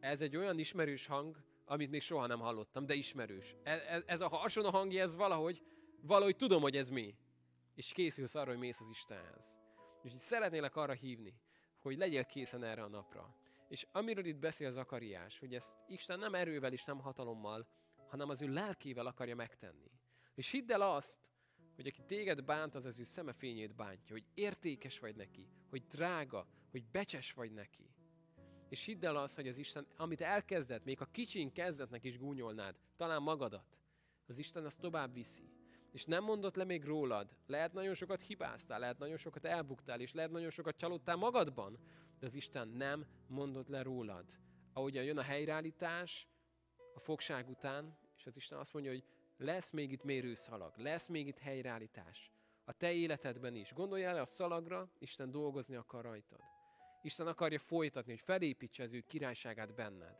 ez 0.00 0.20
egy 0.20 0.36
olyan 0.36 0.58
ismerős 0.58 1.06
hang, 1.06 1.36
amit 1.64 1.90
még 1.90 2.02
soha 2.02 2.26
nem 2.26 2.40
hallottam, 2.40 2.86
de 2.86 2.94
ismerős. 2.94 3.56
Ez, 3.62 4.02
ez 4.06 4.20
a 4.20 4.28
hasonló 4.28 4.70
hangja, 4.70 5.02
ez 5.02 5.16
valahogy, 5.16 5.62
valahogy 6.00 6.36
tudom, 6.36 6.62
hogy 6.62 6.76
ez 6.76 6.88
mi. 6.88 7.14
És 7.74 7.92
készülsz 7.92 8.34
arra, 8.34 8.50
hogy 8.50 8.58
mész 8.58 8.80
az 8.80 8.88
Istenhez. 8.88 9.58
Úgyhogy 10.04 10.20
szeretnélek 10.20 10.76
arra 10.76 10.92
hívni, 10.92 11.34
hogy 11.82 11.96
legyél 11.96 12.24
készen 12.24 12.64
erre 12.64 12.82
a 12.82 12.88
napra. 12.88 13.34
És 13.68 13.86
amiről 13.92 14.24
itt 14.24 14.38
beszél 14.38 14.70
Zakariás, 14.70 15.38
hogy 15.38 15.54
ezt 15.54 15.78
Isten 15.88 16.18
nem 16.18 16.34
erővel 16.34 16.72
és 16.72 16.84
nem 16.84 17.00
hatalommal, 17.00 17.66
hanem 18.08 18.28
az 18.28 18.42
ő 18.42 18.52
lelkével 18.52 19.06
akarja 19.06 19.34
megtenni. 19.34 19.90
És 20.34 20.50
hidd 20.50 20.72
el 20.72 20.82
azt, 20.82 21.30
hogy 21.74 21.86
aki 21.86 22.02
téged 22.06 22.44
bánt, 22.44 22.74
az 22.74 22.84
az 22.84 22.98
ő 22.98 23.04
szeme 23.04 23.32
fényét 23.32 23.74
bántja, 23.74 24.14
hogy 24.14 24.24
értékes 24.34 24.98
vagy 24.98 25.16
neki, 25.16 25.48
hogy 25.70 25.86
drága, 25.86 26.46
hogy 26.70 26.84
becses 26.84 27.32
vagy 27.32 27.52
neki. 27.52 27.90
És 28.68 28.84
hidd 28.84 29.04
el 29.04 29.16
azt, 29.16 29.34
hogy 29.34 29.48
az 29.48 29.58
Isten, 29.58 29.86
amit 29.96 30.20
elkezdett, 30.20 30.84
még 30.84 31.00
a 31.00 31.04
kicsin 31.10 31.52
kezdetnek 31.52 32.04
is 32.04 32.18
gúnyolnád, 32.18 32.76
talán 32.96 33.22
magadat, 33.22 33.80
az 34.26 34.38
Isten 34.38 34.64
azt 34.64 34.80
tovább 34.80 35.12
viszi. 35.12 35.51
És 35.92 36.04
nem 36.04 36.24
mondott 36.24 36.56
le 36.56 36.64
még 36.64 36.84
rólad. 36.84 37.36
Lehet 37.46 37.72
nagyon 37.72 37.94
sokat 37.94 38.20
hibáztál, 38.20 38.78
lehet 38.78 38.98
nagyon 38.98 39.16
sokat 39.16 39.44
elbuktál, 39.44 40.00
és 40.00 40.12
lehet 40.12 40.30
nagyon 40.30 40.50
sokat 40.50 40.76
csalódtál 40.76 41.16
magadban, 41.16 41.78
de 42.18 42.26
az 42.26 42.34
Isten 42.34 42.68
nem 42.68 43.06
mondott 43.26 43.68
le 43.68 43.82
rólad. 43.82 44.24
Ahogyan 44.72 45.04
jön 45.04 45.18
a 45.18 45.22
helyreállítás, 45.22 46.28
a 46.94 47.00
fogság 47.00 47.48
után, 47.48 47.98
és 48.16 48.26
az 48.26 48.36
Isten 48.36 48.58
azt 48.58 48.72
mondja, 48.72 48.90
hogy 48.90 49.04
lesz 49.36 49.70
még 49.70 49.92
itt 49.92 50.04
mérőszalag, 50.04 50.76
lesz 50.76 51.06
még 51.06 51.26
itt 51.26 51.38
helyreállítás. 51.38 52.32
A 52.64 52.72
te 52.72 52.92
életedben 52.92 53.54
is. 53.54 53.72
Gondolj 53.72 54.04
el 54.04 54.18
a 54.18 54.26
szalagra, 54.26 54.92
Isten 54.98 55.30
dolgozni 55.30 55.74
akar 55.74 56.04
rajtad. 56.04 56.40
Isten 57.02 57.26
akarja 57.26 57.58
folytatni, 57.58 58.10
hogy 58.10 58.20
felépítse 58.20 58.82
az 58.82 58.92
ő 58.92 59.00
királyságát 59.00 59.74
benned. 59.74 60.16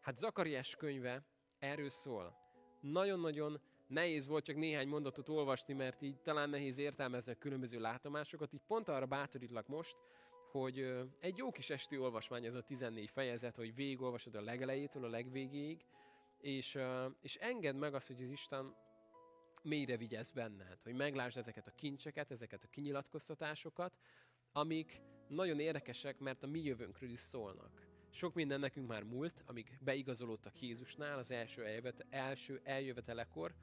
Hát 0.00 0.16
Zakariás 0.16 0.76
könyve 0.76 1.26
erről 1.58 1.90
szól. 1.90 2.36
Nagyon-nagyon 2.80 3.60
nehéz 3.88 4.26
volt 4.26 4.44
csak 4.44 4.56
néhány 4.56 4.88
mondatot 4.88 5.28
olvasni, 5.28 5.74
mert 5.74 6.02
így 6.02 6.20
talán 6.20 6.50
nehéz 6.50 6.78
értelmezni 6.78 7.32
a 7.32 7.38
különböző 7.38 7.80
látomásokat. 7.80 8.52
Így 8.52 8.62
pont 8.66 8.88
arra 8.88 9.06
bátorítlak 9.06 9.66
most, 9.66 9.96
hogy 10.50 11.06
egy 11.20 11.36
jó 11.36 11.50
kis 11.50 11.70
esti 11.70 11.98
olvasmány 11.98 12.44
ez 12.44 12.54
a 12.54 12.62
14 12.62 13.10
fejezet, 13.10 13.56
hogy 13.56 13.74
végigolvasod 13.74 14.34
a 14.34 14.40
legelejétől 14.40 15.04
a 15.04 15.08
legvégéig, 15.08 15.84
és, 16.38 16.78
és 17.20 17.36
engedd 17.36 17.74
meg 17.74 17.94
azt, 17.94 18.06
hogy 18.06 18.22
az 18.22 18.30
Isten 18.30 18.74
mélyre 19.62 19.96
vigyez 19.96 20.30
benned, 20.30 20.82
hogy 20.82 20.94
meglásd 20.94 21.36
ezeket 21.36 21.66
a 21.66 21.74
kincseket, 21.74 22.30
ezeket 22.30 22.64
a 22.64 22.68
kinyilatkoztatásokat, 22.68 23.98
amik 24.52 25.00
nagyon 25.28 25.60
érdekesek, 25.60 26.18
mert 26.18 26.42
a 26.42 26.46
mi 26.46 26.62
jövőnkről 26.62 27.10
is 27.10 27.18
szólnak. 27.18 27.86
Sok 28.10 28.34
minden 28.34 28.60
nekünk 28.60 28.88
már 28.88 29.02
múlt, 29.02 29.42
amíg 29.46 29.78
beigazolódtak 29.80 30.60
Jézusnál 30.60 31.18
az 31.18 31.30
első, 31.30 31.64
eljövet, 31.64 32.06
első 32.10 32.60
eljövetelekor, 32.64 33.54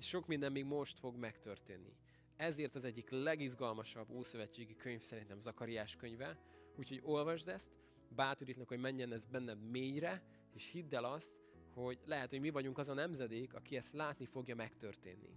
sok 0.00 0.26
minden 0.26 0.52
még 0.52 0.64
most 0.64 0.98
fog 0.98 1.16
megtörténni. 1.16 1.96
Ezért 2.36 2.74
az 2.74 2.84
egyik 2.84 3.10
legizgalmasabb 3.10 4.10
ószövetségi 4.10 4.76
könyv 4.76 5.00
szerintem 5.00 5.40
Zakariás 5.40 5.96
könyve, 5.96 6.38
úgyhogy 6.76 7.00
olvasd 7.02 7.48
ezt, 7.48 7.72
bátorítlak, 8.08 8.68
hogy 8.68 8.78
menjen 8.78 9.12
ez 9.12 9.24
benned 9.24 9.70
mélyre, 9.70 10.22
és 10.54 10.70
hidd 10.70 10.94
el 10.94 11.04
azt, 11.04 11.38
hogy 11.74 11.98
lehet, 12.04 12.30
hogy 12.30 12.40
mi 12.40 12.50
vagyunk 12.50 12.78
az 12.78 12.88
a 12.88 12.94
nemzedék, 12.94 13.54
aki 13.54 13.76
ezt 13.76 13.94
látni 13.94 14.24
fogja 14.24 14.54
megtörténni. 14.54 15.30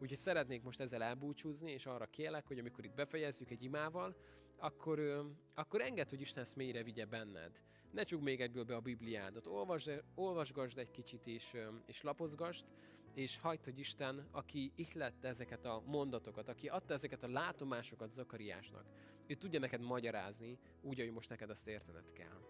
Úgyhogy 0.00 0.18
szeretnék 0.18 0.62
most 0.62 0.80
ezzel 0.80 1.02
elbúcsúzni, 1.02 1.72
és 1.72 1.86
arra 1.86 2.06
kérlek, 2.06 2.46
hogy 2.46 2.58
amikor 2.58 2.84
itt 2.84 2.94
befejezzük 2.94 3.50
egy 3.50 3.62
imával, 3.62 4.16
akkor, 4.56 5.26
akkor 5.54 5.80
enged, 5.80 6.08
hogy 6.08 6.20
Isten 6.20 6.42
ezt 6.42 6.56
mélyre 6.56 6.82
vigye 6.82 7.04
benned. 7.04 7.62
Ne 7.90 8.02
csukd 8.02 8.22
még 8.22 8.40
egyből 8.40 8.64
be 8.64 8.74
a 8.74 8.80
Bibliádat, 8.80 9.46
olvasd, 9.46 10.04
olvasgasd 10.14 10.78
egy 10.78 10.90
kicsit, 10.90 11.26
és, 11.26 11.56
és 11.86 12.02
lapozgasd, 12.02 12.66
és 13.14 13.38
hagyd, 13.38 13.64
hogy 13.64 13.78
Isten, 13.78 14.28
aki 14.30 14.72
ihlette 14.74 15.28
ezeket 15.28 15.64
a 15.64 15.82
mondatokat, 15.86 16.48
aki 16.48 16.68
adta 16.68 16.94
ezeket 16.94 17.22
a 17.22 17.28
látomásokat 17.28 18.12
Zakariásnak, 18.12 18.84
ő 19.26 19.34
tudja 19.34 19.60
neked 19.60 19.80
magyarázni, 19.80 20.58
úgy, 20.80 21.00
ahogy 21.00 21.12
most 21.12 21.28
neked 21.28 21.50
azt 21.50 21.68
értened 21.68 22.12
kell. 22.12 22.40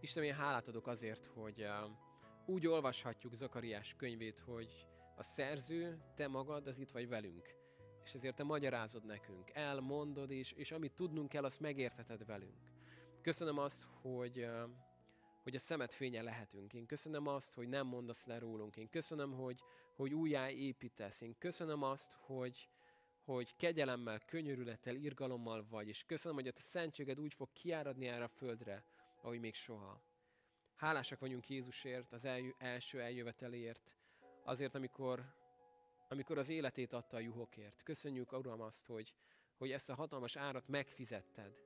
Isten, 0.00 0.24
én 0.24 0.34
hálát 0.34 0.68
adok 0.68 0.86
azért, 0.86 1.26
hogy 1.26 1.66
úgy 2.46 2.66
olvashatjuk 2.66 3.34
Zakariás 3.34 3.94
könyvét, 3.96 4.38
hogy 4.38 4.86
a 5.16 5.22
szerző, 5.22 5.98
te 6.14 6.28
magad, 6.28 6.66
az 6.66 6.78
itt 6.78 6.90
vagy 6.90 7.08
velünk. 7.08 7.54
És 8.04 8.14
ezért 8.14 8.36
te 8.36 8.42
magyarázod 8.42 9.04
nekünk, 9.04 9.50
elmondod, 9.52 10.30
és, 10.30 10.52
és 10.52 10.72
amit 10.72 10.92
tudnunk 10.92 11.28
kell, 11.28 11.44
azt 11.44 11.60
megértheted 11.60 12.26
velünk. 12.26 12.72
Köszönöm 13.22 13.58
azt, 13.58 13.86
hogy, 14.02 14.46
hogy 15.44 15.54
a 15.54 15.58
szemet 15.58 15.94
fénye 15.94 16.22
lehetünk. 16.22 16.72
Én 16.72 16.86
köszönöm 16.86 17.26
azt, 17.26 17.54
hogy 17.54 17.68
nem 17.68 17.86
mondasz 17.86 18.26
le 18.26 18.38
rólunk. 18.38 18.76
Én 18.76 18.88
köszönöm, 18.88 19.32
hogy, 19.32 19.62
hogy 19.94 20.14
újjá 20.14 20.50
építesz. 20.50 21.20
Én 21.20 21.38
köszönöm 21.38 21.82
azt, 21.82 22.12
hogy, 22.12 22.68
hogy 23.24 23.56
kegyelemmel, 23.56 24.18
könyörülettel, 24.18 24.94
irgalommal 24.94 25.66
vagy, 25.70 25.88
és 25.88 26.04
köszönöm, 26.04 26.36
hogy 26.36 26.48
a 26.48 26.52
te 26.52 26.60
szentséged 26.60 27.20
úgy 27.20 27.34
fog 27.34 27.52
kiáradni 27.52 28.06
erre 28.06 28.24
a 28.24 28.28
földre, 28.28 28.84
ahogy 29.22 29.40
még 29.40 29.54
soha. 29.54 30.02
Hálásak 30.76 31.18
vagyunk 31.18 31.48
Jézusért, 31.48 32.12
az 32.12 32.24
eljö, 32.24 32.50
első 32.58 33.00
eljövetelért, 33.00 33.96
azért, 34.44 34.74
amikor, 34.74 35.34
amikor 36.08 36.38
az 36.38 36.48
életét 36.48 36.92
adta 36.92 37.16
a 37.16 37.20
juhokért. 37.20 37.82
Köszönjük, 37.82 38.32
Uram, 38.32 38.60
azt, 38.60 38.86
hogy, 38.86 39.14
hogy 39.56 39.70
ezt 39.70 39.90
a 39.90 39.94
hatalmas 39.94 40.36
árat 40.36 40.68
megfizetted. 40.68 41.56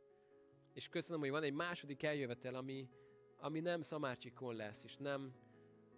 És 0.73 0.89
köszönöm, 0.89 1.21
hogy 1.21 1.31
van 1.31 1.43
egy 1.43 1.53
második 1.53 2.03
eljövetel, 2.03 2.55
ami, 2.55 2.89
ami 3.41 3.61
nem 3.61 3.83
szamárcsikon 3.83 4.55
lesz, 4.55 4.85
és 4.85 4.97
nem, 4.97 5.33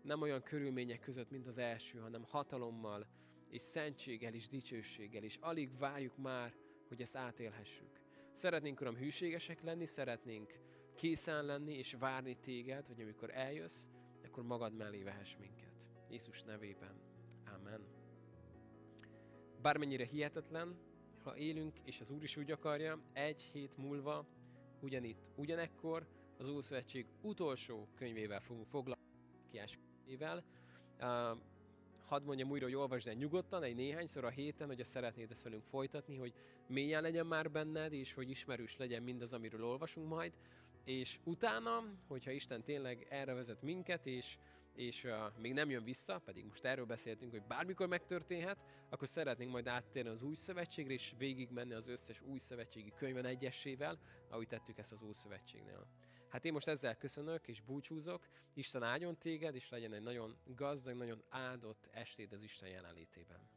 nem 0.03 0.21
olyan 0.21 0.43
körülmények 0.43 1.01
között, 1.01 1.31
mint 1.31 1.47
az 1.47 1.59
első, 1.59 1.99
hanem 1.99 2.25
hatalommal, 2.25 3.07
és 3.49 3.63
szentséggel, 3.63 4.35
és 4.35 4.49
dicsőséggel, 4.49 5.23
és 5.23 5.39
alig 5.41 5.79
várjuk 5.79 6.17
már, 6.17 6.55
hogy 6.89 7.01
ezt 7.01 7.17
átélhessük. 7.17 8.01
Szeretnénk, 8.33 8.81
Uram, 8.81 8.97
hűségesek 8.97 9.63
lenni, 9.63 9.87
szeretnénk 9.87 10.59
készen 10.95 11.45
lenni 11.45 11.75
és 11.75 11.97
várni 11.99 12.37
téged, 12.37 12.87
hogy 12.87 13.01
amikor 13.01 13.31
eljössz, 13.31 13.85
akkor 14.25 14.43
magad 14.43 14.77
mellé 14.77 15.03
vehess 15.03 15.37
minket. 15.37 15.87
Jézus 16.11 16.43
nevében. 16.43 17.01
Amen. 17.55 17.87
Bármennyire 19.63 20.05
hihetetlen, 20.05 20.79
ha 21.23 21.37
élünk, 21.37 21.79
és 21.85 22.01
az 22.01 22.11
Úr 22.11 22.23
is 22.23 22.37
úgy 22.37 22.51
akarja, 22.51 23.01
egy 23.13 23.41
hét 23.41 23.77
múlva, 23.77 24.27
ugyanitt, 24.81 25.31
ugyanekkor 25.37 26.07
az 26.41 26.49
Ószövetség 26.49 27.07
utolsó 27.23 27.89
könyvével 27.95 28.41
fogunk 28.41 28.67
foglalkozni. 28.67 29.09
Uh, 31.01 31.39
hadd 32.07 32.23
mondjam 32.25 32.51
újra, 32.51 32.65
hogy 32.65 32.75
olvasd 32.75 33.09
el 33.09 33.15
nyugodtan, 33.15 33.63
egy 33.63 33.75
néhányszor 33.75 34.25
a 34.25 34.29
héten, 34.29 34.67
hogy 34.67 34.81
ezt 34.81 34.91
szeretnéd 34.91 35.31
ezt 35.31 35.43
velünk 35.43 35.65
folytatni, 35.65 36.17
hogy 36.17 36.33
mélyen 36.67 37.03
legyen 37.03 37.27
már 37.27 37.51
benned, 37.51 37.93
és 37.93 38.13
hogy 38.13 38.31
ismerős 38.31 38.77
legyen 38.77 39.03
mindaz, 39.03 39.33
amiről 39.33 39.65
olvasunk 39.65 40.09
majd 40.09 40.33
és 40.85 41.19
utána, 41.25 41.85
hogyha 42.09 42.31
Isten 42.31 42.63
tényleg 42.63 43.07
erre 43.11 43.33
vezet 43.35 43.63
minket, 43.63 44.07
és, 44.07 44.39
és 44.75 45.05
uh, 45.05 45.13
még 45.41 45.53
nem 45.53 45.71
jön 45.71 45.85
vissza, 45.85 46.19
pedig 46.19 46.45
most 46.45 46.65
erről 46.65 46.85
beszéltünk, 46.85 47.31
hogy 47.31 47.43
bármikor 47.43 47.87
megtörténhet, 47.87 48.59
akkor 48.89 49.09
szeretnénk 49.09 49.51
majd 49.51 49.67
áttérni 49.67 50.11
az 50.11 50.23
új 50.23 50.35
szövetségre, 50.35 50.93
és 50.93 51.15
végigmenni 51.19 51.75
az 51.75 51.89
összes 51.89 52.21
új 52.21 52.39
szövetségi 52.39 52.93
könyven 52.97 53.25
egyesével, 53.25 53.99
ahogy 54.29 54.47
tettük 54.47 54.79
ezt 54.79 54.93
az 54.93 55.03
új 55.03 55.13
szövetségnél. 55.13 55.87
Hát 56.31 56.45
én 56.45 56.53
most 56.53 56.69
ezzel 56.69 56.97
köszönök 56.97 57.49
és 57.49 57.61
búcsúzok, 57.61 58.29
Isten 58.55 58.83
áldjon 58.83 59.19
téged, 59.19 59.55
és 59.55 59.69
legyen 59.69 59.93
egy 59.93 60.03
nagyon 60.03 60.37
gazdag, 60.45 60.97
nagyon 60.97 61.23
áldott 61.29 61.89
estéd 61.93 62.33
az 62.33 62.43
Isten 62.43 62.69
jelenlétében. 62.69 63.49